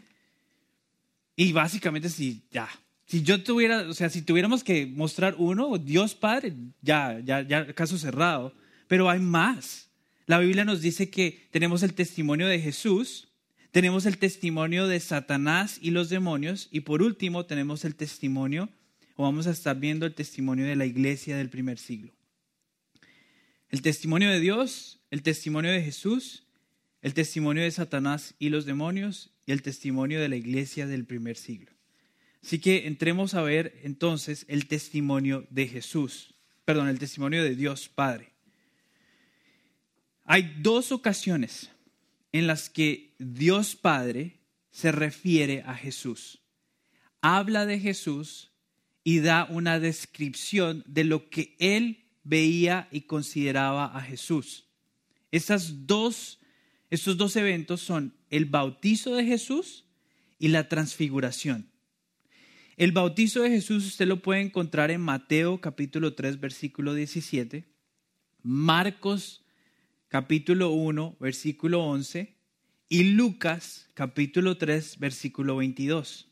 Y 1.35 1.51
básicamente 1.51 2.09
si 2.09 2.43
ya, 2.51 2.69
si 3.05 3.21
yo 3.21 3.43
tuviera, 3.43 3.87
o 3.87 3.93
sea, 3.93 4.09
si 4.09 4.21
tuviéramos 4.21 4.63
que 4.63 4.85
mostrar 4.85 5.35
uno, 5.37 5.77
Dios 5.77 6.15
Padre, 6.15 6.53
ya, 6.81 7.19
ya, 7.23 7.41
ya, 7.41 7.73
caso 7.73 7.97
cerrado. 7.97 8.53
Pero 8.87 9.09
hay 9.09 9.19
más. 9.19 9.89
La 10.25 10.39
Biblia 10.39 10.65
nos 10.65 10.81
dice 10.81 11.09
que 11.09 11.47
tenemos 11.51 11.83
el 11.83 11.93
testimonio 11.93 12.47
de 12.47 12.59
Jesús, 12.59 13.27
tenemos 13.75 14.05
el 14.05 14.19
testimonio 14.19 14.87
de 14.87 15.01
Satanás 15.01 15.79
y 15.81 15.91
los 15.91 16.07
demonios, 16.07 16.69
y 16.71 16.79
por 16.79 17.01
último 17.01 17.45
tenemos 17.45 17.83
el 17.83 17.95
testimonio, 17.95 18.69
o 19.17 19.23
vamos 19.23 19.47
a 19.47 19.51
estar 19.51 19.77
viendo 19.77 20.05
el 20.05 20.15
testimonio 20.15 20.65
de 20.65 20.77
la 20.77 20.85
iglesia 20.85 21.35
del 21.35 21.49
primer 21.49 21.77
siglo. 21.77 22.13
El 23.67 23.81
testimonio 23.81 24.29
de 24.29 24.39
Dios, 24.39 25.01
el 25.11 25.23
testimonio 25.23 25.73
de 25.73 25.81
Jesús 25.81 26.45
el 27.01 27.13
testimonio 27.13 27.61
de 27.61 27.69
Satanás 27.69 28.33
y 28.39 28.49
los 28.49 28.65
demonios 28.65 29.29
y 29.45 29.51
el 29.51 29.61
testimonio 29.61 30.19
de 30.19 30.27
la 30.27 30.37
iglesia 30.37 30.87
del 30.87 31.05
primer 31.05 31.37
siglo. 31.37 31.71
Así 32.43 32.57
que 32.57 32.87
entremos 32.87 33.35
a 33.35 33.43
ver 33.43 33.79
entonces 33.83 34.43
el 34.47 34.65
testimonio 34.65 35.45
de 35.51 35.67
Jesús, 35.67 36.33
perdón, 36.65 36.87
el 36.87 36.97
testimonio 36.97 37.43
de 37.43 37.55
Dios 37.55 37.89
Padre. 37.89 38.31
Hay 40.23 40.55
dos 40.61 40.91
ocasiones 40.91 41.69
en 42.31 42.47
las 42.47 42.71
que 42.71 43.04
Dios 43.17 43.75
Padre 43.75 44.39
se 44.71 44.91
refiere 44.91 45.63
a 45.65 45.75
Jesús. 45.75 46.41
Habla 47.21 47.65
de 47.65 47.79
Jesús 47.79 48.51
y 49.03 49.19
da 49.19 49.45
una 49.49 49.79
descripción 49.79 50.83
de 50.87 51.03
lo 51.03 51.29
que 51.29 51.55
él 51.59 52.05
veía 52.23 52.87
y 52.91 53.01
consideraba 53.01 53.85
a 53.85 54.01
Jesús. 54.01 54.65
Esas 55.31 55.87
dos 55.87 56.39
estos 56.89 57.17
dos 57.17 57.35
eventos 57.35 57.81
son 57.81 58.15
el 58.29 58.45
bautizo 58.45 59.15
de 59.15 59.25
Jesús 59.25 59.85
y 60.37 60.49
la 60.49 60.69
transfiguración. 60.69 61.71
El 62.77 62.91
bautizo 62.91 63.41
de 63.41 63.49
Jesús 63.49 63.85
usted 63.85 64.07
lo 64.07 64.21
puede 64.21 64.41
encontrar 64.41 64.91
en 64.91 65.01
Mateo 65.01 65.59
capítulo 65.61 66.13
3 66.13 66.39
versículo 66.39 66.93
17, 66.93 67.65
Marcos 68.43 69.43
capítulo 70.09 70.71
1 70.71 71.17
versículo 71.19 71.83
11 71.85 72.34
y 72.87 73.03
Lucas 73.03 73.89
capítulo 73.93 74.57
3 74.57 74.99
versículo 74.99 75.57
22. 75.57 76.27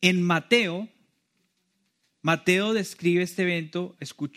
En 0.00 0.22
Mateo, 0.22 0.88
Mateo 2.22 2.72
describe 2.72 3.22
este 3.22 3.42
evento 3.42 3.96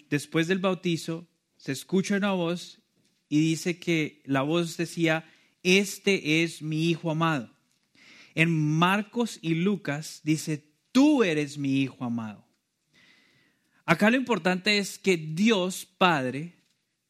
después 0.09 0.47
del 0.47 0.59
bautizo, 0.59 1.27
se 1.57 1.71
escucha 1.71 2.15
una 2.17 2.31
voz 2.31 2.79
y 3.27 3.39
dice 3.39 3.79
que 3.79 4.21
la 4.25 4.41
voz 4.41 4.77
decía, 4.77 5.29
este 5.63 6.43
es 6.43 6.61
mi 6.61 6.89
hijo 6.89 7.11
amado. 7.11 7.53
En 8.33 8.49
Marcos 8.49 9.37
y 9.41 9.55
Lucas 9.55 10.21
dice, 10.23 10.65
tú 10.91 11.23
eres 11.23 11.57
mi 11.57 11.81
hijo 11.81 12.03
amado. 12.05 12.47
Acá 13.85 14.09
lo 14.09 14.17
importante 14.17 14.77
es 14.77 14.97
que 14.97 15.17
Dios 15.17 15.85
Padre 15.85 16.55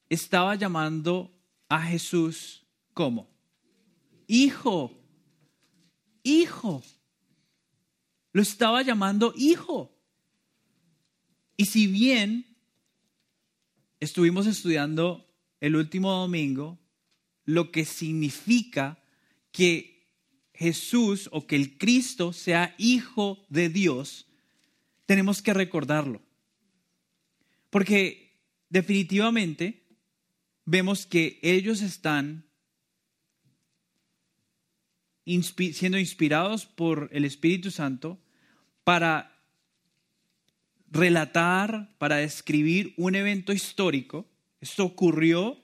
estaba 0.09 0.55
llamando 0.55 1.37
a 1.67 1.81
Jesús 1.81 2.65
como 2.99 3.29
hijo, 4.27 4.91
hijo. 6.21 6.83
Lo 8.33 8.41
estaba 8.41 8.81
llamando 8.81 9.33
hijo. 9.37 9.97
Y 11.55 11.67
si 11.67 11.87
bien 11.87 12.57
estuvimos 14.01 14.47
estudiando 14.47 15.33
el 15.61 15.77
último 15.77 16.11
domingo 16.11 16.77
lo 17.45 17.71
que 17.71 17.85
significa 17.85 19.01
que 19.53 20.05
Jesús 20.53 21.29
o 21.31 21.47
que 21.47 21.55
el 21.55 21.77
Cristo 21.77 22.33
sea 22.33 22.75
hijo 22.77 23.45
de 23.47 23.69
Dios, 23.69 24.27
tenemos 25.05 25.41
que 25.41 25.53
recordarlo. 25.53 26.21
Porque 27.69 28.37
definitivamente 28.67 29.85
vemos 30.65 31.05
que 31.05 31.39
ellos 31.41 31.81
están 31.81 32.48
siendo 35.25 35.97
inspirados 35.97 36.65
por 36.65 37.09
el 37.11 37.25
Espíritu 37.25 37.71
Santo 37.71 38.19
para 38.83 39.39
relatar, 40.91 41.95
para 41.97 42.17
describir 42.17 42.93
un 42.97 43.15
evento 43.15 43.53
histórico. 43.53 44.27
Esto 44.61 44.85
ocurrió 44.85 45.57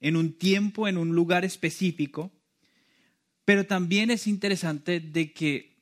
en 0.00 0.16
un 0.16 0.32
tiempo, 0.32 0.88
en 0.88 0.96
un 0.96 1.14
lugar 1.14 1.44
específico, 1.44 2.32
pero 3.44 3.66
también 3.66 4.10
es 4.10 4.26
interesante 4.26 5.00
de 5.00 5.32
que 5.32 5.76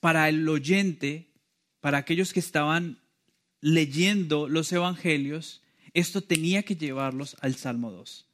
para 0.00 0.28
el 0.28 0.48
oyente, 0.48 1.30
para 1.80 1.98
aquellos 1.98 2.32
que 2.32 2.40
estaban 2.40 3.00
leyendo 3.60 4.48
los 4.48 4.72
evangelios, 4.72 5.62
esto 5.92 6.22
tenía 6.22 6.62
que 6.62 6.76
llevarlos 6.76 7.36
al 7.40 7.56
Salmo 7.56 7.90
2. 7.90 8.26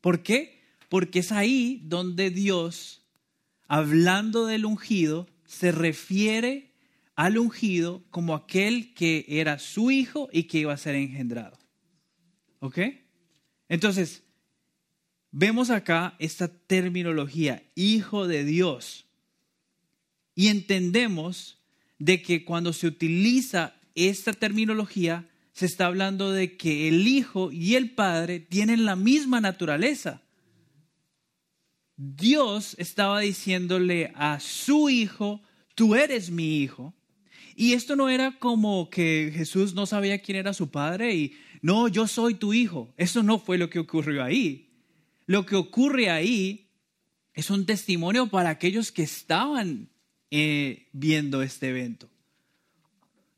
¿Por 0.00 0.22
qué? 0.22 0.57
Porque 0.88 1.20
es 1.20 1.32
ahí 1.32 1.82
donde 1.84 2.30
Dios, 2.30 3.02
hablando 3.66 4.46
del 4.46 4.64
ungido, 4.64 5.28
se 5.44 5.72
refiere 5.72 6.72
al 7.14 7.38
ungido 7.38 8.04
como 8.10 8.34
aquel 8.34 8.94
que 8.94 9.24
era 9.28 9.58
su 9.58 9.90
hijo 9.90 10.28
y 10.32 10.44
que 10.44 10.58
iba 10.58 10.72
a 10.72 10.78
ser 10.78 10.94
engendrado. 10.94 11.58
¿Ok? 12.60 12.78
Entonces, 13.68 14.22
vemos 15.30 15.70
acá 15.70 16.16
esta 16.18 16.48
terminología, 16.48 17.62
hijo 17.74 18.26
de 18.26 18.44
Dios, 18.44 19.06
y 20.34 20.48
entendemos 20.48 21.58
de 21.98 22.22
que 22.22 22.44
cuando 22.44 22.72
se 22.72 22.86
utiliza 22.86 23.74
esta 23.94 24.32
terminología, 24.32 25.28
se 25.52 25.66
está 25.66 25.86
hablando 25.86 26.30
de 26.30 26.56
que 26.56 26.86
el 26.86 27.08
Hijo 27.08 27.50
y 27.50 27.74
el 27.74 27.90
Padre 27.90 28.38
tienen 28.38 28.84
la 28.84 28.94
misma 28.94 29.40
naturaleza. 29.40 30.22
Dios 31.98 32.76
estaba 32.78 33.18
diciéndole 33.20 34.12
a 34.14 34.38
su 34.38 34.88
Hijo, 34.88 35.42
tú 35.74 35.96
eres 35.96 36.30
mi 36.30 36.62
Hijo. 36.62 36.94
Y 37.56 37.72
esto 37.72 37.96
no 37.96 38.08
era 38.08 38.38
como 38.38 38.88
que 38.88 39.32
Jesús 39.34 39.74
no 39.74 39.84
sabía 39.84 40.20
quién 40.20 40.38
era 40.38 40.54
su 40.54 40.70
Padre 40.70 41.14
y 41.16 41.32
no, 41.60 41.88
yo 41.88 42.06
soy 42.06 42.34
tu 42.34 42.54
Hijo. 42.54 42.94
Eso 42.96 43.24
no 43.24 43.40
fue 43.40 43.58
lo 43.58 43.68
que 43.68 43.80
ocurrió 43.80 44.22
ahí. 44.22 44.70
Lo 45.26 45.44
que 45.44 45.56
ocurre 45.56 46.08
ahí 46.08 46.68
es 47.34 47.50
un 47.50 47.66
testimonio 47.66 48.28
para 48.28 48.50
aquellos 48.50 48.92
que 48.92 49.02
estaban 49.02 49.88
eh, 50.30 50.86
viendo 50.92 51.42
este 51.42 51.70
evento. 51.70 52.08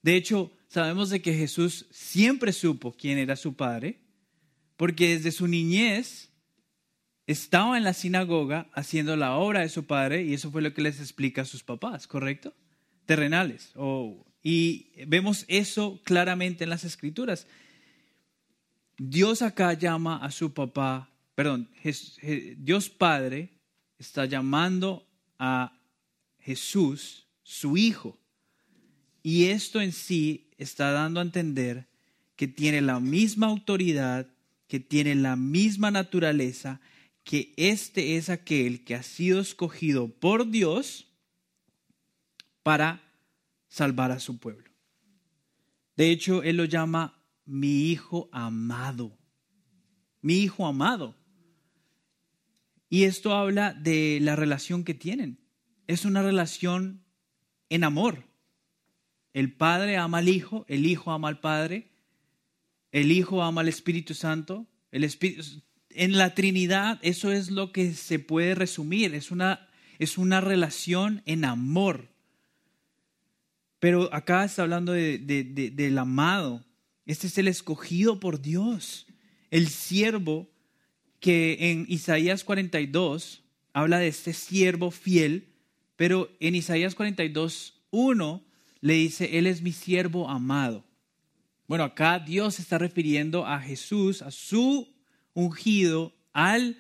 De 0.03 0.16
hecho, 0.16 0.53
sabemos 0.68 1.09
de 1.09 1.23
que 1.23 1.33
Jesús 1.33 1.87
siempre 1.90 2.53
supo 2.53 2.92
quién 2.92 3.16
era 3.16 3.37
su 3.37 3.55
padre, 3.55 4.01
porque 4.77 5.09
desde 5.09 5.33
su 5.33 5.46
niñez 5.46 6.30
estaba 7.31 7.77
en 7.77 7.85
la 7.85 7.93
sinagoga 7.93 8.66
haciendo 8.73 9.16
la 9.16 9.37
obra 9.37 9.61
de 9.61 9.69
su 9.69 9.85
padre 9.85 10.25
y 10.25 10.35
eso 10.35 10.51
fue 10.51 10.62
lo 10.62 10.75
que 10.75 10.83
les 10.83 10.99
explica 10.99 11.43
a 11.43 11.45
sus 11.45 11.62
papás, 11.62 12.09
¿correcto? 12.09 12.53
Terrenales. 13.07 13.73
y 14.43 14.87
vemos 15.07 15.45
eso 15.47 16.01
claramente 16.05 16.64
en 16.64 16.71
las 16.71 16.85
escrituras. 16.85 17.47
Dios 18.99 19.43
acá 19.43 19.73
llama 19.75 20.16
a 20.16 20.31
su 20.31 20.53
papá, 20.53 21.09
perdón, 21.35 21.69
Dios 22.59 22.90
Padre 22.90 23.51
está 23.99 24.27
llamando 24.27 25.07
a 25.38 25.73
Jesús 26.40 27.27
su 27.43 27.77
hijo. 27.77 28.19
Y 29.23 29.47
esto 29.47 29.81
en 29.81 29.93
sí 29.93 30.49
está 30.59 30.90
dando 30.90 31.21
a 31.21 31.23
entender 31.23 31.87
que 32.35 32.49
tiene 32.49 32.81
la 32.81 33.01
misma 33.01 33.47
autoridad, 33.47 34.27
que 34.66 34.81
tiene 34.81 35.14
la 35.14 35.37
misma 35.37 35.90
naturaleza, 35.90 36.81
que 37.25 37.53
este 37.57 38.17
es 38.17 38.29
aquel 38.29 38.85
que 38.85 38.95
ha 38.95 39.03
sido 39.03 39.41
escogido 39.41 40.09
por 40.09 40.51
Dios 40.51 41.07
para 42.63 43.03
salvar 43.69 44.11
a 44.11 44.21
su 44.21 44.39
pueblo. 44.39 44.71
De 45.97 46.11
hecho, 46.11 46.43
Él 46.43 46.57
lo 46.57 46.65
llama 46.65 47.23
mi 47.45 47.91
hijo 47.91 48.29
amado. 48.33 49.19
Mi 50.23 50.39
hijo 50.39 50.67
amado. 50.67 51.17
Y 52.89 53.05
esto 53.05 53.35
habla 53.35 53.73
de 53.73 54.19
la 54.21 54.35
relación 54.35 54.85
que 54.85 54.95
tienen. 54.95 55.39
Es 55.87 56.05
una 56.05 56.23
relación 56.23 57.05
en 57.69 57.85
amor. 57.85 58.25
El 59.33 59.53
Padre 59.53 59.97
ama 59.97 60.19
al 60.19 60.29
Hijo, 60.29 60.65
el 60.69 60.87
Hijo 60.87 61.13
ama 61.13 61.29
al 61.29 61.41
Padre, 61.41 61.93
el 62.91 63.13
Hijo 63.13 63.43
ama 63.43 63.61
al 63.61 63.69
Espíritu 63.69 64.15
Santo, 64.15 64.67
el 64.91 65.05
Espíritu 65.05 65.43
en 65.90 66.16
la 66.16 66.35
Trinidad 66.35 66.98
eso 67.03 67.33
es 67.33 67.50
lo 67.50 67.72
que 67.72 67.94
se 67.94 68.18
puede 68.18 68.55
resumir, 68.55 69.14
es 69.14 69.31
una, 69.31 69.68
es 69.98 70.18
una 70.18 70.40
relación 70.40 71.22
en 71.26 71.44
amor. 71.44 72.09
Pero 73.79 74.12
acá 74.14 74.44
está 74.44 74.62
hablando 74.62 74.92
de, 74.92 75.18
del 75.18 75.98
amado, 75.98 76.64
este 77.07 77.26
es 77.26 77.38
el 77.38 77.48
escogido 77.48 78.20
por 78.20 78.40
Dios, 78.40 79.07
el 79.50 79.68
siervo 79.68 80.50
que 81.18 81.70
en 81.70 81.87
Isaías 81.88 82.44
42 82.44 83.42
habla 83.72 83.98
de 83.98 84.09
este 84.09 84.33
siervo 84.33 84.90
fiel, 84.90 85.48
pero 85.96 86.31
en 86.40 86.55
Isaías 86.55 86.94
42, 86.94 87.83
1 87.90 88.44
le 88.81 88.94
dice, 88.94 89.38
Él 89.38 89.46
es 89.46 89.62
mi 89.62 89.72
siervo 89.72 90.29
amado. 90.29 90.85
Bueno, 91.66 91.85
acá 91.85 92.18
Dios 92.18 92.59
está 92.59 92.79
refiriendo 92.79 93.46
a 93.46 93.61
Jesús, 93.61 94.22
a 94.22 94.31
su 94.31 94.88
ungido, 95.35 96.14
al 96.33 96.79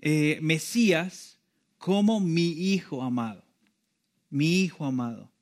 eh, 0.00 0.38
Mesías, 0.42 1.38
como 1.78 2.20
mi 2.20 2.50
hijo 2.50 3.02
amado. 3.02 3.44
Mi 4.28 4.62
hijo 4.62 4.84
amado. 4.84 5.32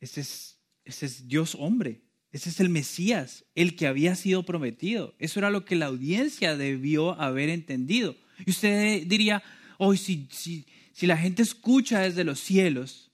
Ese 0.00 0.20
es, 0.20 0.58
ese 0.84 1.06
es 1.06 1.28
Dios 1.28 1.56
hombre. 1.58 2.02
Ese 2.32 2.48
es 2.48 2.60
el 2.60 2.70
Mesías, 2.70 3.44
el 3.54 3.76
que 3.76 3.86
había 3.86 4.14
sido 4.14 4.42
prometido. 4.44 5.14
Eso 5.18 5.38
era 5.38 5.50
lo 5.50 5.64
que 5.64 5.76
la 5.76 5.86
audiencia 5.86 6.56
debió 6.56 7.20
haber 7.20 7.50
entendido. 7.50 8.16
Y 8.46 8.50
usted 8.50 9.06
diría, 9.06 9.42
hoy 9.78 9.98
si, 9.98 10.28
si, 10.30 10.66
si 10.92 11.06
la 11.06 11.18
gente 11.18 11.42
escucha 11.42 12.00
desde 12.00 12.24
los 12.24 12.40
cielos 12.40 13.10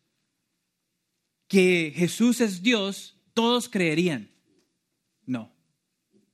que 1.48 1.92
Jesús 1.96 2.40
es 2.40 2.62
Dios, 2.62 3.16
todos 3.34 3.68
creerían. 3.68 4.30
No. 5.26 5.52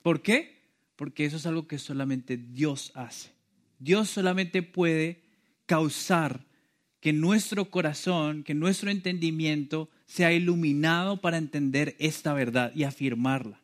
¿Por 0.03 0.21
qué? 0.21 0.54
Porque 0.97 1.25
eso 1.25 1.37
es 1.37 1.47
algo 1.47 1.67
que 1.67 1.79
solamente 1.79 2.37
Dios 2.37 2.93
hace. 2.95 3.31
Dios 3.79 4.09
solamente 4.09 4.63
puede 4.63 5.23
causar 5.67 6.47
que 7.01 7.13
nuestro 7.13 7.71
corazón, 7.71 8.45
que 8.45 8.55
nuestro 8.55 8.91
entendimiento 8.91 9.91
sea 10.07 10.33
iluminado 10.33 11.21
para 11.21 11.37
entender 11.37 11.97
esta 11.99 12.33
verdad 12.33 12.73
y 12.75 12.85
afirmarla. 12.85 13.61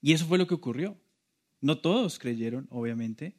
Y 0.00 0.12
eso 0.12 0.26
fue 0.26 0.38
lo 0.38 0.46
que 0.46 0.54
ocurrió. 0.54 0.96
No 1.60 1.78
todos 1.78 2.18
creyeron, 2.18 2.66
obviamente. 2.70 3.34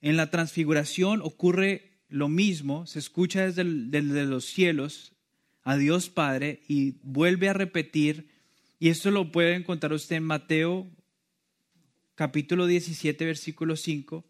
En 0.00 0.16
la 0.16 0.30
transfiguración 0.30 1.20
ocurre 1.22 1.96
lo 2.08 2.28
mismo, 2.28 2.86
se 2.86 2.98
escucha 2.98 3.44
desde, 3.46 3.64
los 3.64 4.44
cielos 4.44 5.12
a 5.62 5.76
Dios 5.76 6.08
Padre 6.08 6.62
y 6.68 6.98
vuelve 7.02 7.48
a 7.48 7.52
repetir, 7.52 8.28
y 8.78 8.88
esto 8.88 9.10
lo 9.10 9.32
puede 9.32 9.54
encontrar 9.54 9.92
usted 9.92 10.16
en 10.16 10.24
Mateo 10.24 10.90
capítulo 12.14 12.66
17, 12.66 13.24
versículo 13.24 13.76
5, 13.76 14.24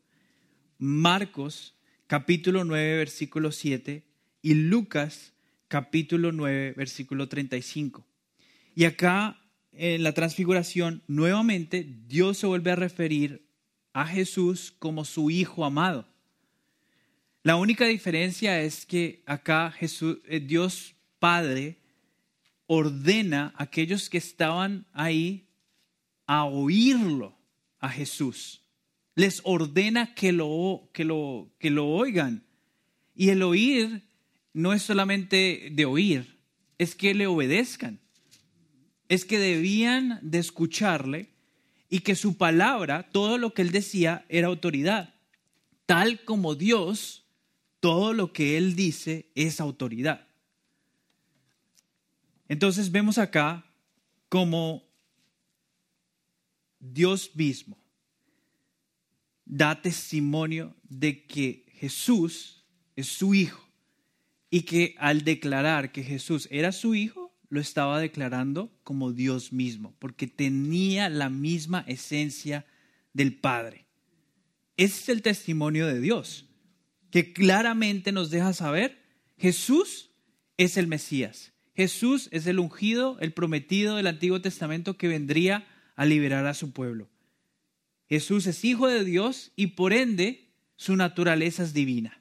Marcos 0.78 1.74
capítulo 2.06 2.64
9, 2.64 2.96
versículo 2.98 3.52
7 3.52 4.04
y 4.42 4.54
Lucas 4.54 5.32
capítulo 5.68 6.32
9, 6.32 6.74
versículo 6.76 7.28
35. 7.28 8.06
Y 8.74 8.84
acá 8.84 9.40
en 9.72 10.02
la 10.02 10.12
transfiguración, 10.12 11.02
nuevamente 11.06 11.86
Dios 12.06 12.38
se 12.38 12.46
vuelve 12.46 12.70
a 12.70 12.76
referir 12.76 13.46
a 13.92 14.06
Jesús 14.06 14.74
como 14.78 15.04
su 15.04 15.30
Hijo 15.30 15.64
amado. 15.64 16.06
La 17.42 17.56
única 17.56 17.86
diferencia 17.86 18.60
es 18.60 18.84
que 18.84 19.22
acá 19.26 19.70
Jesús, 19.70 20.18
eh, 20.26 20.40
Dios 20.40 20.96
Padre 21.18 21.78
ordena 22.66 23.52
a 23.56 23.64
aquellos 23.64 24.10
que 24.10 24.18
estaban 24.18 24.86
ahí 24.92 25.48
a 26.26 26.44
oírlo 26.44 27.36
a 27.78 27.88
Jesús. 27.88 28.62
Les 29.14 29.40
ordena 29.44 30.14
que 30.14 30.32
lo, 30.32 30.90
que 30.92 31.04
lo, 31.04 31.50
que 31.58 31.70
lo 31.70 31.86
oigan. 31.86 32.44
Y 33.14 33.30
el 33.30 33.42
oír 33.42 34.02
no 34.52 34.72
es 34.72 34.82
solamente 34.82 35.68
de 35.72 35.84
oír, 35.84 36.38
es 36.78 36.94
que 36.94 37.14
le 37.14 37.26
obedezcan. 37.26 38.00
Es 39.08 39.24
que 39.24 39.38
debían 39.38 40.18
de 40.22 40.38
escucharle 40.38 41.30
y 41.88 42.00
que 42.00 42.16
su 42.16 42.36
palabra, 42.36 43.08
todo 43.12 43.38
lo 43.38 43.54
que 43.54 43.62
él 43.62 43.70
decía, 43.70 44.26
era 44.28 44.48
autoridad. 44.48 45.14
Tal 45.86 46.24
como 46.24 46.56
Dios, 46.56 47.24
todo 47.80 48.12
lo 48.12 48.32
que 48.32 48.56
él 48.56 48.74
dice 48.74 49.30
es 49.34 49.60
autoridad. 49.60 50.25
Entonces 52.48 52.90
vemos 52.90 53.18
acá 53.18 53.64
como 54.28 54.84
Dios 56.78 57.30
mismo 57.34 57.78
da 59.46 59.80
testimonio 59.80 60.74
de 60.82 61.24
que 61.24 61.64
Jesús 61.74 62.64
es 62.96 63.06
su 63.06 63.32
hijo 63.32 63.66
y 64.50 64.62
que 64.62 64.94
al 64.98 65.22
declarar 65.22 65.92
que 65.92 66.02
Jesús 66.02 66.48
era 66.50 66.72
su 66.72 66.94
hijo, 66.94 67.32
lo 67.48 67.60
estaba 67.60 68.00
declarando 68.00 68.76
como 68.82 69.12
Dios 69.12 69.52
mismo, 69.52 69.94
porque 70.00 70.26
tenía 70.26 71.08
la 71.08 71.30
misma 71.30 71.84
esencia 71.86 72.66
del 73.12 73.34
Padre. 73.36 73.86
Ese 74.76 75.00
es 75.00 75.08
el 75.08 75.22
testimonio 75.22 75.86
de 75.86 76.00
Dios, 76.00 76.46
que 77.10 77.32
claramente 77.32 78.10
nos 78.10 78.30
deja 78.30 78.52
saber, 78.52 79.00
Jesús 79.38 80.10
es 80.56 80.76
el 80.76 80.88
Mesías, 80.88 81.52
Jesús 81.76 82.30
es 82.32 82.46
el 82.46 82.58
ungido, 82.58 83.18
el 83.20 83.34
prometido 83.34 83.96
del 83.96 84.06
Antiguo 84.06 84.40
Testamento 84.40 84.96
que 84.96 85.08
vendría 85.08 85.66
a 85.94 86.06
liberar 86.06 86.46
a 86.46 86.54
su 86.54 86.72
pueblo. 86.72 87.10
Jesús 88.08 88.46
es 88.46 88.64
hijo 88.64 88.88
de 88.88 89.04
Dios 89.04 89.52
y 89.56 89.68
por 89.68 89.92
ende 89.92 90.48
su 90.76 90.96
naturaleza 90.96 91.62
es 91.62 91.74
divina. 91.74 92.18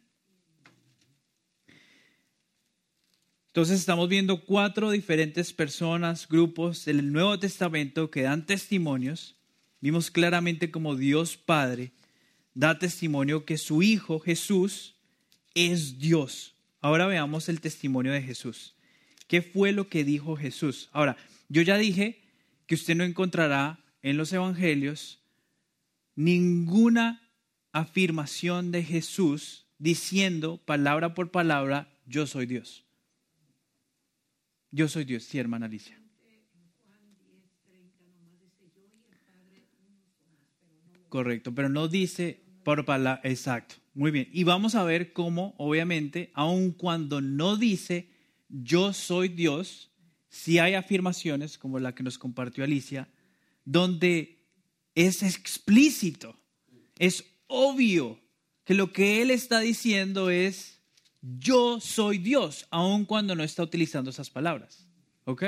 Entonces 3.48 3.80
estamos 3.80 4.10
viendo 4.10 4.44
cuatro 4.44 4.92
diferentes 4.92 5.54
personas, 5.54 6.28
grupos 6.28 6.84
del 6.84 7.14
Nuevo 7.14 7.40
Testamento 7.40 8.12
que 8.12 8.24
dan 8.24 8.46
testimonios. 8.46 9.38
Vimos 9.80 10.12
claramente 10.12 10.70
como 10.70 10.98
Dios 10.98 11.38
Padre 11.38 11.94
da 12.54 12.78
testimonio 12.78 13.46
que 13.46 13.58
su 13.58 13.82
Hijo 13.82 14.20
Jesús 14.20 14.96
es 15.54 15.98
Dios. 15.98 16.56
Ahora 16.82 17.06
veamos 17.06 17.48
el 17.48 17.62
testimonio 17.62 18.12
de 18.12 18.22
Jesús. 18.22 18.75
¿Qué 19.28 19.42
fue 19.42 19.72
lo 19.72 19.90
que 19.90 20.04
dijo 20.04 20.36
Jesús? 20.36 20.90
Ahora, 20.92 21.18
yo 21.50 21.62
ya 21.62 21.78
dije 21.78 22.22
que 22.68 22.76
usted 22.76 22.96
no 22.96 23.04
encontrará 23.04 23.80
en 24.02 24.18
los 24.18 24.32
evangelios 24.34 25.20
ninguna 26.16 27.22
afirmación 27.72 28.72
de 28.72 28.84
Jesús 28.84 29.66
diciendo 29.78 30.58
palabra 30.58 31.14
por 31.14 31.32
palabra, 31.32 31.90
yo 32.06 32.28
soy 32.28 32.46
Dios. 32.46 32.86
Yo 34.72 34.88
soy 34.88 35.06
Dios, 35.06 35.24
sí, 35.24 35.40
hermana 35.40 35.66
Alicia. 35.66 36.00
Correcto, 41.10 41.56
pero 41.56 41.70
no 41.70 41.88
dice 41.88 42.42
por 42.64 42.84
palabra, 42.84 43.22
exacto, 43.24 43.76
muy 43.94 44.12
bien. 44.12 44.28
Y 44.34 44.44
vamos 44.44 44.76
a 44.76 44.84
ver 44.84 45.14
cómo, 45.14 45.56
obviamente, 45.58 46.32
aun 46.34 46.72
cuando 46.72 47.22
no 47.22 47.58
dice 47.58 48.10
yo 48.50 48.94
soy 48.94 49.30
Dios, 49.30 49.92
si 50.30 50.60
hay 50.60 50.74
afirmaciones 50.74 51.58
como 51.58 51.80
la 51.80 51.96
que 51.96 52.04
nos 52.04 52.18
compartió 52.18 52.64
Alicia, 52.64 53.08
donde 53.64 54.46
es 54.94 55.24
explícito, 55.24 56.38
es 56.98 57.26
obvio 57.48 58.20
que 58.64 58.74
lo 58.74 58.92
que 58.92 59.22
él 59.22 59.32
está 59.32 59.60
diciendo 59.60 60.30
es 60.30 60.80
yo 61.22 61.80
soy 61.80 62.18
Dios, 62.20 62.68
aun 62.70 63.06
cuando 63.06 63.36
no 63.36 63.44
está 63.44 63.64
utilizando 63.64 64.12
esas 64.12 64.30
palabras. 64.30 64.88
¿Ok? 65.26 65.46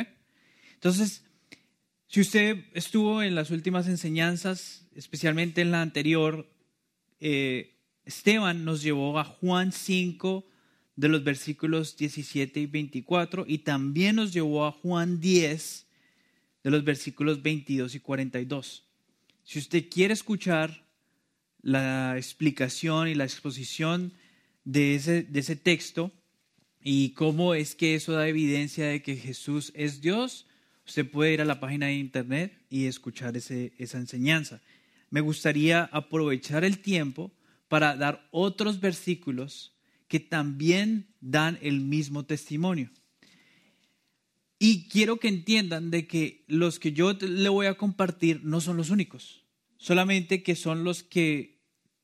Entonces, 0.73 1.23
si 2.07 2.21
usted 2.21 2.65
estuvo 2.73 3.21
en 3.21 3.35
las 3.35 3.51
últimas 3.51 3.87
enseñanzas, 3.87 4.87
especialmente 4.95 5.61
en 5.61 5.71
la 5.71 5.81
anterior, 5.81 6.49
eh, 7.19 7.75
Esteban 8.05 8.63
nos 8.63 8.81
llevó 8.81 9.19
a 9.19 9.23
Juan 9.23 9.71
5 9.71 10.45
de 10.97 11.07
los 11.07 11.23
versículos 11.23 11.95
17 11.95 12.59
y 12.59 12.65
24 12.65 13.45
y 13.47 13.59
también 13.59 14.17
nos 14.17 14.33
llevó 14.33 14.65
a 14.65 14.71
Juan 14.71 15.21
10 15.21 15.85
de 16.63 16.71
los 16.71 16.83
versículos 16.83 17.41
22 17.41 17.95
y 17.95 17.99
42. 17.99 18.83
Si 19.43 19.59
usted 19.59 19.85
quiere 19.89 20.13
escuchar 20.15 20.83
la 21.61 22.17
explicación 22.17 23.07
y 23.07 23.15
la 23.15 23.25
exposición 23.25 24.13
de 24.65 24.95
ese, 24.95 25.21
de 25.21 25.39
ese 25.39 25.55
texto 25.55 26.11
y 26.81 27.11
cómo 27.11 27.53
es 27.53 27.75
que 27.75 27.93
eso 27.93 28.13
da 28.13 28.27
evidencia 28.27 28.87
de 28.87 29.03
que 29.03 29.15
Jesús 29.15 29.71
es 29.75 30.01
Dios, 30.01 30.47
usted 30.85 31.09
puede 31.09 31.33
ir 31.33 31.41
a 31.41 31.45
la 31.45 31.59
página 31.59 31.85
de 31.85 31.95
internet 31.95 32.57
y 32.71 32.87
escuchar 32.87 33.37
ese, 33.37 33.71
esa 33.77 33.99
enseñanza. 33.99 34.61
Me 35.11 35.21
gustaría 35.21 35.83
aprovechar 35.91 36.65
el 36.65 36.79
tiempo 36.79 37.31
para 37.67 37.95
dar 37.95 38.27
otros 38.31 38.79
versículos 38.79 39.76
que 40.07 40.19
también 40.19 41.07
dan 41.21 41.57
el 41.61 41.81
mismo 41.81 42.25
testimonio. 42.25 42.89
Y 44.59 44.87
quiero 44.89 45.17
que 45.17 45.27
entiendan 45.27 45.91
de 45.91 46.07
que 46.07 46.43
los 46.47 46.79
que 46.79 46.93
yo 46.93 47.13
le 47.13 47.49
voy 47.49 47.67
a 47.67 47.77
compartir 47.77 48.41
no 48.43 48.59
son 48.59 48.77
los 48.77 48.89
únicos, 48.89 49.43
solamente 49.77 50.41
que 50.41 50.55
son 50.55 50.83
los 50.83 51.03
que 51.03 51.59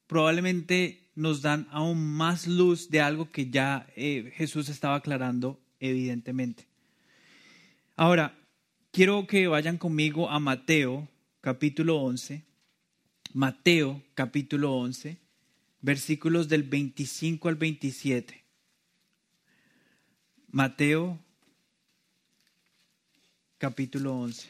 probablemente 0.05 1.09
nos 1.15 1.41
dan 1.41 1.67
aún 1.71 2.03
más 2.03 2.47
luz 2.47 2.89
de 2.89 3.01
algo 3.01 3.31
que 3.31 3.49
ya 3.49 3.87
eh, 3.95 4.31
Jesús 4.35 4.69
estaba 4.69 4.95
aclarando 4.95 5.59
evidentemente. 5.79 6.67
Ahora, 7.95 8.37
quiero 8.91 9.27
que 9.27 9.47
vayan 9.47 9.77
conmigo 9.77 10.29
a 10.29 10.39
Mateo 10.39 11.07
capítulo 11.41 11.97
11. 11.97 12.43
Mateo 13.33 14.03
capítulo 14.13 14.73
11, 14.73 15.17
versículos 15.83 16.47
del 16.47 16.63
25 16.63 17.49
al 17.49 17.55
27. 17.55 18.41
Mateo 20.47 21.19
capítulo 23.57 24.15
11. 24.15 24.49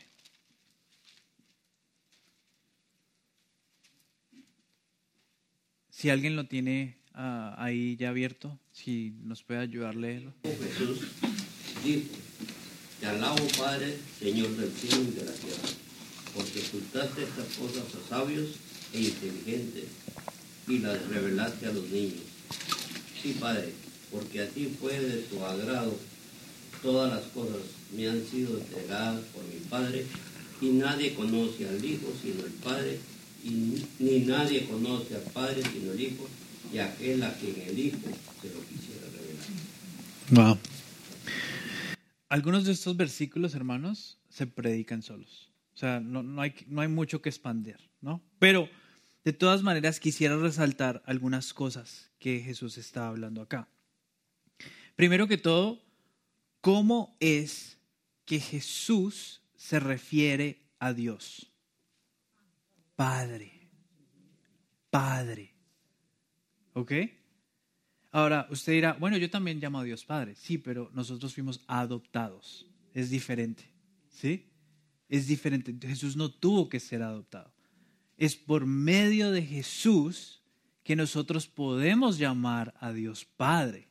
Si 5.89 6.09
alguien 6.09 6.35
lo 6.35 6.45
tiene 6.45 6.97
uh, 7.15 7.55
ahí 7.57 7.95
ya 7.95 8.09
abierto, 8.09 8.59
si 8.71 9.15
nos 9.23 9.41
puede 9.41 9.61
ayudar 9.61 9.95
a 9.95 9.99
leerlo. 9.99 10.33
Jesús 10.43 11.07
dijo, 11.83 12.09
te 12.99 13.07
alabo 13.07 13.47
Padre, 13.57 13.97
Señor 14.19 14.49
del 14.55 14.71
cielo 14.71 15.01
y 15.01 15.11
de 15.11 15.25
la 15.25 15.31
tierra, 15.31 15.69
porque 16.35 16.59
ocultaste 16.59 17.23
estas 17.23 17.47
cosas 17.55 17.95
a 17.95 18.07
sabios 18.07 18.57
e 18.93 19.01
inteligentes 19.01 19.85
y 20.67 20.79
las 20.79 21.07
revelaste 21.07 21.67
a 21.67 21.73
los 21.73 21.89
niños. 21.89 22.21
Sí, 23.21 23.35
Padre, 23.39 23.73
porque 24.11 24.41
a 24.41 24.47
ti 24.49 24.75
fue 24.79 24.99
de 24.99 25.17
tu 25.23 25.43
agrado. 25.43 25.97
Todas 26.81 27.13
las 27.13 27.23
cosas 27.31 27.61
me 27.95 28.07
han 28.07 28.25
sido 28.25 28.57
entregadas 28.57 29.21
por 29.33 29.43
mi 29.45 29.59
Padre 29.69 30.05
y 30.61 30.67
nadie 30.67 31.13
conoce 31.13 31.67
al 31.67 31.83
Hijo 31.83 32.13
sino 32.21 32.45
el 32.45 32.51
Padre 32.51 32.99
y 33.43 33.83
ni 33.99 34.19
nadie 34.19 34.65
conoce 34.65 35.15
al 35.15 35.21
Padre 35.33 35.61
sino 35.71 35.91
el 35.91 36.01
Hijo 36.01 36.27
y 36.73 36.79
aquel 36.79 37.23
a 37.23 37.33
quien 37.33 37.61
el 37.67 37.79
Hijo 37.79 37.97
se 38.41 38.47
lo 38.49 38.61
quisiera 38.67 39.07
revelar. 39.11 40.55
Wow. 40.55 40.57
Algunos 42.29 42.65
de 42.65 42.71
estos 42.71 42.97
versículos, 42.97 43.53
hermanos, 43.53 44.17
se 44.29 44.47
predican 44.47 45.03
solos. 45.03 45.51
O 45.75 45.77
sea, 45.77 45.99
no, 45.99 46.23
no, 46.23 46.41
hay, 46.41 46.55
no 46.67 46.81
hay 46.81 46.87
mucho 46.87 47.21
que 47.21 47.29
expandir, 47.29 47.77
¿no? 48.01 48.21
Pero, 48.39 48.69
de 49.23 49.33
todas 49.33 49.63
maneras, 49.63 49.99
quisiera 49.99 50.35
resaltar 50.37 51.01
algunas 51.05 51.53
cosas 51.53 52.11
que 52.19 52.41
Jesús 52.41 52.77
está 52.77 53.07
hablando 53.07 53.41
acá. 53.41 53.69
Primero 54.95 55.27
que 55.27 55.37
todo, 55.37 55.81
¿cómo 56.61 57.15
es 57.19 57.77
que 58.25 58.39
Jesús 58.39 59.41
se 59.55 59.79
refiere 59.79 60.61
a 60.79 60.93
Dios? 60.93 61.51
Padre. 62.95 63.69
Padre. 64.89 65.55
¿Ok? 66.73 66.91
Ahora, 68.11 68.47
usted 68.51 68.73
dirá, 68.73 68.93
bueno, 68.93 69.17
yo 69.17 69.29
también 69.29 69.59
llamo 69.59 69.79
a 69.79 69.83
Dios 69.83 70.05
Padre. 70.05 70.35
Sí, 70.35 70.57
pero 70.57 70.91
nosotros 70.93 71.33
fuimos 71.33 71.61
adoptados. 71.67 72.67
Es 72.93 73.09
diferente. 73.09 73.73
¿Sí? 74.09 74.51
Es 75.09 75.27
diferente. 75.27 75.75
Jesús 75.81 76.15
no 76.15 76.29
tuvo 76.29 76.69
que 76.69 76.79
ser 76.79 77.01
adoptado. 77.01 77.51
Es 78.17 78.35
por 78.35 78.65
medio 78.65 79.31
de 79.31 79.43
Jesús 79.43 80.43
que 80.83 80.95
nosotros 80.95 81.47
podemos 81.47 82.17
llamar 82.17 82.73
a 82.79 82.91
Dios 82.91 83.25
Padre. 83.25 83.87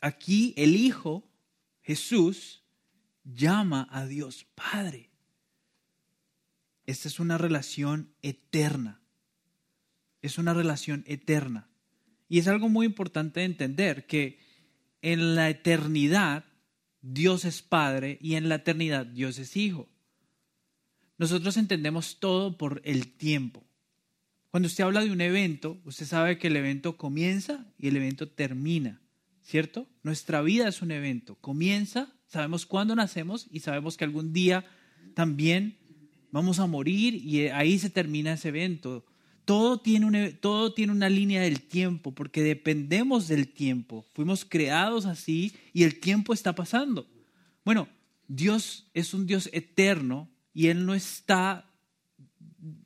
Aquí 0.00 0.54
el 0.56 0.76
Hijo 0.76 1.28
Jesús 1.82 2.62
llama 3.24 3.86
a 3.90 4.06
Dios 4.06 4.46
Padre. 4.54 5.10
Esta 6.86 7.08
es 7.08 7.20
una 7.20 7.38
relación 7.38 8.14
eterna. 8.22 9.00
Es 10.22 10.38
una 10.38 10.54
relación 10.54 11.04
eterna. 11.06 11.68
Y 12.28 12.38
es 12.38 12.48
algo 12.48 12.68
muy 12.68 12.86
importante 12.86 13.40
de 13.40 13.46
entender 13.46 14.06
que 14.06 14.38
en 15.02 15.34
la 15.34 15.50
eternidad 15.50 16.44
Dios 17.02 17.44
es 17.44 17.60
Padre 17.60 18.18
y 18.20 18.34
en 18.36 18.48
la 18.48 18.56
eternidad 18.56 19.04
Dios 19.04 19.38
es 19.38 19.56
Hijo. 19.56 19.88
Nosotros 21.18 21.56
entendemos 21.56 22.18
todo 22.18 22.56
por 22.56 22.80
el 22.84 23.12
tiempo. 23.12 23.64
Cuando 24.50 24.66
usted 24.66 24.84
habla 24.84 25.04
de 25.04 25.10
un 25.10 25.20
evento, 25.20 25.80
usted 25.84 26.06
sabe 26.06 26.38
que 26.38 26.46
el 26.46 26.56
evento 26.56 26.96
comienza 26.96 27.66
y 27.78 27.88
el 27.88 27.96
evento 27.96 28.28
termina, 28.28 29.00
¿cierto? 29.42 29.88
Nuestra 30.02 30.42
vida 30.42 30.68
es 30.68 30.82
un 30.82 30.90
evento. 30.90 31.36
Comienza, 31.40 32.12
sabemos 32.26 32.66
cuándo 32.66 32.94
nacemos 32.94 33.48
y 33.50 33.60
sabemos 33.60 33.96
que 33.96 34.04
algún 34.04 34.32
día 34.32 34.64
también 35.14 35.76
vamos 36.30 36.58
a 36.58 36.66
morir 36.66 37.14
y 37.14 37.48
ahí 37.48 37.78
se 37.78 37.90
termina 37.90 38.34
ese 38.34 38.48
evento. 38.48 39.04
Todo 39.44 39.80
tiene, 39.80 40.06
una, 40.06 40.32
todo 40.40 40.72
tiene 40.72 40.92
una 40.92 41.08
línea 41.08 41.42
del 41.42 41.60
tiempo 41.60 42.12
porque 42.12 42.42
dependemos 42.42 43.28
del 43.28 43.48
tiempo. 43.48 44.06
Fuimos 44.14 44.44
creados 44.44 45.06
así 45.06 45.52
y 45.72 45.82
el 45.84 46.00
tiempo 46.00 46.32
está 46.32 46.54
pasando. 46.54 47.06
Bueno, 47.64 47.88
Dios 48.26 48.88
es 48.94 49.14
un 49.14 49.26
Dios 49.26 49.50
eterno 49.52 50.28
y 50.54 50.68
Él 50.68 50.86
no 50.86 50.94
está 50.94 51.68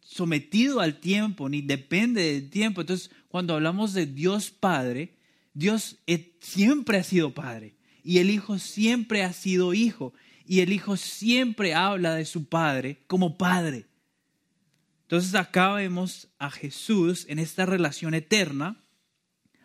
sometido 0.00 0.80
al 0.80 0.98
tiempo 0.98 1.48
ni 1.48 1.60
depende 1.60 2.32
del 2.32 2.50
tiempo. 2.50 2.80
Entonces, 2.80 3.10
cuando 3.28 3.54
hablamos 3.54 3.92
de 3.92 4.06
Dios 4.06 4.50
Padre, 4.50 5.16
Dios 5.52 5.98
siempre 6.40 6.98
ha 6.98 7.04
sido 7.04 7.34
Padre 7.34 7.76
y 8.02 8.18
el 8.18 8.30
Hijo 8.30 8.58
siempre 8.58 9.22
ha 9.22 9.32
sido 9.32 9.74
Hijo 9.74 10.14
y 10.46 10.60
el 10.60 10.72
Hijo 10.72 10.96
siempre 10.96 11.74
habla 11.74 12.14
de 12.14 12.24
su 12.24 12.48
Padre 12.48 13.04
como 13.06 13.36
Padre. 13.36 13.86
Entonces 15.02 15.34
acá 15.34 15.72
vemos 15.74 16.28
a 16.38 16.50
Jesús 16.50 17.26
en 17.28 17.38
esta 17.38 17.66
relación 17.66 18.14
eterna, 18.14 18.84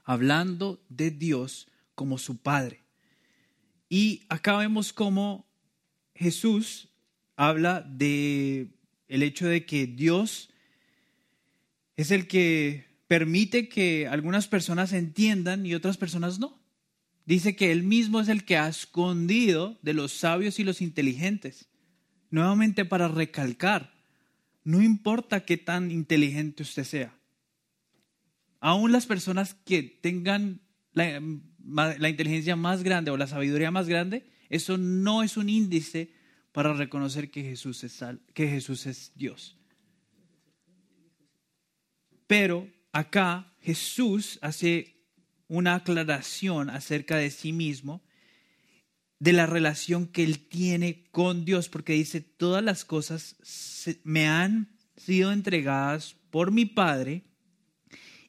hablando 0.04 0.86
de 0.90 1.12
Dios 1.12 1.68
como 1.96 2.18
su 2.18 2.38
Padre. 2.38 2.84
Y 3.88 4.24
acá 4.30 4.58
vemos 4.58 4.92
cómo 4.92 5.48
Jesús 6.16 6.93
habla 7.36 7.82
de 7.82 8.70
el 9.08 9.24
hecho 9.24 9.48
de 9.48 9.66
que 9.66 9.88
Dios 9.88 10.50
es 11.96 12.12
el 12.12 12.28
que 12.28 12.86
permite 13.08 13.70
que 13.70 14.08
algunas 14.08 14.48
personas 14.48 14.94
entiendan 14.94 15.66
y 15.66 15.76
otras 15.76 15.98
personas 15.98 16.40
no. 16.40 16.60
Dice 17.26 17.56
que 17.56 17.72
Él 17.72 17.84
mismo 17.84 18.20
es 18.20 18.28
el 18.28 18.44
que 18.44 18.58
ha 18.58 18.68
escondido 18.68 19.78
de 19.82 19.94
los 19.94 20.12
sabios 20.12 20.60
y 20.60 20.64
los 20.64 20.82
inteligentes. 20.82 21.70
Nuevamente 22.32 22.86
para 22.86 23.08
recalcar, 23.08 23.94
no 24.64 24.82
importa 24.82 25.46
qué 25.46 25.58
tan 25.58 25.92
inteligente 25.92 26.64
usted 26.64 26.84
sea. 26.84 27.16
Aún 28.60 28.92
las 28.92 29.06
personas 29.06 29.54
que 29.54 29.84
tengan 29.84 30.62
la, 30.94 31.20
inteligencia 32.10 32.56
más 32.56 32.84
grande 32.84 33.12
o 33.12 33.18
la 33.18 33.28
sabiduría 33.28 33.72
más 33.72 33.88
grande, 33.88 34.26
eso 34.50 34.78
no 34.78 35.24
es 35.24 35.38
un 35.38 35.50
índice 35.50 36.12
para 36.54 36.74
reconocer 36.74 37.30
que 37.30 37.42
Jesús 37.42 37.84
es, 37.84 38.00
que 38.34 38.48
Jesús 38.48 38.86
es 38.86 39.12
Dios. 39.16 39.58
Pero 42.28 42.72
acá 42.94 43.54
Jesús 43.60 44.40
hace 44.42 44.96
una 45.48 45.76
aclaración 45.76 46.70
acerca 46.70 47.18
de 47.18 47.32
sí 47.32 47.52
mismo 47.52 48.02
de 49.20 49.34
la 49.34 49.46
relación 49.46 50.08
que 50.08 50.24
él 50.24 50.48
tiene 50.48 51.06
con 51.12 51.46
Dios, 51.46 51.70
porque 51.70 51.94
dice, 51.94 52.22
todas 52.22 52.64
las 52.64 52.86
cosas 52.86 53.38
me 54.04 54.28
han 54.28 54.78
sido 54.96 55.32
entregadas 55.32 56.16
por 56.30 56.52
mi 56.52 56.66
Padre 56.66 57.24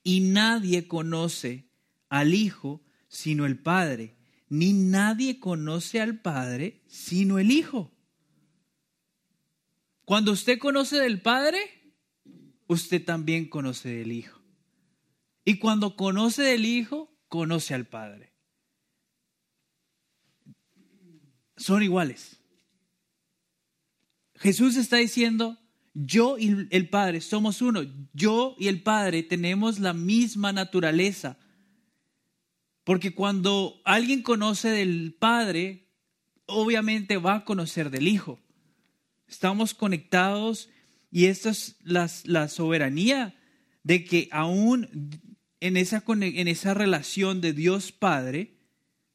y 0.03 0.21
nadie 0.21 0.87
conoce 0.87 1.69
al 2.09 2.35
Hijo 2.35 2.83
sino 3.09 3.45
el 3.45 3.59
Padre, 3.59 4.17
ni 4.49 4.73
nadie 4.73 5.41
conoce 5.41 6.01
al 6.01 6.21
Padre 6.21 6.83
sino 6.87 7.39
el 7.39 7.51
Hijo. 7.51 7.95
Cuando 10.05 10.33
usted 10.33 10.59
conoce 10.59 10.99
del 10.99 11.21
Padre, 11.23 11.59
usted 12.67 13.05
también 13.05 13.49
conoce 13.49 13.89
del 13.89 14.13
Hijo. 14.13 14.41
Y 15.45 15.59
cuando 15.59 15.97
conoce 15.97 16.43
del 16.43 16.65
Hijo, 16.65 17.15
conoce 17.29 17.75
al 17.75 17.87
Padre. 17.87 18.35
son 21.57 21.83
iguales. 21.83 22.41
Jesús 24.37 24.77
está 24.77 24.97
diciendo, 24.97 25.59
yo 25.95 26.39
y 26.39 26.67
el 26.71 26.89
Padre 26.89 27.21
somos 27.21 27.63
uno. 27.63 27.83
Yo 28.13 28.57
y 28.59 28.69
el 28.69 28.83
Padre 28.83 29.23
tenemos 29.23 29.79
la 29.79 29.95
misma 29.95 30.53
naturaleza. 30.53 31.39
Porque 32.83 33.15
cuando 33.15 33.81
alguien 33.85 34.23
conoce 34.23 34.69
del 34.69 35.17
Padre, 35.19 35.89
obviamente 36.47 37.17
va 37.17 37.37
a 37.37 37.45
conocer 37.45 37.91
del 37.91 38.09
Hijo. 38.09 38.44
Estamos 39.35 39.75
conectados 39.75 40.71
y 41.11 41.27
esta 41.27 41.51
es 41.51 41.77
la, 41.83 42.47
soberanía 42.47 43.35
de 43.83 44.05
que 44.05 44.29
aún 44.31 45.11
en 45.59 45.77
esa, 45.77 46.05
en 46.07 46.47
esa 46.47 46.73
relación 46.73 47.41
de 47.41 47.53
Dios 47.53 47.91
Padre, 47.91 48.61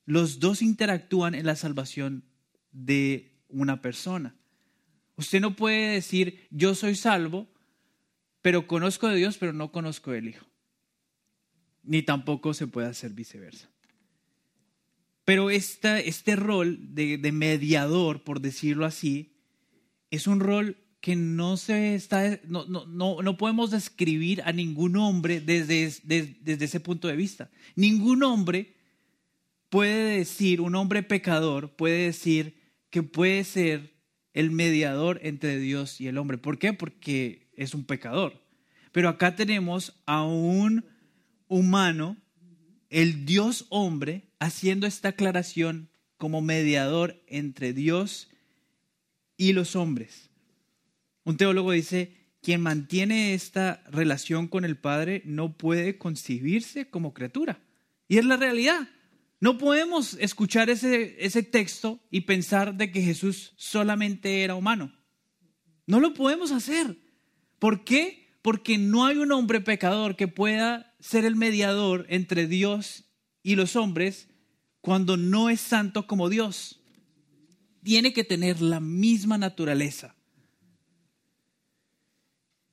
los 0.03 0.41
dos 0.41 0.61
interactúan 0.61 1.36
en 1.36 1.45
la 1.45 1.55
salvación 1.55 2.26
de 2.74 3.39
una 3.47 3.82
persona. 3.82 4.36
Usted 5.15 5.39
no 5.39 5.55
puede 5.55 5.93
decir, 5.93 6.47
yo 6.51 6.76
soy 6.76 6.95
salvo, 6.95 7.47
pero 8.41 8.67
conozco 8.67 9.07
de 9.07 9.15
Dios, 9.15 9.38
pero 9.38 9.53
no 9.53 9.72
conozco 9.72 10.11
del 10.11 10.28
Hijo. 10.28 10.45
Ni 11.84 12.03
tampoco 12.03 12.53
se 12.53 12.67
puede 12.67 12.88
hacer 12.88 13.11
viceversa. 13.11 13.70
Pero 15.24 15.49
este 15.49 16.36
rol 16.36 16.93
de, 16.93 17.32
mediador, 17.32 18.26
por 18.26 18.41
decirlo 18.41 18.86
así, 18.86 19.38
es 20.12 20.28
un 20.28 20.39
rol 20.39 20.78
que 21.01 21.16
no 21.16 21.55
se 21.57 21.95
está, 21.95 22.39
no, 22.45 22.66
no, 22.66 23.22
no, 23.22 23.38
podemos 23.38 23.72
describir 23.72 24.41
a 24.43 24.51
ningún 24.51 24.97
hombre 24.97 25.39
desde, 25.39 25.93
desde 26.03 26.66
ese 26.66 26.80
punto 26.80 27.07
de 27.07 27.16
vista. 27.16 27.49
Ningún 27.76 28.24
hombre 28.24 28.76
puede 29.70 30.18
decir, 30.18 30.60
un 30.60 30.76
hombre 30.76 31.03
pecador 31.03 31.76
puede 31.76 32.05
decir, 32.05 32.60
que 32.89 33.03
puede 33.03 33.43
ser 33.43 33.93
el 34.34 34.51
mediador 34.51 35.20
entre 35.24 35.60
Dios 35.60 36.01
y 36.01 36.07
el 36.07 36.18
hombre. 36.18 36.38
¿Por 36.38 36.57
qué? 36.57 36.74
Porque 36.74 37.51
es 37.55 37.74
un 37.74 37.86
pecador. 37.86 38.41
Pero 38.91 39.10
acá 39.10 39.36
tenemos 39.36 40.01
a 40.05 40.24
un 40.24 40.86
humano, 41.47 42.18
el 42.89 43.26
Dios 43.26 43.68
hombre, 43.70 44.32
haciendo 44.39 44.88
esta 44.88 45.10
aclaración 45.10 45.89
como 46.18 46.41
mediador 46.41 47.22
entre 47.28 47.74
Dios 47.74 48.30
y 49.39 49.53
los 49.53 49.77
hombres. 49.77 50.29
Un 51.23 51.37
teólogo 51.37 51.71
dice, 51.71 52.13
quien 52.41 52.61
mantiene 52.61 53.33
esta 53.33 53.81
relación 53.89 54.47
con 54.47 54.65
el 54.65 54.77
Padre 54.77 55.23
no 55.25 55.57
puede 55.57 55.97
concebirse 55.97 56.89
como 56.89 57.13
criatura. 57.13 57.61
Y 58.09 58.17
es 58.17 58.25
la 58.25 58.35
realidad. 58.35 58.89
No 59.39 59.57
podemos 59.57 60.15
escuchar 60.19 60.69
ese, 60.69 61.15
ese 61.25 61.41
texto 61.41 62.01
y 62.11 62.21
pensar 62.21 62.75
de 62.75 62.91
que 62.91 63.01
Jesús 63.01 63.53
solamente 63.55 64.43
era 64.43 64.55
humano. 64.55 64.93
No 65.87 66.01
lo 66.01 66.13
podemos 66.13 66.51
hacer. 66.51 66.97
¿Por 67.59 67.85
qué? 67.85 68.27
Porque 68.41 68.77
no 68.77 69.05
hay 69.05 69.17
un 69.17 69.31
hombre 69.31 69.61
pecador 69.61 70.17
que 70.17 70.27
pueda 70.27 70.93
ser 70.99 71.23
el 71.23 71.37
mediador 71.37 72.05
entre 72.09 72.45
Dios 72.45 73.05
y 73.41 73.55
los 73.55 73.77
hombres 73.77 74.27
cuando 74.81 75.15
no 75.15 75.49
es 75.49 75.61
santo 75.61 76.07
como 76.07 76.27
Dios. 76.27 76.78
Tiene 77.84 78.13
que 78.13 78.23
tener 78.23 78.61
la 78.61 78.80
misma 78.80 79.38
naturaleza. 79.38 80.15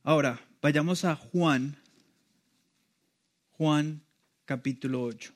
Ahora, 0.02 0.40
vayamos 0.62 1.04
a 1.04 1.16
Juan, 1.16 1.76
Juan 3.52 4.02
capítulo 4.44 5.02
8. 5.02 5.32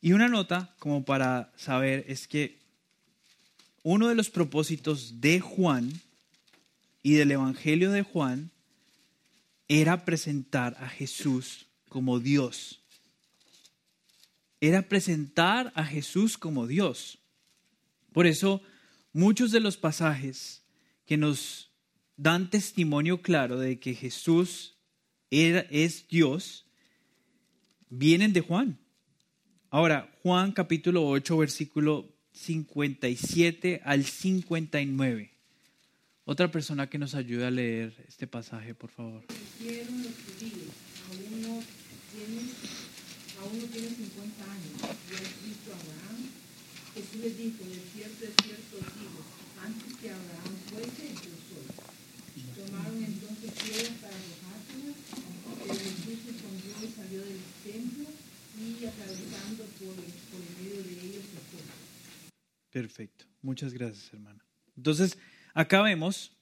Y 0.00 0.12
una 0.12 0.28
nota 0.28 0.74
como 0.78 1.04
para 1.04 1.52
saber 1.56 2.04
es 2.08 2.28
que 2.28 2.58
uno 3.82 4.08
de 4.08 4.14
los 4.14 4.30
propósitos 4.30 5.20
de 5.20 5.40
Juan 5.40 5.92
y 7.02 7.14
del 7.14 7.32
Evangelio 7.32 7.90
de 7.90 8.02
Juan 8.02 8.50
era 9.68 10.04
presentar 10.04 10.76
a 10.80 10.88
Jesús 10.88 11.66
como 11.88 12.20
Dios. 12.20 12.80
Era 14.60 14.88
presentar 14.88 15.72
a 15.74 15.84
Jesús 15.84 16.36
como 16.38 16.66
Dios. 16.66 17.18
Por 18.18 18.26
eso 18.26 18.60
muchos 19.12 19.52
de 19.52 19.60
los 19.60 19.76
pasajes 19.76 20.64
que 21.06 21.16
nos 21.16 21.70
dan 22.16 22.50
testimonio 22.50 23.22
claro 23.22 23.60
de 23.60 23.78
que 23.78 23.94
Jesús 23.94 24.76
era, 25.30 25.60
es 25.70 26.08
Dios 26.08 26.66
vienen 27.88 28.32
de 28.32 28.40
Juan. 28.40 28.76
Ahora, 29.70 30.12
Juan 30.24 30.50
capítulo 30.50 31.06
8, 31.06 31.36
versículo 31.36 32.12
57 32.32 33.82
al 33.84 34.04
59. 34.04 35.30
Otra 36.24 36.50
persona 36.50 36.90
que 36.90 36.98
nos 36.98 37.14
ayude 37.14 37.46
a 37.46 37.52
leer 37.52 38.04
este 38.08 38.26
pasaje, 38.26 38.74
por 38.74 38.90
favor. 38.90 39.22
hicieron 39.30 40.02
los 40.02 40.12
judíos, 40.26 40.74
aún 41.08 41.42
no 41.42 41.62
tienen, 42.10 42.50
aún 43.40 43.58
no 43.60 43.64
tienen 43.66 43.94
50 43.94 44.44
años, 44.44 44.96
y 45.06 45.48
visto 45.48 45.72
a 45.72 45.76
Abraham. 45.76 46.07
Jesús 46.98 47.20
les 47.22 47.38
dijo, 47.38 47.62
de 47.62 47.78
cierto, 47.94 48.26
de 48.26 48.32
cierto 48.42 48.76
digo, 48.98 49.22
antes 49.62 49.94
que 49.98 50.10
Abraham 50.10 50.54
fuese, 50.66 51.14
yo 51.14 51.30
soy. 51.46 51.70
Tomaron 52.58 53.04
entonces 53.04 53.52
piedras 53.52 53.94
para 54.02 54.14
arrojárselas, 54.18 54.96
pero 55.62 55.74
Jesús 55.78 56.18
se 56.24 56.30
escondió 56.34 56.74
y 56.82 56.90
salió 56.90 57.20
del 57.22 57.38
templo 57.62 58.08
y 58.58 58.84
atravesando 58.84 59.62
por, 59.78 59.94
por 59.94 60.40
el 60.42 60.52
medio 60.58 60.82
de 60.82 61.06
ellos 61.06 61.22
se 61.22 61.38
fue. 61.38 61.60
Perfecto. 62.70 63.26
Muchas 63.42 63.72
gracias, 63.72 64.12
hermana. 64.12 64.44
Entonces, 64.76 65.16
acá 65.54 65.82
vemos 65.82 66.32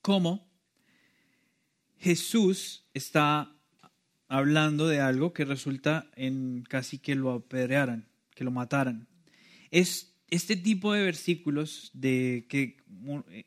cómo 0.00 0.50
Jesús 1.98 2.86
está 2.94 3.54
hablando 4.26 4.88
de 4.88 5.00
algo 5.00 5.34
que 5.34 5.44
resulta 5.44 6.10
en 6.16 6.64
casi 6.66 6.98
que 6.98 7.14
lo 7.14 7.32
apedrearan, 7.32 8.08
que 8.34 8.44
lo 8.44 8.50
mataran. 8.50 9.09
Es 9.70 10.10
este 10.28 10.56
tipo 10.56 10.92
de 10.92 11.02
versículos, 11.02 11.90
de, 11.92 12.46
que, 12.48 12.76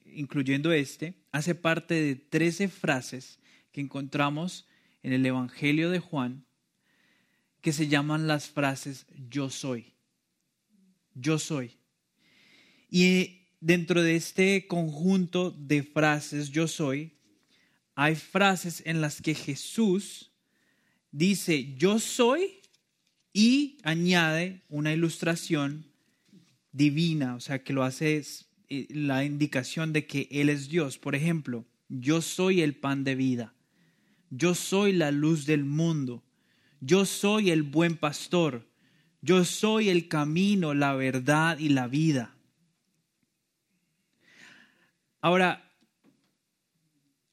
incluyendo 0.06 0.72
este, 0.72 1.16
hace 1.32 1.56
parte 1.56 1.94
de 1.94 2.16
13 2.16 2.68
frases 2.68 3.40
que 3.72 3.82
encontramos 3.82 4.68
en 5.02 5.14
el 5.14 5.26
Evangelio 5.26 5.90
de 5.90 6.00
Juan, 6.00 6.46
que 7.62 7.72
se 7.72 7.88
llaman 7.88 8.28
las 8.28 8.50
frases 8.50 9.06
yo 9.30 9.50
soy. 9.50 9.94
Yo 11.14 11.40
soy. 11.40 11.78
Y 12.90 13.48
dentro 13.62 14.04
de 14.04 14.16
este 14.18 14.68
conjunto 14.68 15.52
de 15.52 15.84
frases 15.84 16.50
yo 16.50 16.68
soy, 16.68 17.14
hay 17.96 18.16
frases 18.16 18.84
en 18.86 19.00
las 19.00 19.22
que 19.22 19.36
Jesús 19.36 20.32
dice 21.12 21.76
yo 21.76 22.00
soy 22.00 22.60
y 23.32 23.78
añade 23.84 24.62
una 24.68 24.92
ilustración 24.92 25.93
divina, 26.74 27.36
o 27.36 27.40
sea, 27.40 27.64
que 27.64 27.72
lo 27.72 27.84
hace 27.84 28.22
eh, 28.70 28.88
la 28.90 29.24
indicación 29.24 29.94
de 29.94 30.06
que 30.06 30.28
Él 30.32 30.50
es 30.50 30.68
Dios. 30.68 30.98
Por 30.98 31.16
ejemplo, 31.16 31.66
yo 31.88 32.22
soy 32.22 32.62
el 32.62 32.76
pan 32.76 33.04
de 33.04 33.16
vida, 33.16 33.54
yo 34.30 34.56
soy 34.56 34.92
la 34.92 35.12
luz 35.12 35.46
del 35.46 35.64
mundo, 35.64 36.24
yo 36.82 37.06
soy 37.06 37.52
el 37.52 37.64
buen 37.64 37.96
pastor, 37.96 38.68
yo 39.22 39.46
soy 39.46 39.90
el 39.90 40.10
camino, 40.10 40.74
la 40.74 40.94
verdad 40.96 41.58
y 41.60 41.70
la 41.70 41.88
vida. 41.88 42.36
Ahora, 45.22 45.72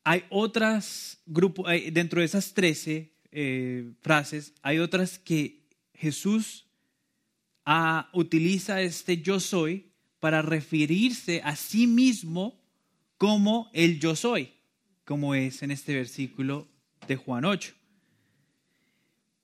hay 0.05 0.25
otras 0.31 1.21
grupos, 1.27 1.67
dentro 1.93 2.21
de 2.21 2.27
esas 2.27 2.55
trece 2.55 3.13
eh, 3.33 3.91
frases, 4.03 4.55
hay 4.63 4.79
otras 4.79 5.19
que 5.19 5.67
Jesús 5.95 6.70
utiliza 8.13 8.83
este 8.83 9.23
yo 9.23 9.41
soy 9.41 9.93
para 10.19 10.43
referirse 10.43 11.41
a 11.45 11.57
sí 11.57 11.87
mismo 11.87 12.61
como 13.17 13.71
el 13.73 14.01
yo 14.01 14.17
soy, 14.17 14.53
como 15.05 15.35
es 15.35 15.63
en 15.63 15.71
este 15.71 15.95
versículo 15.95 16.69
de 17.07 17.17
Juan 17.17 17.45
8. 17.45 17.75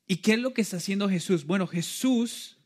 ¿Y 0.09 0.16
qué 0.16 0.35
es 0.35 0.39
lo 0.39 0.55
que 0.55 0.62
está 0.62 0.77
haciendo 0.77 1.09
Jesús? 1.09 1.45
Bueno, 1.45 1.66
Jesús 1.66 2.59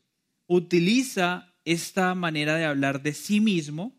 utiliza 0.47 1.53
esta 1.65 2.15
manera 2.15 2.55
de 2.55 2.65
hablar 2.65 3.01
de 3.01 3.13
sí 3.13 3.39
mismo 3.39 3.95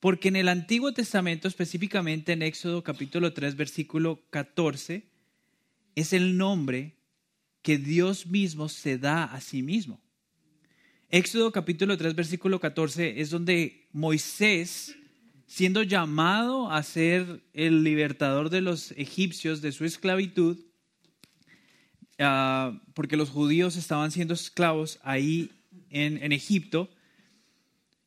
porque 0.00 0.28
en 0.28 0.36
el 0.36 0.48
Antiguo 0.48 0.92
Testamento, 0.92 1.48
específicamente 1.48 2.32
en 2.32 2.42
Éxodo 2.42 2.82
capítulo 2.82 3.32
3, 3.32 3.56
versículo 3.56 4.22
14, 4.28 5.08
es 5.94 6.12
el 6.12 6.36
nombre 6.36 6.98
que 7.62 7.78
Dios 7.78 8.26
mismo 8.26 8.68
se 8.68 8.98
da 8.98 9.24
a 9.24 9.40
sí 9.40 9.62
mismo. 9.62 10.03
Éxodo 11.14 11.52
capítulo 11.52 11.96
3, 11.96 12.16
versículo 12.16 12.58
14 12.58 13.20
es 13.20 13.30
donde 13.30 13.86
Moisés, 13.92 14.96
siendo 15.46 15.84
llamado 15.84 16.72
a 16.72 16.82
ser 16.82 17.40
el 17.52 17.84
libertador 17.84 18.50
de 18.50 18.60
los 18.60 18.90
egipcios 18.96 19.62
de 19.62 19.70
su 19.70 19.84
esclavitud, 19.84 20.58
ah, 22.18 22.80
porque 22.94 23.16
los 23.16 23.30
judíos 23.30 23.76
estaban 23.76 24.10
siendo 24.10 24.34
esclavos 24.34 24.98
ahí 25.04 25.52
en, 25.88 26.20
en 26.20 26.32
Egipto, 26.32 26.90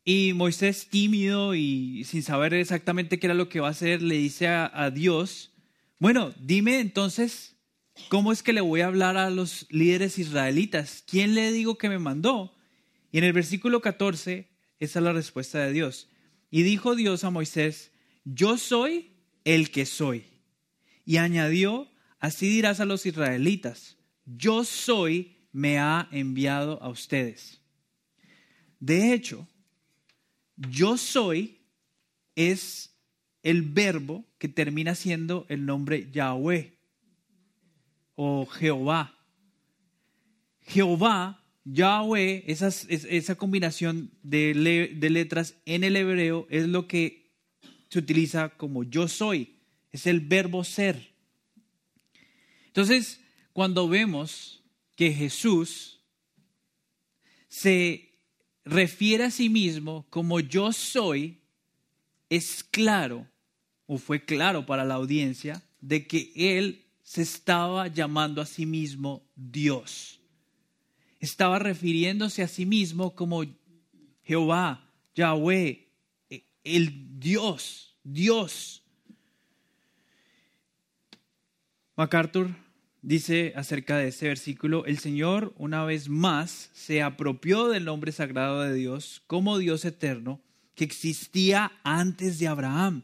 y 0.03 0.33
Moisés, 0.33 0.89
tímido 0.89 1.55
y 1.55 2.03
sin 2.03 2.23
saber 2.23 2.55
exactamente 2.55 3.19
qué 3.19 3.27
era 3.27 3.35
lo 3.35 3.47
que 3.47 3.61
va 3.61 3.69
a 3.69 3.71
hacer, 3.71 4.01
le 4.01 4.17
dice 4.17 4.49
a, 4.49 4.91
Dios, 4.93 5.53
bueno, 5.97 6.33
dime 6.41 6.81
entonces, 6.81 7.55
¿cómo 8.09 8.33
es 8.33 8.43
que 8.43 8.51
le 8.51 8.59
voy 8.59 8.81
a 8.81 8.87
hablar 8.87 9.15
a 9.15 9.29
los 9.29 9.65
líderes 9.69 10.19
israelitas? 10.19 11.05
¿Quién 11.07 11.35
le 11.35 11.53
digo 11.53 11.77
que 11.77 11.87
me 11.87 11.99
mandó? 11.99 12.56
Y 13.11 13.17
en 13.17 13.23
el 13.23 13.33
versículo 13.33 13.81
14, 13.81 14.47
esa 14.79 14.99
es 14.99 15.03
la 15.03 15.13
respuesta 15.13 15.59
de 15.59 15.71
Dios. 15.71 16.09
Y 16.49 16.63
dijo 16.63 16.95
Dios 16.95 17.23
a 17.23 17.29
Moisés, 17.29 17.91
yo 18.23 18.57
soy 18.57 19.11
el 19.43 19.71
que 19.71 19.85
soy. 19.85 20.25
Y 21.05 21.17
añadió, 21.17 21.89
así 22.19 22.47
dirás 22.49 22.79
a 22.79 22.85
los 22.85 23.05
israelitas, 23.05 23.97
yo 24.25 24.63
soy, 24.63 25.37
me 25.51 25.79
ha 25.79 26.07
enviado 26.11 26.81
a 26.83 26.89
ustedes. 26.89 27.61
De 28.79 29.13
hecho, 29.13 29.47
yo 30.55 30.97
soy 30.97 31.57
es 32.35 32.95
el 33.41 33.63
verbo 33.63 34.25
que 34.37 34.47
termina 34.47 34.93
siendo 34.93 35.45
el 35.49 35.65
nombre 35.65 36.09
Yahweh 36.11 36.77
o 38.15 38.45
Jehová. 38.45 39.17
Jehová, 40.61 41.43
Yahweh, 41.70 42.45
esa 42.47 43.36
combinación 43.36 44.11
de, 44.24 44.53
de 44.95 45.09
letras 45.09 45.55
en 45.65 45.84
el 45.84 45.95
hebreo 45.95 46.47
es 46.49 46.68
lo 46.68 46.88
que 46.88 47.32
se 47.89 47.99
utiliza 47.99 48.49
como 48.49 48.84
yo 48.84 49.07
soy. 49.07 49.55
Es 49.91 50.07
el 50.07 50.22
verbo 50.22 50.63
ser. 50.63 51.13
Entonces, 52.68 53.20
cuando 53.51 53.89
vemos 53.89 54.63
que 54.95 55.11
Jesús 55.11 55.99
se 57.49 58.11
refiere 58.63 59.26
a 59.26 59.32
sí 59.32 59.49
mismo 59.49 60.05
como 60.09 60.39
yo 60.39 60.72
soy, 60.72 61.41
es 62.30 62.63
claro, 62.63 63.28
o 63.88 63.97
fue 63.97 64.24
claro 64.24 64.65
para 64.65 64.86
la 64.86 64.95
audiencia, 64.95 65.63
de 65.82 66.07
que 66.07 66.32
él 66.36 66.86
se 67.03 67.22
estaba 67.22 67.88
llamando 67.88 68.41
a 68.41 68.45
sí 68.45 68.65
mismo 68.65 69.26
Dios. 69.36 70.16
Estaba 71.20 71.59
refiriéndose 71.59 72.43
a 72.43 72.47
sí 72.47 72.65
mismo 72.65 73.15
como 73.15 73.43
Jehová, 74.24 74.91
Yahweh, 75.15 75.88
el 76.63 77.20
Dios, 77.20 77.97
Dios. 78.03 78.84
MacArthur 81.95 82.49
dice 83.01 83.53
acerca 83.55 83.97
de 83.97 84.09
ese 84.09 84.28
versículo, 84.28 84.86
el 84.86 84.99
Señor 84.99 85.53
una 85.57 85.86
vez 85.86 86.09
más 86.09 86.70
se 86.74 87.01
apropió 87.01 87.70
del 87.70 87.86
nombre 87.86 88.11
sagrado 88.11 88.61
de 88.61 88.74
Dios 88.74 89.24
como 89.28 89.57
Dios 89.57 89.86
eterno 89.86 90.41
que 90.76 90.84
existía 90.84 91.72
antes 91.84 92.38
de 92.38 92.47
Abraham. 92.47 93.03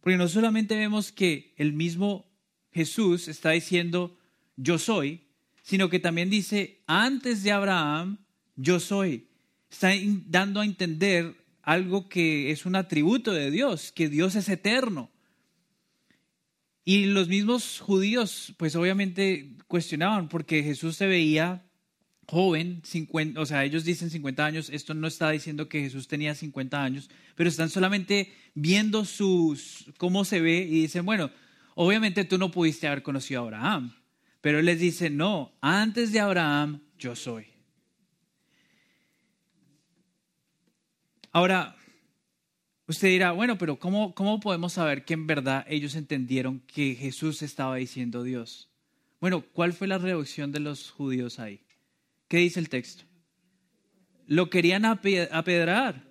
Porque 0.00 0.18
no 0.18 0.28
solamente 0.28 0.76
vemos 0.76 1.12
que 1.12 1.54
el 1.56 1.72
mismo 1.72 2.30
Jesús 2.72 3.28
está 3.28 3.50
diciendo 3.50 4.18
yo 4.56 4.78
soy, 4.78 5.29
sino 5.70 5.88
que 5.88 6.00
también 6.00 6.30
dice 6.30 6.82
antes 6.88 7.44
de 7.44 7.52
Abraham 7.52 8.18
yo 8.56 8.80
soy. 8.80 9.28
Está 9.70 9.92
dando 10.26 10.60
a 10.60 10.64
entender 10.64 11.36
algo 11.62 12.08
que 12.08 12.50
es 12.50 12.66
un 12.66 12.74
atributo 12.74 13.32
de 13.32 13.52
Dios, 13.52 13.92
que 13.92 14.08
Dios 14.08 14.34
es 14.34 14.48
eterno. 14.48 15.12
Y 16.84 17.04
los 17.04 17.28
mismos 17.28 17.78
judíos, 17.78 18.52
pues 18.56 18.74
obviamente 18.74 19.58
cuestionaban 19.68 20.28
porque 20.28 20.64
Jesús 20.64 20.96
se 20.96 21.06
veía 21.06 21.64
joven, 22.26 22.82
50, 22.84 23.40
o 23.40 23.46
sea, 23.46 23.64
ellos 23.64 23.84
dicen 23.84 24.10
50 24.10 24.44
años, 24.44 24.70
esto 24.70 24.94
no 24.94 25.06
está 25.06 25.30
diciendo 25.30 25.68
que 25.68 25.82
Jesús 25.82 26.08
tenía 26.08 26.34
50 26.34 26.82
años, 26.82 27.10
pero 27.36 27.48
están 27.48 27.70
solamente 27.70 28.32
viendo 28.54 29.04
sus, 29.04 29.84
cómo 29.98 30.24
se 30.24 30.40
ve 30.40 30.66
y 30.68 30.80
dicen, 30.80 31.06
bueno, 31.06 31.30
obviamente 31.76 32.24
tú 32.24 32.38
no 32.38 32.50
pudiste 32.50 32.88
haber 32.88 33.04
conocido 33.04 33.42
a 33.42 33.44
Abraham, 33.44 33.99
pero 34.40 34.62
les 34.62 34.78
dice, 34.78 35.10
no, 35.10 35.52
antes 35.60 36.12
de 36.12 36.20
Abraham 36.20 36.82
yo 36.98 37.14
soy. 37.16 37.46
Ahora, 41.32 41.76
Usted 42.86 43.06
dirá, 43.06 43.30
bueno, 43.30 43.56
pero 43.56 43.78
¿cómo, 43.78 44.16
¿cómo 44.16 44.40
podemos 44.40 44.72
saber 44.72 45.04
que 45.04 45.14
en 45.14 45.28
verdad 45.28 45.64
ellos 45.68 45.94
entendieron 45.94 46.58
que 46.58 46.96
Jesús 46.96 47.40
estaba 47.40 47.76
diciendo 47.76 48.24
Dios? 48.24 48.68
Bueno, 49.20 49.42
¿cuál 49.52 49.72
fue 49.74 49.86
la 49.86 49.98
reacción 49.98 50.50
de 50.50 50.58
los 50.58 50.90
judíos 50.90 51.38
ahí? 51.38 51.60
¿Qué 52.26 52.38
dice 52.38 52.58
el 52.58 52.68
texto? 52.68 53.04
lo 54.26 54.48
querían 54.50 54.84
ape- 54.84 55.28
apedrear. 55.32 56.04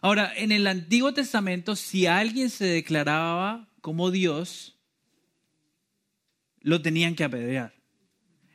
Ahora, 0.00 0.32
en 0.36 0.52
el 0.52 0.66
Antiguo 0.68 1.12
Testamento, 1.12 1.74
si 1.74 2.06
alguien 2.06 2.48
se 2.50 2.64
declaraba 2.64 3.68
como 3.80 4.10
Dios, 4.12 4.80
lo 6.62 6.82
tenían 6.82 7.14
que 7.14 7.24
apedrear. 7.24 7.74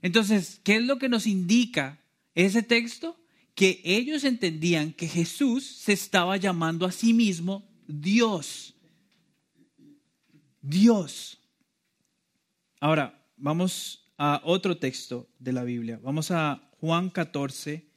Entonces, 0.01 0.61
¿qué 0.63 0.77
es 0.77 0.83
lo 0.83 0.97
que 0.99 1.09
nos 1.09 1.27
indica 1.27 1.99
ese 2.35 2.63
texto? 2.63 3.19
Que 3.55 3.81
ellos 3.83 4.23
entendían 4.23 4.93
que 4.93 5.07
Jesús 5.07 5.65
se 5.65 5.93
estaba 5.93 6.37
llamando 6.37 6.85
a 6.85 6.91
sí 6.91 7.13
mismo 7.13 7.67
Dios. 7.87 8.75
Dios. 10.61 11.39
Ahora, 12.79 13.25
vamos 13.37 14.11
a 14.17 14.41
otro 14.43 14.77
texto 14.77 15.29
de 15.39 15.53
la 15.53 15.63
Biblia. 15.63 15.99
Vamos 16.03 16.31
a 16.31 16.69
Juan 16.79 17.09
14, 17.09 17.87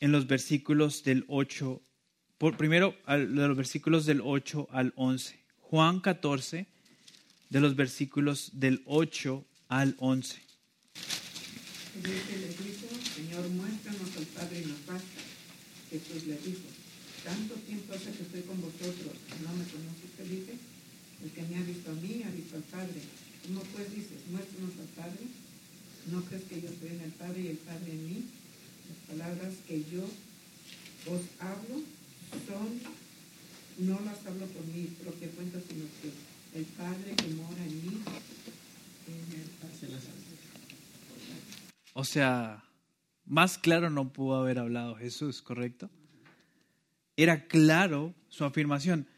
en 0.00 0.12
los 0.12 0.26
versículos 0.26 1.04
del 1.04 1.24
8, 1.28 1.80
por, 2.38 2.56
primero 2.56 2.96
de 3.06 3.26
los 3.26 3.56
versículos 3.56 4.06
del 4.06 4.20
8 4.20 4.68
al 4.70 4.92
11. 4.96 5.44
Juan 5.60 6.00
14, 6.00 6.66
de 7.50 7.60
los 7.60 7.76
versículos 7.76 8.50
del 8.54 8.82
8 8.86 9.44
al 9.68 9.96
11. 9.98 10.40
Felipe 12.02 12.36
le 12.38 12.48
dijo, 12.48 12.88
Señor, 13.14 13.48
muéstranos 13.50 14.16
al 14.16 14.26
Padre 14.26 14.62
y 14.62 14.66
nos 14.66 14.86
basta. 14.86 15.20
Jesús 15.90 16.26
le 16.26 16.38
dijo, 16.38 16.66
tanto 17.22 17.54
tiempo 17.54 17.94
hace 17.94 18.10
que 18.10 18.22
estoy 18.22 18.42
con 18.42 18.60
vosotros, 18.60 19.14
¿no 19.42 19.50
me 19.54 19.64
conoces, 19.64 20.10
Felipe? 20.18 20.58
El 21.22 21.30
que 21.30 21.42
me 21.42 21.56
ha 21.56 21.62
visto 21.62 21.90
a 21.90 21.94
mí, 21.94 22.22
ha 22.26 22.30
visto 22.30 22.56
al 22.56 22.64
Padre. 22.64 23.00
¿Cómo 23.46 23.60
pues 23.72 23.94
dices, 23.94 24.26
muéstranos 24.30 24.74
al 24.80 24.90
Padre? 24.98 25.24
¿No 26.10 26.24
crees 26.24 26.44
que 26.44 26.60
yo 26.60 26.68
estoy 26.68 26.90
en 26.90 27.00
el 27.00 27.12
Padre 27.12 27.40
y 27.42 27.48
el 27.48 27.62
Padre 27.62 27.92
en 27.92 28.06
mí? 28.06 28.24
Las 28.90 29.00
palabras 29.08 29.54
que 29.66 29.84
yo 29.86 30.04
os 31.06 31.22
hablo 31.38 31.80
son, 32.48 32.68
no 33.78 34.00
las 34.04 34.18
hablo 34.26 34.46
por 34.46 34.64
mi 34.66 34.84
propia 34.98 35.30
cuenta, 35.30 35.60
sino 35.62 35.84
que 36.02 36.10
el 36.54 36.64
Padre 36.66 37.16
que 37.16 37.28
mora 37.34 37.64
en 37.64 37.82
mí, 37.82 38.00
en 39.08 39.40
el 39.40 39.48
Padre. 39.60 39.88
O 41.92 42.04
sea, 42.04 42.64
más 43.24 43.58
claro 43.58 43.90
no 43.90 44.12
pudo 44.12 44.36
haber 44.36 44.58
hablado 44.58 44.94
Jesús, 44.96 45.42
¿correcto? 45.42 45.90
Era 47.16 47.46
claro 47.46 48.14
su 48.28 48.44
afirmación. 48.44 49.08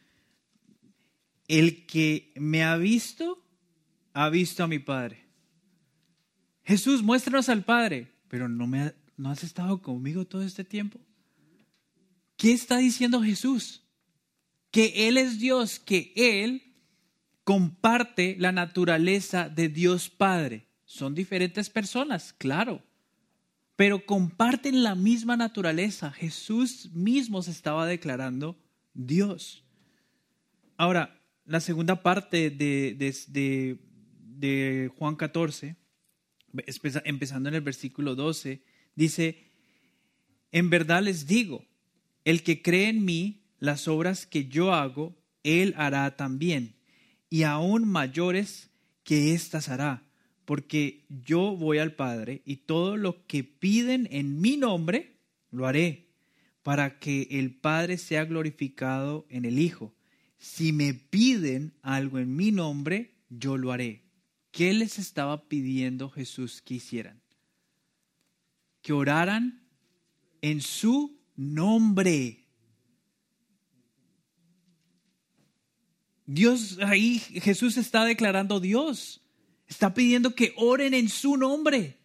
El 1.48 1.86
que 1.86 2.32
me 2.36 2.64
ha 2.64 2.76
visto, 2.76 3.42
ha 4.12 4.28
visto 4.30 4.64
a 4.64 4.68
mi 4.68 4.78
Padre. 4.78 5.24
Jesús, 6.64 7.02
muéstranos 7.02 7.48
al 7.48 7.64
Padre. 7.64 8.12
Pero 8.28 8.48
no, 8.48 8.66
me 8.66 8.94
no 9.16 9.30
has 9.30 9.44
estado 9.44 9.80
conmigo 9.80 10.26
todo 10.26 10.42
este 10.42 10.64
tiempo. 10.64 10.98
¿Qué 12.36 12.52
está 12.52 12.78
diciendo 12.78 13.22
Jesús? 13.22 13.82
Que 14.70 15.08
Él 15.08 15.16
es 15.16 15.38
Dios, 15.38 15.78
que 15.78 16.12
Él 16.16 16.65
comparte 17.46 18.34
la 18.40 18.50
naturaleza 18.50 19.48
de 19.48 19.68
Dios 19.68 20.10
Padre. 20.10 20.66
Son 20.84 21.14
diferentes 21.14 21.70
personas, 21.70 22.32
claro, 22.32 22.82
pero 23.76 24.04
comparten 24.04 24.82
la 24.82 24.96
misma 24.96 25.36
naturaleza. 25.36 26.10
Jesús 26.10 26.90
mismo 26.92 27.42
se 27.42 27.52
estaba 27.52 27.86
declarando 27.86 28.58
Dios. 28.94 29.62
Ahora, 30.76 31.22
la 31.44 31.60
segunda 31.60 32.02
parte 32.02 32.50
de, 32.50 32.96
de- 33.28 34.90
Juan 34.98 35.14
14, 35.14 35.76
empeza- 36.52 37.02
empezando 37.04 37.48
en 37.48 37.54
el 37.54 37.60
versículo 37.60 38.16
12, 38.16 38.60
dice, 38.96 39.52
en 40.50 40.68
verdad 40.68 41.00
les 41.00 41.28
digo, 41.28 41.64
el 42.24 42.42
que 42.42 42.60
cree 42.60 42.88
en 42.88 43.04
mí, 43.04 43.44
las 43.60 43.86
obras 43.86 44.26
que 44.26 44.46
yo 44.48 44.74
hago, 44.74 45.14
él 45.44 45.74
hará 45.76 46.16
también, 46.16 46.74
y 47.30 47.42
aún 47.42 47.88
mayores 47.88 48.70
que 49.04 49.34
éstas 49.34 49.68
hará, 49.68 50.04
porque 50.44 51.04
yo 51.08 51.56
voy 51.56 51.78
al 51.78 51.94
Padre, 51.94 52.42
y 52.44 52.56
todo 52.56 52.96
lo 52.96 53.26
que 53.26 53.44
piden 53.44 54.08
en 54.10 54.40
mi 54.40 54.56
nombre, 54.56 55.16
lo 55.50 55.66
haré, 55.66 56.08
para 56.62 56.98
que 56.98 57.28
el 57.30 57.54
Padre 57.54 57.98
sea 57.98 58.24
glorificado 58.24 59.26
en 59.28 59.44
el 59.44 59.58
Hijo. 59.58 59.94
Si 60.38 60.72
me 60.72 60.94
piden 60.94 61.74
algo 61.82 62.18
en 62.18 62.36
mi 62.36 62.52
nombre, 62.52 63.14
yo 63.28 63.56
lo 63.56 63.72
haré. 63.72 64.02
¿Qué 64.50 64.72
les 64.72 64.98
estaba 64.98 65.48
pidiendo 65.48 66.08
Jesús 66.08 66.62
que 66.62 66.74
hicieran? 66.74 67.20
Que 68.82 68.92
oraran 68.92 69.66
en 70.40 70.60
su 70.60 71.20
nombre. 71.36 72.45
Dios, 76.26 76.78
ahí 76.82 77.18
Jesús 77.18 77.76
está 77.76 78.04
declarando 78.04 78.60
Dios. 78.60 79.22
Está 79.68 79.94
pidiendo 79.94 80.34
que 80.34 80.52
oren 80.56 80.94
en 80.94 81.08
su 81.08 81.36
nombre. 81.36 81.96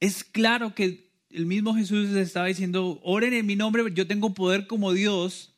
Es 0.00 0.24
claro 0.24 0.74
que 0.74 1.10
el 1.30 1.46
mismo 1.46 1.74
Jesús 1.74 2.10
les 2.10 2.28
estaba 2.28 2.46
diciendo, 2.46 3.00
oren 3.02 3.34
en 3.34 3.46
mi 3.46 3.56
nombre, 3.56 3.82
yo 3.92 4.06
tengo 4.06 4.34
poder 4.34 4.66
como 4.66 4.92
Dios 4.92 5.54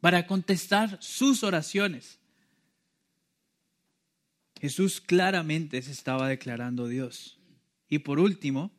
para 0.00 0.26
contestar 0.26 0.98
sus 1.00 1.42
oraciones. 1.42 2.18
Jesús 4.60 5.00
claramente 5.00 5.82
se 5.82 5.92
estaba 5.92 6.28
declarando 6.28 6.86
Dios. 6.86 7.38
Y 7.88 7.98
por 7.98 8.18
último, 8.18 8.70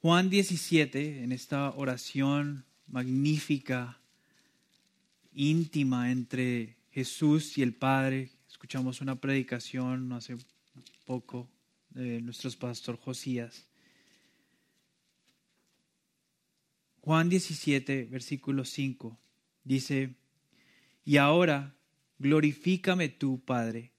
Juan 0.00 0.30
17, 0.30 1.24
en 1.24 1.32
esta 1.32 1.70
oración 1.70 2.66
magnífica, 2.86 4.00
íntima 5.34 6.10
entre 6.10 6.76
Jesús 6.90 7.58
y 7.58 7.62
el 7.62 7.74
Padre, 7.74 8.30
escuchamos 8.48 9.00
una 9.00 9.20
predicación 9.20 10.12
hace 10.12 10.36
poco 11.04 11.50
de 11.90 12.20
nuestro 12.20 12.50
pastor 12.52 12.96
Josías. 12.96 13.66
Juan 17.00 17.28
17, 17.28 18.04
versículo 18.04 18.64
5, 18.64 19.18
dice, 19.64 20.14
y 21.04 21.18
ahora 21.18 21.76
glorifícame 22.18 23.10
tú, 23.10 23.42
Padre, 23.44 23.92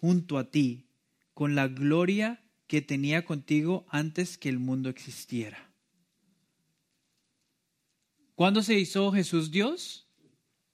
junto 0.00 0.38
a 0.38 0.50
ti, 0.50 0.86
con 1.34 1.54
la 1.54 1.68
gloria 1.68 2.42
que 2.66 2.80
tenía 2.80 3.24
contigo 3.24 3.84
antes 3.90 4.38
que 4.38 4.48
el 4.48 4.58
mundo 4.58 4.88
existiera. 4.88 5.70
¿Cuándo 8.34 8.62
se 8.62 8.78
hizo 8.78 9.12
Jesús 9.12 9.50
Dios? 9.50 10.05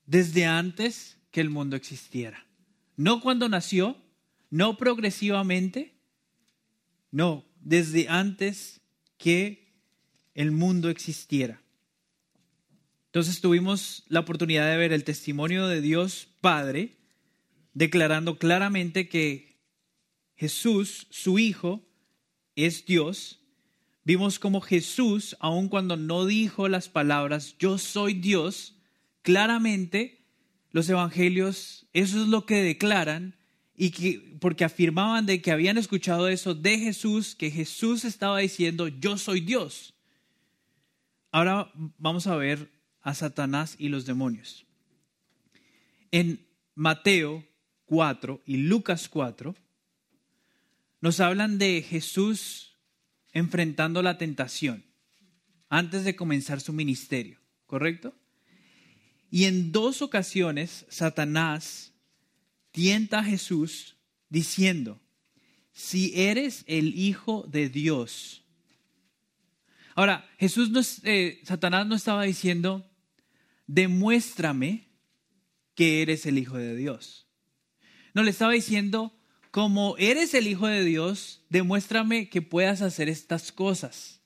Desde 0.06 0.44
antes 0.44 1.18
que 1.30 1.40
el 1.40 1.50
mundo 1.50 1.76
existiera. 1.76 2.46
No 2.96 3.20
cuando 3.20 3.48
nació, 3.48 3.96
no 4.50 4.76
progresivamente, 4.76 5.94
no, 7.10 7.44
desde 7.60 8.08
antes 8.08 8.80
que 9.16 9.74
el 10.34 10.50
mundo 10.50 10.88
existiera. 10.88 11.62
Entonces 13.06 13.40
tuvimos 13.40 14.04
la 14.08 14.20
oportunidad 14.20 14.70
de 14.70 14.78
ver 14.78 14.92
el 14.92 15.04
testimonio 15.04 15.66
de 15.66 15.80
Dios 15.80 16.28
Padre, 16.40 16.96
declarando 17.74 18.38
claramente 18.38 19.08
que 19.08 19.60
Jesús, 20.34 21.06
su 21.10 21.38
Hijo, 21.38 21.86
es 22.56 22.86
Dios. 22.86 23.40
Vimos 24.04 24.38
como 24.38 24.60
Jesús, 24.60 25.36
aun 25.40 25.68
cuando 25.68 25.96
no 25.96 26.26
dijo 26.26 26.68
las 26.68 26.88
palabras, 26.88 27.56
yo 27.58 27.78
soy 27.78 28.14
Dios, 28.14 28.76
claramente 29.22 30.24
los 30.70 30.88
evangelios, 30.88 31.86
eso 31.92 32.22
es 32.22 32.28
lo 32.28 32.46
que 32.46 32.62
declaran, 32.62 33.36
y 33.74 33.90
que, 33.90 34.36
porque 34.40 34.64
afirmaban 34.64 35.26
de 35.26 35.40
que 35.40 35.50
habían 35.50 35.78
escuchado 35.78 36.28
eso 36.28 36.54
de 36.54 36.78
Jesús, 36.78 37.34
que 37.34 37.50
Jesús 37.50 38.04
estaba 38.04 38.38
diciendo, 38.38 38.88
yo 38.88 39.18
soy 39.18 39.40
Dios. 39.40 39.94
Ahora 41.30 41.72
vamos 41.74 42.26
a 42.26 42.36
ver 42.36 42.70
a 43.00 43.14
Satanás 43.14 43.76
y 43.78 43.88
los 43.88 44.06
demonios. 44.06 44.66
En 46.10 46.46
Mateo 46.74 47.44
4 47.86 48.42
y 48.46 48.58
Lucas 48.58 49.08
4 49.08 49.54
nos 51.00 51.20
hablan 51.20 51.58
de 51.58 51.82
Jesús 51.82 52.76
enfrentando 53.32 54.02
la 54.02 54.18
tentación 54.18 54.84
antes 55.68 56.04
de 56.04 56.14
comenzar 56.14 56.60
su 56.60 56.72
ministerio, 56.72 57.40
¿correcto? 57.66 58.14
Y 59.32 59.46
en 59.46 59.72
dos 59.72 60.02
ocasiones 60.02 60.84
Satanás 60.90 61.94
tienta 62.70 63.20
a 63.20 63.24
Jesús 63.24 63.96
diciendo, 64.28 65.00
si 65.72 66.12
eres 66.14 66.64
el 66.66 66.94
Hijo 66.94 67.46
de 67.48 67.70
Dios. 67.70 68.44
Ahora, 69.94 70.28
Jesús 70.38 70.68
no, 70.68 70.82
eh, 71.04 71.40
Satanás 71.44 71.86
no 71.86 71.94
estaba 71.94 72.24
diciendo, 72.24 72.86
demuéstrame 73.66 74.90
que 75.74 76.02
eres 76.02 76.26
el 76.26 76.36
Hijo 76.36 76.58
de 76.58 76.76
Dios. 76.76 77.26
No, 78.12 78.24
le 78.24 78.32
estaba 78.32 78.52
diciendo, 78.52 79.18
como 79.50 79.96
eres 79.96 80.34
el 80.34 80.46
Hijo 80.46 80.66
de 80.66 80.84
Dios, 80.84 81.42
demuéstrame 81.48 82.28
que 82.28 82.42
puedas 82.42 82.82
hacer 82.82 83.08
estas 83.08 83.50
cosas. 83.50 84.20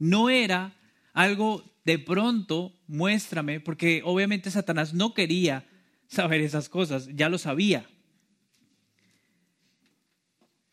No 0.00 0.30
era 0.30 0.74
algo 1.12 1.73
de 1.84 1.98
pronto, 1.98 2.72
muéstrame, 2.86 3.60
porque 3.60 4.02
obviamente 4.04 4.50
Satanás 4.50 4.94
no 4.94 5.12
quería 5.14 5.66
saber 6.06 6.40
esas 6.40 6.68
cosas, 6.68 7.08
ya 7.14 7.28
lo 7.28 7.38
sabía. 7.38 7.88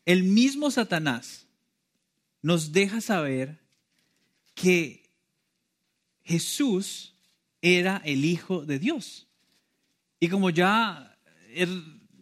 El 0.05 0.24
mismo 0.24 0.72
Satanás 0.72 1.47
nos 2.41 2.72
deja 2.72 3.01
saber 3.01 3.59
que 4.55 5.03
Jesús 6.24 7.16
era 7.62 8.01
el 8.05 8.26
Hijo 8.26 8.66
de 8.66 8.80
Dios. 8.80 9.28
Y 10.20 10.30
como 10.30 10.49
ya, 10.49 11.18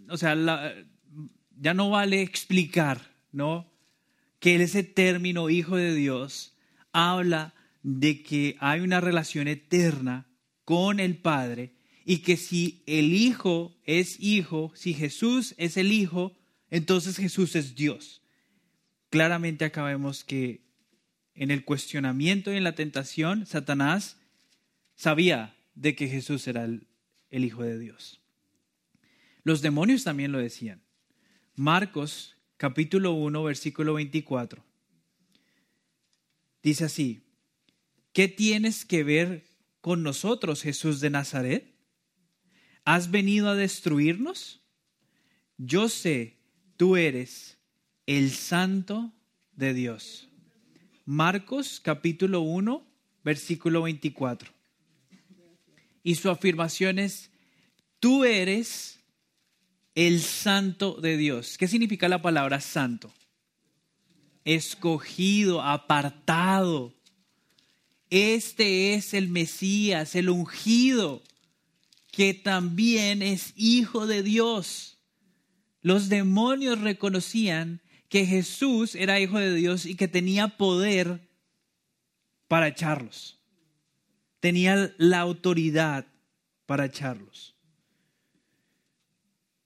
o 0.10 0.18
sea, 0.18 0.36
ya 1.58 1.74
no 1.74 1.90
vale 1.90 2.22
explicar, 2.22 3.16
¿no? 3.32 3.72
Que 4.40 4.56
ese 4.56 4.84
término 4.84 5.50
Hijo 5.50 5.76
de 5.76 5.94
Dios 5.94 6.56
habla 6.92 7.54
de 7.84 8.24
que 8.24 8.56
hay 8.60 8.82
una 8.82 9.02
relación 9.02 9.48
eterna 9.48 10.28
con 10.66 11.00
el 11.00 11.18
Padre 11.18 11.74
y 12.06 12.20
que 12.20 12.38
si 12.38 12.84
el 12.86 13.14
Hijo 13.14 13.76
es 13.86 14.20
Hijo, 14.20 14.72
si 14.76 14.94
Jesús 14.94 15.54
es 15.58 15.78
el 15.78 15.92
Hijo, 15.92 16.36
entonces 16.70 17.18
Jesús 17.18 17.56
es 17.56 17.76
Dios. 17.76 18.22
Claramente 19.10 19.66
acá 19.66 19.84
vemos 19.84 20.24
que 20.24 20.62
en 21.34 21.52
el 21.52 21.64
cuestionamiento 21.64 22.52
y 22.52 22.58
en 22.58 22.64
la 22.64 22.76
tentación, 22.76 23.46
Satanás 23.46 24.18
sabía 24.96 25.56
de 25.76 25.96
que 25.96 26.08
Jesús 26.08 26.48
era 26.48 26.66
el, 26.66 26.88
el 27.30 27.46
Hijo 27.46 27.64
de 27.64 27.80
Dios. 27.80 28.20
Los 29.44 29.62
demonios 29.62 30.04
también 30.04 30.32
lo 30.32 30.40
decían. 30.40 30.82
Marcos 31.56 32.36
capítulo 32.58 33.14
1, 33.14 33.44
versículo 33.44 33.94
24. 33.94 34.64
Dice 36.62 36.86
así, 36.86 37.24
¿qué 38.14 38.28
tienes 38.28 38.86
que 38.86 39.04
ver 39.04 39.46
con 39.82 40.04
nosotros, 40.04 40.62
Jesús 40.62 41.00
de 41.00 41.10
Nazaret? 41.10 41.76
¿Has 42.86 43.12
venido 43.12 43.50
a 43.50 43.56
destruirnos? 43.56 44.62
Yo 45.58 45.90
sé, 45.90 46.38
tú 46.78 46.96
eres 46.96 47.58
el 48.06 48.32
santo 48.32 49.14
de 49.52 49.74
Dios. 49.74 50.30
Marcos 51.06 51.80
capítulo 51.80 52.42
1, 52.42 52.86
versículo 53.24 53.84
24. 53.84 54.52
Y 56.04 56.16
su 56.16 56.30
afirmación 56.30 57.00
es, 57.00 57.30
tú 58.00 58.24
eres 58.24 59.00
el 59.96 60.22
santo 60.22 60.94
de 61.02 61.18
Dios. 61.18 61.58
¿Qué 61.58 61.68
significa 61.68 62.08
la 62.08 62.22
palabra 62.22 62.62
santo? 62.62 63.12
Escogido, 64.46 65.62
apartado. 65.62 66.96
Este 68.10 68.96
es 68.96 69.14
el 69.14 69.30
Mesías, 69.30 70.16
el 70.16 70.30
ungido, 70.30 71.22
que 72.12 72.34
también 72.34 73.22
es 73.22 73.54
hijo 73.56 74.08
de 74.08 74.24
Dios. 74.24 75.00
Los 75.82 76.10
demonios 76.10 76.82
reconocían 76.82 77.82
que 78.10 78.26
Jesús 78.26 78.96
era 78.96 79.20
hijo 79.20 79.38
de 79.38 79.54
Dios 79.54 79.86
y 79.86 79.96
que 79.96 80.08
tenía 80.08 80.58
poder 80.58 81.30
para 82.48 82.68
echarlos. 82.68 83.40
Tenía 84.40 84.94
la 84.98 85.20
autoridad 85.20 86.08
para 86.66 86.86
echarlos. 86.86 87.56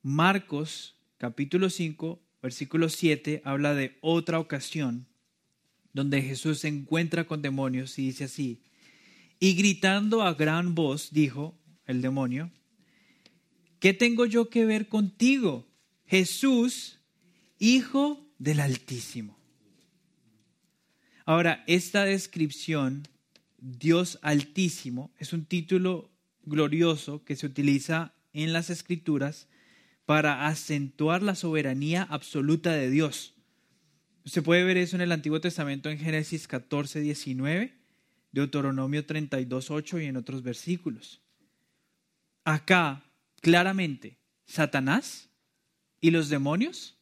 Marcos 0.02 0.98
capítulo 1.18 1.70
5, 1.70 2.22
versículo 2.42 2.90
7 2.90 3.42
habla 3.46 3.74
de 3.74 3.98
otra 4.02 4.40
ocasión 4.40 5.08
donde 5.94 6.22
Jesús 6.22 6.60
se 6.60 6.68
encuentra 6.68 7.26
con 7.26 7.42
demonios 7.42 7.98
y 8.00 8.08
dice 8.08 8.26
así, 8.26 8.62
y 9.40 9.54
gritando 9.54 10.24
a 10.24 10.34
gran 10.34 10.76
voz 10.76 11.12
dijo 11.12 11.58
el 11.86 12.02
demonio, 12.02 12.52
¿qué 13.80 13.94
tengo 13.94 14.26
yo 14.26 14.50
que 14.50 14.66
ver 14.66 14.88
contigo, 14.88 15.68
Jesús, 16.06 17.00
hijo 17.60 18.28
del 18.40 18.60
Altísimo? 18.60 19.38
Ahora, 21.26 21.64
esta 21.68 22.04
descripción, 22.04 23.08
Dios 23.58 24.20
Altísimo, 24.22 25.12
es 25.20 25.32
un 25.32 25.46
título 25.46 26.12
glorioso 26.44 27.24
que 27.24 27.36
se 27.36 27.46
utiliza 27.46 28.14
en 28.34 28.52
las 28.52 28.70
escrituras 28.70 29.48
para 30.06 30.48
acentuar 30.48 31.24
la 31.24 31.36
soberanía 31.36 32.04
absoluta 32.04 32.72
de 32.72 32.90
Dios. 32.90 33.36
Se 34.26 34.42
puede 34.42 34.64
ver 34.64 34.78
eso 34.78 34.96
en 34.96 35.02
el 35.02 35.12
Antiguo 35.12 35.42
Testamento 35.42 35.90
en 35.90 35.98
Génesis 35.98 36.48
14, 36.48 37.02
19, 37.02 37.74
Deuteronomio 38.32 39.06
32, 39.06 39.72
8 39.72 40.00
y 40.00 40.06
en 40.06 40.18
otros 40.18 40.44
versículos. 40.44 41.22
Acá, 42.46 43.04
claramente, 43.42 44.18
Satanás 44.46 45.30
y 46.00 46.12
los 46.12 46.30
demonios 46.30 46.98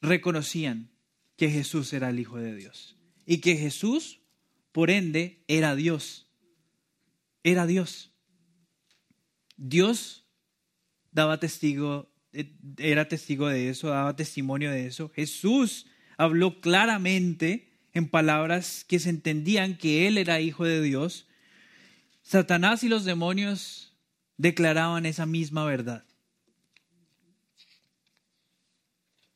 reconocían 0.00 0.90
que 1.36 1.50
Jesús 1.50 1.92
era 1.92 2.10
el 2.10 2.18
Hijo 2.18 2.38
de 2.38 2.54
Dios 2.54 2.96
y 3.24 3.38
que 3.38 3.56
Jesús, 3.56 4.20
por 4.72 4.90
ende, 4.90 5.44
era 5.46 5.76
Dios. 5.76 6.28
Era 7.44 7.66
Dios. 7.66 8.12
Dios 9.56 10.24
daba 11.12 11.38
testigo, 11.38 12.10
eh, 12.32 12.56
era 12.78 13.08
testigo 13.08 13.48
de 13.48 13.68
eso, 13.70 13.88
daba 13.88 14.16
testimonio 14.16 14.70
de 14.70 14.86
eso. 14.86 15.10
Jesús 15.10 15.86
habló 16.18 16.60
claramente 16.60 17.68
en 17.94 18.08
palabras 18.08 18.84
que 18.86 18.98
se 18.98 19.08
entendían 19.08 19.78
que 19.78 20.06
Él 20.06 20.18
era 20.18 20.40
hijo 20.40 20.64
de 20.64 20.82
Dios. 20.82 21.26
Satanás 22.22 22.84
y 22.84 22.88
los 22.88 23.04
demonios 23.04 23.96
declaraban 24.36 25.06
esa 25.06 25.24
misma 25.24 25.64
verdad. 25.64 26.04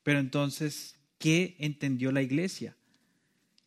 Pero 0.03 0.19
entonces, 0.19 0.99
¿qué 1.17 1.55
entendió 1.57 2.11
la 2.11 2.21
iglesia? 2.21 2.75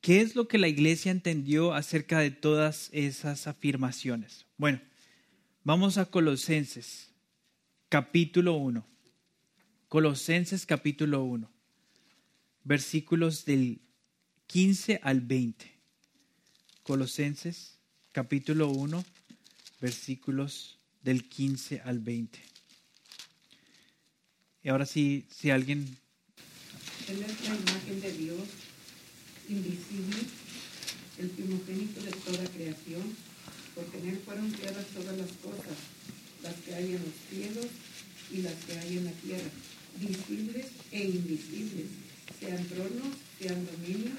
¿Qué 0.02 0.20
es 0.20 0.36
lo 0.36 0.46
que 0.46 0.58
la 0.58 0.68
iglesia 0.68 1.10
entendió 1.10 1.74
acerca 1.74 2.20
de 2.20 2.30
todas 2.30 2.90
esas 2.92 3.46
afirmaciones? 3.46 4.46
Bueno, 4.58 4.80
vamos 5.64 5.96
a 5.96 6.04
Colosenses, 6.04 7.10
capítulo 7.88 8.54
1. 8.54 8.86
Colosenses 9.88 10.66
capítulo 10.66 11.24
1 11.24 11.55
versículos 12.66 13.44
del 13.44 13.80
15 14.48 14.98
al 15.04 15.20
20. 15.20 15.72
Colosenses 16.82 17.78
capítulo 18.10 18.68
1, 18.70 19.04
versículos 19.80 20.78
del 21.02 21.28
15 21.28 21.82
al 21.82 22.00
20. 22.00 22.40
Y 24.64 24.68
ahora 24.68 24.84
sí, 24.84 25.26
si 25.30 25.50
alguien... 25.50 25.86
Él 27.08 27.22
es 27.22 27.48
la 27.48 27.54
imagen 27.54 28.00
de 28.00 28.12
Dios, 28.12 28.48
invisible, 29.48 30.16
el 31.18 31.30
primogénito 31.30 32.02
de 32.02 32.10
toda 32.10 32.44
creación, 32.48 33.16
porque 33.76 33.98
en 33.98 34.08
Él 34.08 34.20
fueron 34.24 34.50
creadas 34.50 34.86
todas 34.88 35.16
las 35.16 35.30
cosas, 35.34 35.76
las 36.42 36.54
que 36.56 36.74
hay 36.74 36.94
en 36.94 37.02
los 37.04 37.14
cielos 37.30 37.66
y 38.32 38.38
las 38.38 38.54
que 38.64 38.76
hay 38.76 38.98
en 38.98 39.04
la 39.04 39.12
tierra, 39.12 39.50
visibles 40.00 40.66
e 40.90 41.04
invisibles 41.04 42.05
sean 42.40 42.64
tronos, 42.66 43.14
sean 43.38 43.66
dominios, 43.66 44.18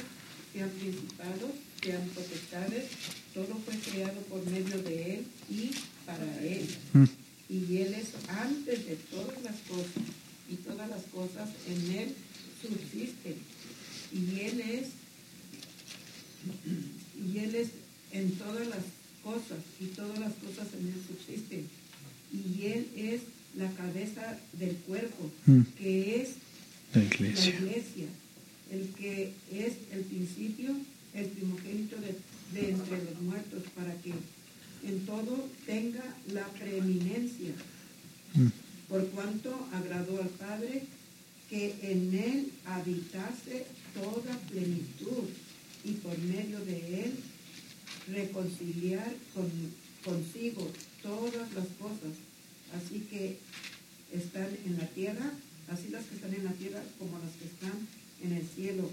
sean 0.53 0.69
principados, 0.69 1.51
sean 1.81 2.07
potestades, 2.09 2.85
todo 3.33 3.55
fue 3.65 3.75
creado 3.79 4.19
por 4.21 4.45
medio 4.49 4.81
de 4.81 5.15
Él 5.15 5.25
y 5.49 5.71
para 6.05 6.39
Él. 6.41 6.67
Mm. 6.93 7.05
Y 7.49 7.77
Él 7.77 7.93
es 7.93 8.07
antes 8.27 8.85
de 8.85 8.95
todas 9.09 9.41
las 9.43 9.55
cosas, 9.61 10.03
y 10.49 10.55
todas 10.55 10.89
las 10.89 11.03
cosas 11.03 11.49
en 11.67 11.91
Él 11.95 12.15
subsisten. 12.61 13.35
Y 14.11 14.39
Él 14.39 14.61
es, 14.61 14.87
y 17.15 17.39
Él 17.39 17.55
es 17.55 17.69
en 18.11 18.31
todas 18.31 18.67
las 18.67 18.83
cosas, 19.23 19.59
y 19.79 19.85
todas 19.87 20.19
las 20.19 20.33
cosas 20.33 20.67
en 20.79 20.87
Él 20.87 21.01
subsisten. 21.07 21.67
Y 22.33 22.65
Él 22.65 22.87
es 22.95 23.21
la 23.55 23.71
cabeza 23.71 24.37
del 24.53 24.75
cuerpo, 24.77 25.29
mm. 25.45 25.61
que 25.77 26.21
es 26.21 26.29
la 26.93 27.03
iglesia. 27.03 28.07
el 28.71 28.87
que 28.97 29.33
es 29.51 29.73
el 29.91 30.01
principio, 30.01 30.75
el 31.13 31.25
primogénito 31.27 31.95
de, 31.97 32.69
entre 32.69 33.03
los 33.03 33.21
muertos, 33.21 33.63
para 33.75 33.93
que 34.01 34.13
en 34.83 35.05
todo 35.05 35.47
tenga 35.65 36.03
la 36.33 36.45
preeminencia. 36.47 37.51
Mm. 38.33 38.47
Por 38.89 39.07
cuanto 39.09 39.67
agradó 39.73 40.21
al 40.21 40.29
Padre 40.29 40.83
que 41.49 41.75
en 41.81 42.13
él 42.13 42.51
habitase 42.65 43.65
toda 43.93 44.37
plenitud 44.49 45.29
y 45.83 45.91
por 45.93 46.17
medio 46.19 46.59
de 46.59 47.05
él 47.05 47.13
reconciliar 48.13 49.13
con, 49.33 49.49
consigo 50.03 50.71
todas 51.01 51.53
las 51.53 51.67
cosas, 51.79 52.15
así 52.75 53.05
que 53.09 53.37
están 54.13 54.49
en 54.65 54.77
la 54.77 54.87
tierra 54.87 55.33
así 55.69 55.89
las 55.89 56.05
que 56.05 56.15
están 56.15 56.33
en 56.33 56.45
la 56.45 56.51
tierra 56.53 56.81
como 56.97 57.17
los 57.19 57.31
que 57.33 57.45
están 57.45 57.87
en 58.23 58.33
el 58.33 58.47
cielo, 58.47 58.89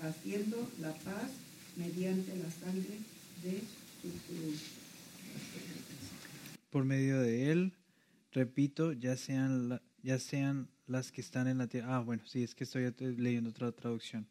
haciendo 0.00 0.70
la 0.80 0.92
paz 0.92 1.30
mediante 1.76 2.36
la 2.36 2.50
sangre 2.50 2.98
de 3.42 3.60
su. 4.02 4.84
Por 6.70 6.84
medio 6.84 7.20
de 7.20 7.52
él, 7.52 7.72
repito, 8.32 8.92
ya 8.92 9.16
sean, 9.16 9.80
ya 10.02 10.18
sean 10.18 10.68
las 10.86 11.12
que 11.12 11.20
están 11.20 11.46
en 11.48 11.58
la 11.58 11.68
tierra. 11.68 11.96
Ah, 11.96 12.00
bueno, 12.00 12.22
sí, 12.26 12.42
es 12.42 12.54
que 12.54 12.64
estoy 12.64 12.92
leyendo 13.16 13.50
otra 13.50 13.72
traducción. 13.72 14.26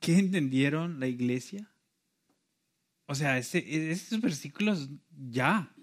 ¿Qué 0.00 0.18
entendieron 0.18 1.00
la 1.00 1.06
iglesia? 1.06 1.70
O 3.06 3.14
sea, 3.14 3.38
ese, 3.38 3.58
e-, 3.58 3.90
esos 3.90 4.20
versículos 4.20 4.88
ya. 5.30 5.74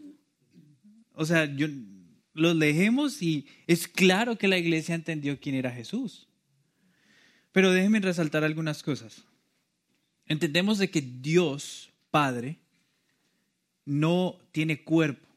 O 1.14 1.26
sea, 1.26 1.45
yo 1.45 1.68
los 2.34 2.55
leemos 2.55 3.21
y 3.21 3.47
es 3.67 3.88
claro 3.88 4.38
que 4.38 4.47
la 4.47 4.57
iglesia 4.57 4.95
entendió 4.95 5.39
quién 5.39 5.55
era 5.55 5.71
Jesús. 5.71 6.27
Pero 7.51 7.71
déjenme 7.71 7.99
resaltar 7.99 8.43
algunas 8.43 8.84
cosas. 8.84 9.25
Entendemos 10.25 10.77
de 10.77 10.89
que 10.89 11.01
Dios, 11.01 11.91
Padre, 12.09 12.59
no 13.86 14.39
tiene 14.51 14.84
cuerpo. 14.84 15.27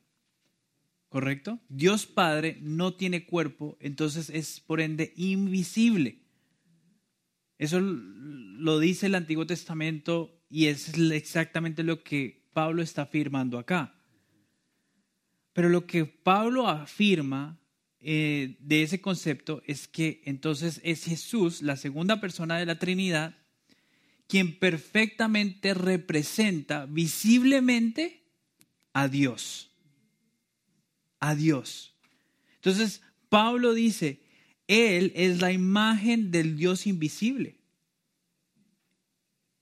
¿Correcto? 1.08 1.60
Dios 1.68 2.06
Padre 2.06 2.58
no 2.60 2.94
tiene 2.94 3.24
cuerpo, 3.24 3.76
entonces 3.80 4.30
es 4.30 4.60
por 4.60 4.80
ende 4.80 5.12
invisible. 5.16 6.18
Eso 7.56 7.80
lo 7.80 8.80
dice 8.80 9.06
el 9.06 9.14
Antiguo 9.14 9.46
Testamento 9.46 10.40
y 10.50 10.66
es 10.66 10.92
exactamente 10.98 11.84
lo 11.84 12.02
que 12.02 12.44
Pablo 12.52 12.82
está 12.82 13.02
afirmando 13.02 13.58
acá. 13.58 13.94
Pero 15.54 15.70
lo 15.70 15.86
que 15.86 16.04
Pablo 16.04 16.68
afirma 16.68 17.58
eh, 18.00 18.56
de 18.58 18.82
ese 18.82 19.00
concepto 19.00 19.62
es 19.66 19.88
que 19.88 20.20
entonces 20.26 20.80
es 20.84 21.04
Jesús, 21.04 21.62
la 21.62 21.76
segunda 21.76 22.20
persona 22.20 22.58
de 22.58 22.66
la 22.66 22.78
Trinidad, 22.78 23.38
quien 24.26 24.58
perfectamente 24.58 25.72
representa 25.72 26.86
visiblemente 26.86 28.24
a 28.92 29.08
Dios. 29.08 29.70
A 31.20 31.34
Dios. 31.34 31.94
Entonces, 32.56 33.00
Pablo 33.28 33.74
dice, 33.74 34.20
Él 34.66 35.12
es 35.14 35.40
la 35.40 35.52
imagen 35.52 36.30
del 36.30 36.56
Dios 36.56 36.86
invisible. 36.86 37.60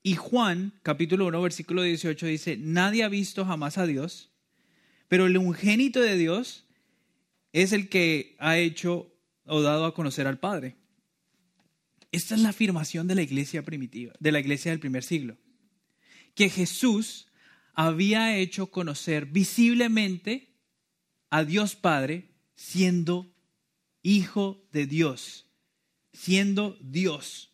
Y 0.01 0.15
Juan, 0.15 0.73
capítulo 0.81 1.27
1, 1.27 1.41
versículo 1.41 1.83
18, 1.83 2.25
dice, 2.25 2.57
nadie 2.57 3.03
ha 3.03 3.09
visto 3.09 3.45
jamás 3.45 3.77
a 3.77 3.85
Dios, 3.85 4.32
pero 5.13 5.27
el 5.27 5.37
ungénito 5.37 6.01
de 6.01 6.17
Dios 6.17 6.65
es 7.51 7.71
el 7.71 7.87
que 7.87 8.35
ha 8.39 8.57
hecho 8.57 9.13
o 9.45 9.61
dado 9.61 9.85
a 9.85 9.93
conocer 9.93 10.25
al 10.25 10.39
Padre. 10.39 10.75
Esta 12.11 12.33
es 12.33 12.41
la 12.41 12.49
afirmación 12.49 13.07
de 13.07 13.13
la 13.13 13.21
iglesia 13.21 13.61
primitiva, 13.61 14.13
de 14.19 14.31
la 14.31 14.39
iglesia 14.39 14.71
del 14.71 14.79
primer 14.79 15.03
siglo, 15.03 15.37
que 16.33 16.49
Jesús 16.49 17.27
había 17.75 18.35
hecho 18.35 18.71
conocer 18.71 19.27
visiblemente 19.27 20.55
a 21.29 21.43
Dios 21.43 21.75
Padre 21.75 22.31
siendo 22.55 23.31
hijo 24.01 24.67
de 24.71 24.87
Dios, 24.87 25.45
siendo 26.11 26.75
Dios. 26.81 27.53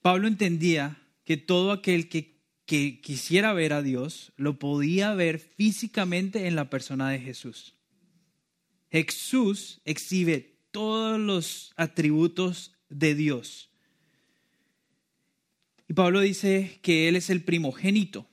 Pablo 0.00 0.28
entendía 0.28 0.96
que 1.26 1.36
todo 1.36 1.72
aquel 1.72 2.08
que, 2.08 2.37
que, 2.68 3.00
quisiera 3.00 3.54
ver 3.54 3.72
a 3.72 3.82
Dios 3.82 4.30
lo 4.36 4.58
podía 4.58 5.14
ver 5.14 5.38
físicamente 5.38 6.46
en 6.46 6.54
la 6.54 6.68
persona 6.68 7.08
de 7.08 7.18
Jesús. 7.18 7.74
Jesús 8.92 9.80
exhibe 9.86 10.58
todos 10.70 11.18
los 11.18 11.72
atributos 11.76 12.74
de 12.90 13.14
Dios. 13.14 13.70
Y 15.88 15.94
Pablo 15.94 16.20
dice 16.20 16.78
que 16.82 17.08
Él 17.08 17.16
es 17.16 17.30
el 17.30 17.42
primogénito. 17.42 18.28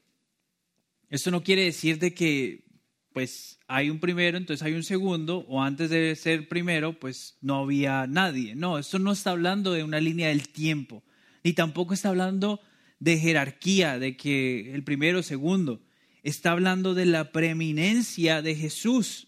Esto 1.09 1.31
no 1.31 1.41
quiere 1.41 1.63
decir 1.63 1.97
de 1.99 2.13
que 2.13 2.65
pues 3.13 3.59
hay 3.67 3.89
un 3.89 4.01
primero, 4.01 4.37
entonces 4.37 4.65
hay 4.65 4.73
un 4.73 4.83
segundo, 4.83 5.45
o 5.47 5.61
antes 5.61 5.89
de 5.89 6.13
ser 6.17 6.49
primero, 6.49 6.99
pues 6.99 7.37
no 7.39 7.59
había 7.59 8.05
nadie. 8.05 8.53
No, 8.55 8.77
esto 8.77 8.99
no 8.99 9.13
está 9.13 9.31
hablando 9.31 9.71
de 9.71 9.85
una 9.85 10.01
línea 10.01 10.27
del 10.27 10.49
tiempo, 10.49 11.01
ni 11.41 11.53
tampoco 11.53 11.93
está 11.93 12.09
hablando 12.09 12.59
de 12.99 13.17
jerarquía, 13.17 13.99
de 13.99 14.17
que 14.17 14.73
el 14.73 14.83
primero, 14.83 15.23
segundo. 15.23 15.81
Está 16.23 16.51
hablando 16.51 16.93
de 16.93 17.05
la 17.05 17.31
preeminencia 17.31 18.41
de 18.41 18.55
Jesús. 18.55 19.27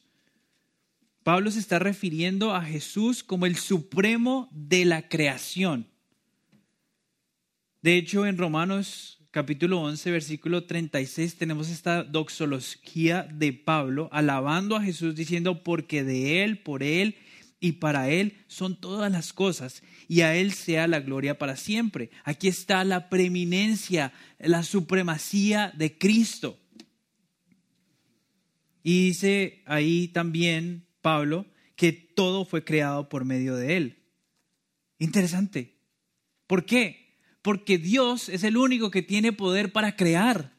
Pablo 1.23 1.51
se 1.51 1.59
está 1.59 1.77
refiriendo 1.77 2.55
a 2.55 2.63
Jesús 2.63 3.23
como 3.23 3.45
el 3.45 3.55
supremo 3.55 4.49
de 4.51 4.85
la 4.85 5.07
creación. 5.09 5.87
De 7.81 7.97
hecho, 7.97 8.25
en 8.25 8.37
Romanos 8.37 9.17
capítulo 9.31 9.81
11, 9.81 10.09
versículo 10.09 10.63
36, 10.63 11.35
tenemos 11.35 11.69
esta 11.69 12.03
doxología 12.03 13.23
de 13.31 13.53
Pablo 13.53 14.09
alabando 14.11 14.75
a 14.75 14.81
Jesús 14.81 15.13
diciendo, 15.13 15.63
porque 15.63 16.03
de 16.03 16.43
Él, 16.43 16.57
por 16.57 16.81
Él 16.81 17.15
y 17.59 17.73
para 17.73 18.09
Él 18.09 18.37
son 18.47 18.79
todas 18.79 19.11
las 19.11 19.33
cosas, 19.33 19.81
y 20.07 20.21
a 20.21 20.35
Él 20.35 20.53
sea 20.53 20.87
la 20.87 20.99
gloria 20.99 21.37
para 21.37 21.55
siempre. 21.55 22.11
Aquí 22.23 22.47
está 22.47 22.83
la 22.83 23.09
preeminencia, 23.09 24.13
la 24.39 24.63
supremacía 24.63 25.73
de 25.75 25.97
Cristo. 25.97 26.59
Y 28.83 29.07
dice 29.07 29.63
ahí 29.65 30.07
también 30.09 30.87
Pablo 31.01 31.45
que 31.75 31.91
todo 31.91 32.45
fue 32.45 32.63
creado 32.63 33.09
por 33.09 33.25
medio 33.25 33.55
de 33.55 33.77
Él. 33.77 34.03
Interesante. 34.99 35.77
¿Por 36.47 36.65
qué? 36.65 37.17
Porque 37.41 37.77
Dios 37.77 38.29
es 38.29 38.43
el 38.43 38.57
único 38.57 38.91
que 38.91 39.01
tiene 39.01 39.33
poder 39.33 39.71
para 39.71 39.95
crear. 39.95 40.53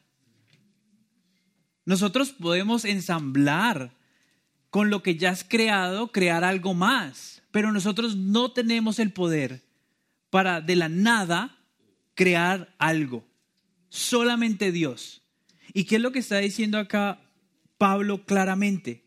Nosotros 1.85 2.31
podemos 2.31 2.85
ensamblar 2.85 3.98
con 4.69 4.89
lo 4.89 5.01
que 5.01 5.15
ya 5.15 5.31
has 5.31 5.43
creado, 5.43 6.11
crear 6.11 6.43
algo 6.43 6.73
más, 6.73 7.41
pero 7.51 7.71
nosotros 7.71 8.15
no 8.15 8.51
tenemos 8.51 8.99
el 8.99 9.11
poder 9.11 9.63
para 10.29 10.61
de 10.61 10.75
la 10.75 10.89
nada 10.89 11.57
crear 12.15 12.75
algo. 12.77 13.25
Solamente 13.89 14.71
Dios. 14.71 15.23
¿Y 15.73 15.85
qué 15.85 15.95
es 15.95 16.01
lo 16.01 16.11
que 16.11 16.19
está 16.19 16.37
diciendo 16.37 16.77
acá 16.77 17.21
Pablo 17.77 18.25
claramente? 18.25 19.05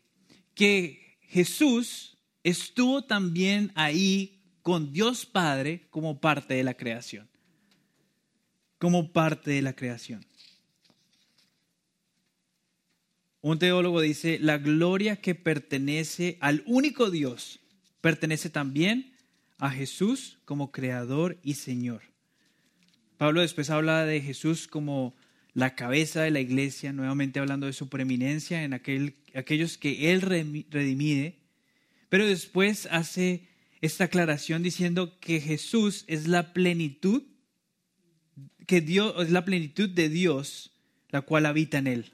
Que 0.53 1.17
Jesús 1.21 2.17
estuvo 2.43 3.03
también 3.03 3.71
ahí 3.75 4.41
con 4.61 4.91
Dios 4.91 5.25
Padre 5.25 5.87
como 5.89 6.19
parte 6.19 6.55
de 6.55 6.63
la 6.63 6.73
creación 6.73 7.29
como 8.83 9.13
parte 9.13 9.51
de 9.51 9.61
la 9.61 9.71
creación. 9.71 10.25
Un 13.43 13.59
teólogo 13.59 13.99
dice, 13.99 14.39
la 14.39 14.57
gloria 14.57 15.17
que 15.17 15.35
pertenece 15.35 16.37
al 16.39 16.63
único 16.65 17.11
Dios 17.11 17.59
pertenece 17.99 18.49
también 18.49 19.17
a 19.57 19.69
Jesús 19.69 20.39
como 20.45 20.71
creador 20.71 21.37
y 21.43 21.55
Señor. 21.55 22.03
Pablo 23.17 23.41
después 23.41 23.69
habla 23.69 24.05
de 24.05 24.21
Jesús 24.21 24.65
como 24.69 25.13
la 25.53 25.75
cabeza 25.75 26.21
de 26.21 26.31
la 26.31 26.39
iglesia, 26.39 26.93
nuevamente 26.93 27.41
hablando 27.41 27.67
de 27.67 27.73
su 27.73 27.89
preeminencia 27.89 28.63
en 28.63 28.73
aquel, 28.73 29.17
aquellos 29.35 29.77
que 29.77 30.13
él 30.13 30.21
redimide, 30.21 31.39
pero 32.07 32.25
después 32.25 32.87
hace 32.91 33.49
esta 33.81 34.05
aclaración 34.05 34.63
diciendo 34.63 35.19
que 35.19 35.41
Jesús 35.41 36.05
es 36.07 36.29
la 36.29 36.53
plenitud 36.53 37.23
que 38.67 38.79
Dios 38.79 39.13
es 39.19 39.31
la 39.31 39.43
plenitud 39.43 39.89
de 39.89 40.07
Dios, 40.07 40.71
la 41.09 41.23
cual 41.23 41.45
habita 41.45 41.77
en 41.77 41.87
él. 41.87 42.13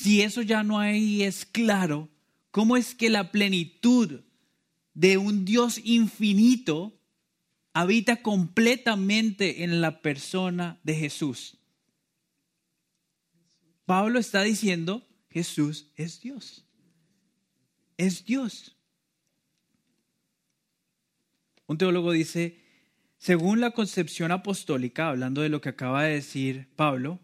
Si 0.00 0.22
eso 0.22 0.42
ya 0.42 0.62
no 0.62 0.78
hay 0.78 1.24
es 1.24 1.44
claro, 1.44 2.08
¿cómo 2.52 2.76
es 2.76 2.94
que 2.94 3.10
la 3.10 3.32
plenitud 3.32 4.20
de 4.94 5.16
un 5.16 5.44
Dios 5.44 5.80
infinito 5.82 6.96
habita 7.72 8.22
completamente 8.22 9.64
en 9.64 9.80
la 9.80 10.00
persona 10.00 10.78
de 10.84 10.94
Jesús? 10.94 11.58
Pablo 13.86 14.20
está 14.20 14.42
diciendo, 14.42 15.04
Jesús 15.30 15.90
es 15.96 16.20
Dios. 16.20 16.64
Es 17.96 18.24
Dios. 18.24 18.76
Un 21.66 21.76
teólogo 21.76 22.12
dice, 22.12 22.62
según 23.18 23.60
la 23.60 23.72
concepción 23.72 24.30
apostólica, 24.30 25.08
hablando 25.08 25.40
de 25.40 25.48
lo 25.48 25.60
que 25.60 25.70
acaba 25.70 26.04
de 26.04 26.14
decir 26.14 26.68
Pablo, 26.76 27.18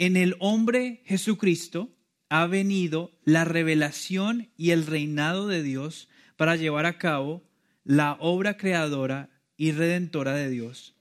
en 0.00 0.16
el 0.16 0.34
hombre 0.38 1.02
Jesucristo 1.04 1.94
ha 2.30 2.46
venido 2.46 3.12
la 3.22 3.44
revelación 3.44 4.50
y 4.56 4.70
el 4.70 4.86
reinado 4.86 5.46
de 5.46 5.62
Dios 5.62 6.08
para 6.36 6.56
llevar 6.56 6.86
a 6.86 6.96
cabo 6.96 7.46
la 7.84 8.16
obra 8.18 8.56
creadora 8.56 9.28
y 9.58 9.72
redentora 9.72 10.32
de 10.32 10.48
Dios, 10.48 10.96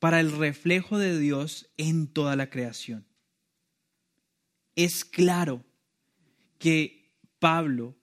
para 0.00 0.18
el 0.18 0.32
reflejo 0.32 0.98
de 0.98 1.20
Dios 1.20 1.70
en 1.76 2.08
toda 2.08 2.34
la 2.34 2.50
creación. 2.50 3.06
Es 4.74 5.04
claro 5.04 5.64
que 6.58 7.12
Pablo, 7.38 7.96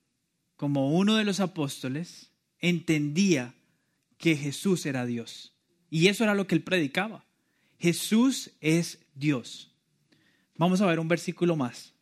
como 0.56 0.96
uno 0.98 1.18
de 1.18 1.26
los 1.26 1.42
apóstoles, 1.42 2.32
entendía 2.60 3.56
que 4.18 4.38
Jesús 4.38 4.86
era 4.86 5.06
Dios. 5.06 5.54
Y 5.90 6.08
eso 6.08 6.24
era 6.24 6.34
lo 6.34 6.48
que 6.48 6.56
él 6.56 6.64
predicaba. 6.64 7.26
Jesús 7.78 8.52
es 8.62 9.00
Dios. 9.16 9.69
Vamos 10.60 10.82
a 10.82 10.88
ver 10.88 11.00
un 11.00 11.08
versículo 11.08 11.56
más. 11.56 11.94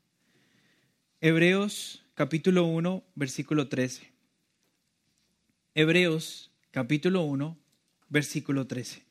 Hebreos 1.21 2.03
capítulo 2.15 2.63
1, 2.63 3.03
versículo 3.13 3.67
13. 3.67 4.11
Hebreos 5.75 6.49
capítulo 6.71 7.21
1, 7.21 7.55
versículo 8.09 8.65
13. 8.65 9.03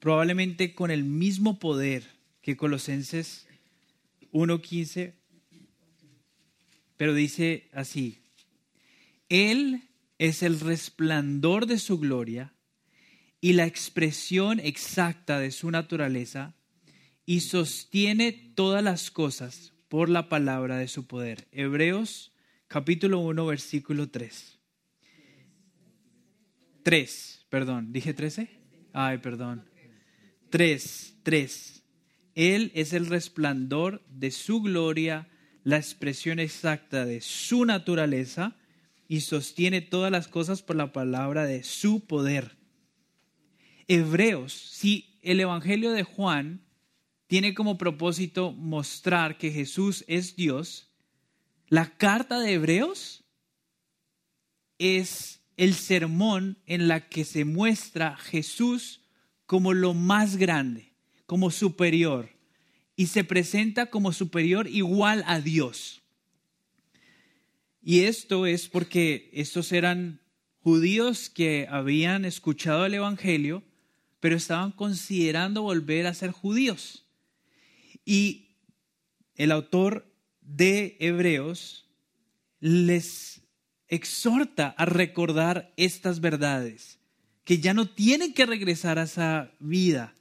Probablemente 0.00 0.74
con 0.74 0.90
el 0.90 1.02
mismo 1.02 1.58
poder 1.58 2.04
que 2.42 2.58
Colosenses 2.58 3.46
1.15, 4.32 5.14
pero 6.98 7.14
dice 7.14 7.70
así, 7.72 8.18
Él 9.30 9.88
es 10.18 10.42
el 10.42 10.60
resplandor 10.60 11.64
de 11.64 11.78
su 11.78 11.98
gloria 11.98 12.52
y 13.40 13.54
la 13.54 13.64
expresión 13.64 14.60
exacta 14.60 15.38
de 15.38 15.50
su 15.50 15.70
naturaleza 15.70 16.54
y 17.26 17.40
sostiene 17.40 18.32
todas 18.32 18.82
las 18.82 19.10
cosas 19.10 19.72
por 19.88 20.08
la 20.08 20.28
palabra 20.28 20.76
de 20.76 20.88
su 20.88 21.06
poder. 21.06 21.48
Hebreos 21.52 22.32
capítulo 22.68 23.20
1, 23.20 23.46
versículo 23.46 24.08
3. 24.08 24.58
3, 26.82 27.46
perdón, 27.48 27.92
dije 27.92 28.12
13. 28.12 28.50
Ay, 28.92 29.18
perdón. 29.18 29.64
3, 30.50 31.16
3. 31.22 31.82
Él 32.34 32.72
es 32.74 32.92
el 32.92 33.06
resplandor 33.06 34.04
de 34.08 34.30
su 34.30 34.60
gloria, 34.60 35.28
la 35.62 35.76
expresión 35.76 36.38
exacta 36.38 37.06
de 37.06 37.20
su 37.20 37.64
naturaleza 37.64 38.56
y 39.08 39.20
sostiene 39.20 39.80
todas 39.80 40.10
las 40.10 40.28
cosas 40.28 40.62
por 40.62 40.76
la 40.76 40.92
palabra 40.92 41.44
de 41.44 41.62
su 41.62 42.06
poder. 42.06 42.56
Hebreos, 43.86 44.52
si 44.52 45.18
el 45.22 45.40
Evangelio 45.40 45.92
de 45.92 46.02
Juan 46.02 46.63
tiene 47.26 47.54
como 47.54 47.78
propósito 47.78 48.52
mostrar 48.52 49.38
que 49.38 49.50
Jesús 49.50 50.04
es 50.08 50.36
Dios, 50.36 50.90
la 51.68 51.96
carta 51.96 52.40
de 52.40 52.52
Hebreos 52.52 53.24
es 54.78 55.40
el 55.56 55.74
sermón 55.74 56.58
en 56.66 56.88
la 56.88 57.08
que 57.08 57.24
se 57.24 57.44
muestra 57.44 58.16
Jesús 58.16 59.00
como 59.46 59.72
lo 59.72 59.94
más 59.94 60.36
grande, 60.36 60.92
como 61.26 61.50
superior, 61.50 62.30
y 62.96 63.06
se 63.06 63.24
presenta 63.24 63.86
como 63.86 64.12
superior 64.12 64.68
igual 64.68 65.24
a 65.26 65.40
Dios. 65.40 66.02
Y 67.82 68.00
esto 68.04 68.46
es 68.46 68.68
porque 68.68 69.30
estos 69.32 69.72
eran 69.72 70.20
judíos 70.60 71.28
que 71.28 71.66
habían 71.70 72.24
escuchado 72.24 72.86
el 72.86 72.94
Evangelio, 72.94 73.62
pero 74.20 74.36
estaban 74.36 74.72
considerando 74.72 75.62
volver 75.62 76.06
a 76.06 76.14
ser 76.14 76.30
judíos. 76.30 77.03
Y 78.04 78.56
el 79.34 79.52
autor 79.52 80.12
de 80.40 80.96
Hebreos 81.00 81.88
les 82.60 83.42
exhorta 83.88 84.68
a 84.68 84.84
recordar 84.84 85.72
estas 85.76 86.20
verdades, 86.20 86.98
que 87.44 87.58
ya 87.58 87.74
no 87.74 87.88
tienen 87.88 88.34
que 88.34 88.46
regresar 88.46 88.98
a 88.98 89.04
esa 89.04 89.52
vida, 89.60 90.14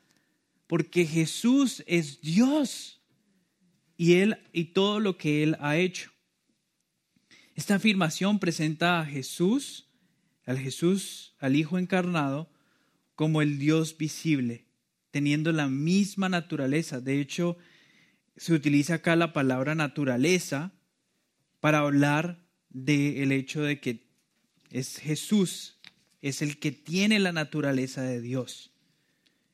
porque 0.68 1.06
Jesús 1.06 1.84
es 1.88 2.22
Dios 2.22 3.02
y 3.98 4.14
él 4.16 4.38
y 4.52 4.66
todo 4.66 5.00
lo 5.00 5.18
que 5.18 5.44
él 5.44 5.56
ha 5.60 5.78
hecho. 5.78 6.12
Esta 7.56 7.76
afirmación 7.76 8.40
presenta 8.40 9.00
a 9.00 9.06
Jesús, 9.06 9.88
al 10.46 10.58
Jesús, 10.58 11.36
al 11.40 11.56
Hijo 11.56 11.78
encarnado, 11.78 12.50
como 13.16 13.42
el 13.42 13.60
Dios 13.60 13.96
visible, 13.98 14.66
teniendo 15.12 15.52
la 15.52 15.68
misma 15.68 16.30
naturaleza. 16.30 17.00
De 17.00 17.22
hecho, 17.22 17.58
se 18.36 18.54
utiliza 18.54 18.96
acá 18.96 19.16
la 19.16 19.34
palabra 19.34 19.76
naturaleza 19.76 20.72
para 21.60 21.80
hablar 21.80 22.44
del 22.70 23.32
hecho 23.32 23.62
de 23.62 23.80
que 23.80 24.08
es 24.70 24.98
Jesús, 24.98 25.78
es 26.22 26.42
el 26.42 26.60
que 26.60 26.72
tiene 26.72 27.20
la 27.20 27.32
naturaleza 27.32 28.02
de 28.02 28.22
Dios. 28.22 28.72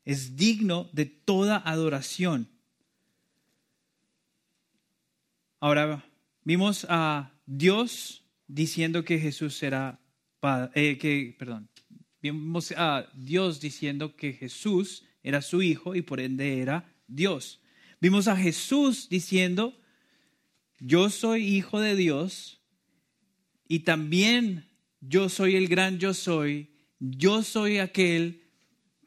Es 0.05 0.37
digno 0.37 0.89
de 0.93 1.05
toda 1.05 1.57
adoración. 1.57 2.49
Ahora, 5.59 6.05
vimos 6.43 6.85
a 6.89 7.33
Dios 7.45 8.23
diciendo 8.47 9.03
que 9.03 9.19
Jesús 9.19 9.55
será 9.55 9.99
eh, 10.73 10.97
que, 10.97 11.35
perdón, 11.37 11.69
vimos 12.21 12.73
a 12.77 13.09
Dios 13.13 13.59
diciendo 13.59 14.15
que 14.15 14.33
Jesús 14.33 15.03
era 15.21 15.41
su 15.41 15.61
hijo 15.61 15.95
y 15.95 16.01
por 16.01 16.21
ende 16.21 16.61
era 16.61 16.93
Dios. 17.07 17.61
Vimos 18.01 18.27
a 18.27 18.37
Jesús 18.37 19.09
diciendo, 19.09 19.77
yo 20.79 21.09
soy 21.09 21.45
hijo 21.45 21.79
de 21.79 21.95
Dios 21.95 22.61
y 23.67 23.79
también 23.79 24.69
yo 25.01 25.29
soy 25.29 25.55
el 25.55 25.67
gran 25.67 25.99
yo 25.99 26.13
soy, 26.13 26.69
yo 26.99 27.43
soy 27.43 27.79
aquel 27.79 28.43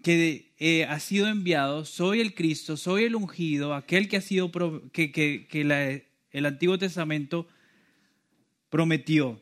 que 0.02 0.52
eh, 0.58 0.84
ha 0.84 0.98
sido 1.00 1.28
enviado, 1.28 1.84
soy 1.84 2.20
el 2.20 2.34
Cristo, 2.34 2.76
soy 2.76 3.04
el 3.04 3.14
ungido, 3.14 3.74
aquel 3.74 4.08
que 4.08 4.16
ha 4.16 4.20
sido, 4.20 4.50
que, 4.92 5.12
que, 5.12 6.06
el 6.30 6.46
Antiguo 6.46 6.78
Testamento 6.78 7.46
prometió. 8.68 9.40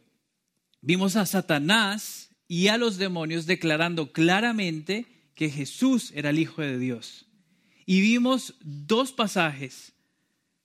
Vimos 0.80 1.16
a 1.16 1.26
Satanás 1.26 2.30
y 2.46 2.68
a 2.68 2.76
los 2.76 2.98
demonios 2.98 3.46
declarando 3.46 4.12
claramente 4.12 5.06
que 5.34 5.50
Jesús 5.50 6.12
era 6.14 6.30
el 6.30 6.38
Hijo 6.38 6.62
de 6.62 6.78
Dios. 6.78 7.29
Y 7.90 8.02
vimos 8.02 8.54
dos 8.60 9.10
pasajes 9.10 9.92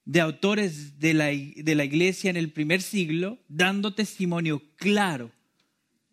de 0.05 0.21
autores 0.21 0.99
de 0.99 1.15
la, 1.15 1.25
de 1.25 1.73
la 1.73 1.83
iglesia 1.83 2.29
en 2.29 2.37
el 2.37 2.51
primer 2.51 2.83
siglo 2.83 3.39
dando 3.47 3.95
testimonio 3.95 4.61
claro 4.75 5.31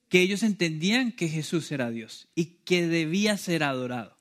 que 0.08 0.22
ellos 0.22 0.42
entendían 0.42 1.12
que 1.12 1.28
Jesús 1.28 1.70
era 1.70 1.90
Dios 1.90 2.28
y 2.34 2.62
que 2.64 2.86
debía 2.86 3.36
ser 3.36 3.62
adorado. 3.62 4.16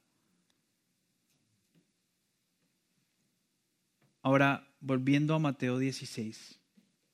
Ahora, 4.21 4.67
volviendo 4.81 5.33
a 5.33 5.39
Mateo 5.39 5.79
16, 5.79 6.59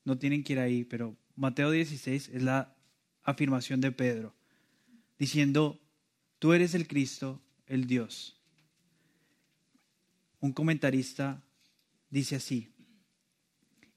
no 0.02 0.18
tienen 0.18 0.42
que 0.42 0.54
ir 0.54 0.58
ahí, 0.58 0.82
pero 0.82 1.16
Mateo 1.36 1.70
16 1.70 2.30
es 2.30 2.42
la 2.42 2.74
afirmación 3.22 3.80
de 3.80 3.92
Pedro, 3.92 4.34
diciendo, 5.20 5.80
tú 6.40 6.52
eres 6.52 6.74
el 6.74 6.88
Cristo, 6.88 7.40
el 7.68 7.86
Dios 7.86 8.37
un 10.40 10.52
comentarista 10.52 11.42
dice 12.10 12.36
así, 12.36 12.68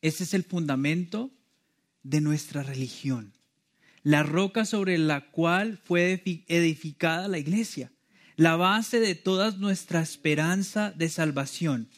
ese 0.01 0.23
es 0.23 0.33
el 0.33 0.43
fundamento 0.43 1.31
de 2.03 2.21
nuestra 2.21 2.63
religión, 2.63 3.33
la 4.03 4.23
roca 4.23 4.65
sobre 4.65 4.97
la 4.97 5.29
cual 5.29 5.79
fue 5.83 6.23
edificada 6.47 7.27
la 7.27 7.37
iglesia, 7.37 7.91
la 8.35 8.55
base 8.55 8.99
de 8.99 9.13
toda 9.13 9.51
nuestra 9.51 10.01
esperanza 10.01 10.91
de 10.91 11.09
salvación, 11.09 11.89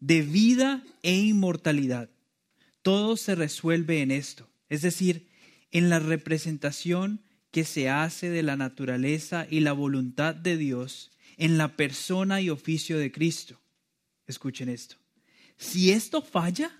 de 0.00 0.22
vida 0.22 0.82
e 1.02 1.14
inmortalidad. 1.16 2.08
Todo 2.80 3.16
se 3.16 3.34
resuelve 3.34 4.00
en 4.00 4.10
esto, 4.10 4.48
es 4.68 4.82
decir, 4.82 5.28
en 5.70 5.90
la 5.90 5.98
representación 5.98 7.20
que 7.50 7.64
se 7.64 7.88
hace 7.90 8.30
de 8.30 8.42
la 8.42 8.56
naturaleza 8.56 9.46
y 9.48 9.60
la 9.60 9.72
voluntad 9.72 10.34
de 10.34 10.56
Dios 10.56 11.10
en 11.36 11.58
la 11.58 11.76
persona 11.76 12.40
y 12.40 12.50
oficio 12.50 12.98
de 12.98 13.12
Cristo. 13.12 13.60
Escuchen 14.26 14.68
esto. 14.68 14.96
Si 15.56 15.90
esto 15.90 16.22
falla, 16.22 16.70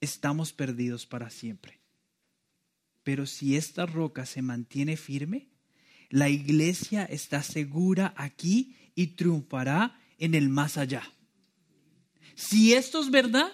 estamos 0.00 0.52
perdidos 0.52 1.06
para 1.06 1.30
siempre. 1.30 1.80
Pero 3.02 3.26
si 3.26 3.56
esta 3.56 3.86
roca 3.86 4.26
se 4.26 4.42
mantiene 4.42 4.96
firme, 4.96 5.48
la 6.10 6.28
iglesia 6.28 7.04
está 7.04 7.42
segura 7.42 8.14
aquí 8.16 8.76
y 8.94 9.08
triunfará 9.08 10.00
en 10.18 10.34
el 10.34 10.48
más 10.48 10.76
allá. 10.76 11.02
Si 12.34 12.74
esto 12.74 13.00
es 13.00 13.10
verdad, 13.10 13.52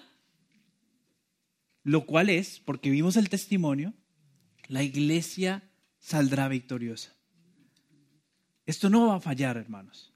lo 1.84 2.06
cual 2.06 2.30
es, 2.30 2.60
porque 2.60 2.90
vimos 2.90 3.16
el 3.16 3.28
testimonio, 3.28 3.94
la 4.68 4.82
iglesia 4.82 5.70
saldrá 5.98 6.48
victoriosa. 6.48 7.14
Esto 8.66 8.88
no 8.90 9.08
va 9.08 9.16
a 9.16 9.20
fallar, 9.20 9.56
hermanos. 9.56 10.11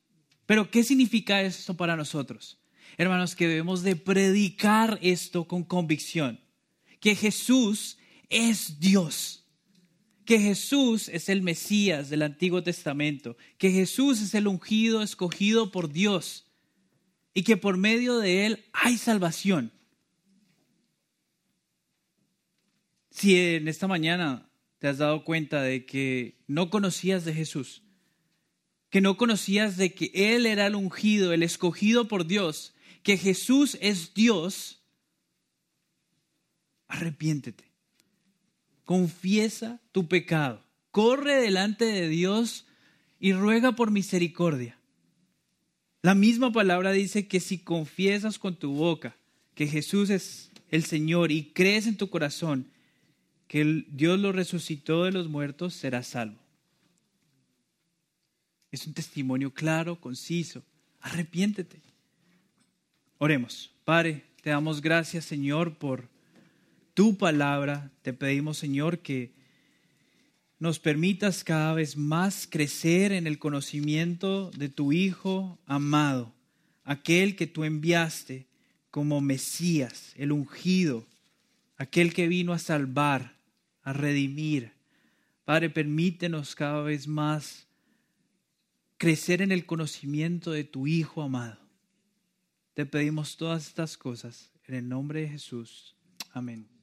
Pero 0.47 0.71
¿qué 0.71 0.85
significa 0.85 1.43
esto 1.43 1.77
para 1.77 1.97
nosotros? 1.97 2.59
Hermanos, 2.97 3.37
que 3.37 3.49
debemos 3.49 3.83
de 3.83 3.97
predicar 3.97 4.99
esto 5.03 5.47
con 5.47 5.65
convicción, 5.65 6.41
que 7.01 7.15
Jesús 7.15 7.99
es 8.31 8.81
Dios, 8.81 9.45
que 10.25 10.39
Jesús 10.39 11.09
es 11.09 11.29
el 11.29 11.43
Mesías 11.43 12.09
del 12.09 12.23
Antiguo 12.23 12.63
Testamento, 12.63 13.37
que 13.59 13.71
Jesús 13.71 14.21
es 14.23 14.35
el 14.35 14.47
ungido 14.47 15.03
escogido 15.03 15.71
por 15.71 15.93
Dios 15.93 16.47
y 17.35 17.43
que 17.43 17.57
por 17.57 17.77
medio 17.77 18.19
de 18.19 18.47
él 18.47 18.65
hay 18.73 18.97
salvación. 18.97 19.73
Si 23.11 23.37
en 23.37 23.69
esta 23.69 23.87
mañana 23.87 24.51
te 24.79 24.89
has 24.89 24.99
dado 24.99 25.25
cuenta 25.25 25.63
de 25.63 25.87
que 25.87 26.39
no 26.47 26.71
conocías 26.71 27.25
de 27.25 27.35
Jesús, 27.35 27.83
que 28.97 29.03
no 29.03 29.19
conocías 29.19 29.77
de 29.77 29.93
que 29.93 30.11
Él 30.15 30.47
era 30.47 30.67
el 30.67 30.75
ungido, 30.75 31.35
el 31.35 31.43
escogido 31.43 32.09
por 32.09 32.27
Dios, 32.27 32.73
que 33.03 33.19
Jesús 33.19 33.77
es 33.83 34.15
Dios, 34.15 34.81
arrepiéntete. 36.89 37.65
Confiesa 38.87 39.83
tu 39.93 40.09
pecado. 40.09 40.65
Corre 40.93 41.35
delante 41.35 41.85
de 41.85 42.09
Dios 42.09 42.65
y 43.21 43.35
ruega 43.35 43.73
por 43.73 43.91
misericordia. 43.91 44.79
La 46.01 46.15
misma 46.15 46.51
palabra 46.51 46.93
dice 46.93 47.29
que 47.29 47.41
si 47.41 47.59
confiesas 47.59 48.39
con 48.39 48.57
tu 48.57 48.73
boca 48.73 49.15
que 49.55 49.67
Jesús 49.67 50.09
es 50.09 50.51
el 50.71 50.85
Señor 50.85 51.33
y 51.33 51.53
crees 51.53 51.87
en 51.87 51.99
tu 51.99 52.09
corazón 52.09 52.67
que 53.47 53.85
Dios 53.91 54.19
lo 54.19 54.33
resucitó 54.33 55.05
de 55.05 55.13
los 55.13 55.29
muertos, 55.29 55.75
serás 55.75 56.07
salvo. 56.07 56.46
Es 58.77 58.87
un 58.87 58.93
testimonio 58.93 59.55
claro, 59.55 59.99
conciso. 59.99 60.63
Arrepiéntete. 61.01 61.81
Oremos. 63.17 63.73
Padre, 63.87 64.25
te 64.43 64.51
damos 64.51 64.83
gracias, 64.83 65.25
Señor, 65.25 65.79
por 65.79 66.11
tu 66.93 67.17
palabra. 67.17 67.91
Te 68.03 68.13
pedimos, 68.13 68.59
Señor, 68.59 68.99
que 68.99 69.33
nos 70.59 70.79
permitas 70.79 71.43
cada 71.43 71.73
vez 71.73 71.97
más 71.97 72.47
crecer 72.47 73.13
en 73.13 73.27
el 73.27 73.39
conocimiento 73.39 74.51
de 74.51 74.69
tu 74.69 74.93
Hijo 74.93 75.59
amado, 75.65 76.35
aquel 76.85 77.35
que 77.35 77.47
tú 77.47 77.65
enviaste 77.65 78.45
como 78.91 79.23
Mesías, 79.23 80.13
el 80.17 80.33
ungido, 80.33 81.07
aquel 81.79 82.13
que 82.13 82.29
vino 82.29 82.53
a 82.53 82.59
salvar, 82.59 83.39
a 83.83 83.95
redimir. 83.95 84.73
Padre, 85.47 85.71
permítenos 85.71 86.55
cada 86.55 86.83
vez 86.83 87.09
más 87.09 87.66
crecer 88.99 89.43
en 89.43 89.53
el 89.53 89.67
conocimiento 89.67 90.51
de 90.51 90.65
tu 90.65 90.87
Hijo 90.87 91.23
amado. 91.23 91.59
Te 92.75 92.87
pedimos 92.87 93.37
todas 93.37 93.67
estas 93.67 93.97
cosas 93.97 94.53
en 94.65 94.75
el 94.75 94.89
nombre 94.89 95.23
de 95.23 95.29
Jesús. 95.29 95.97
Amén. 96.33 96.76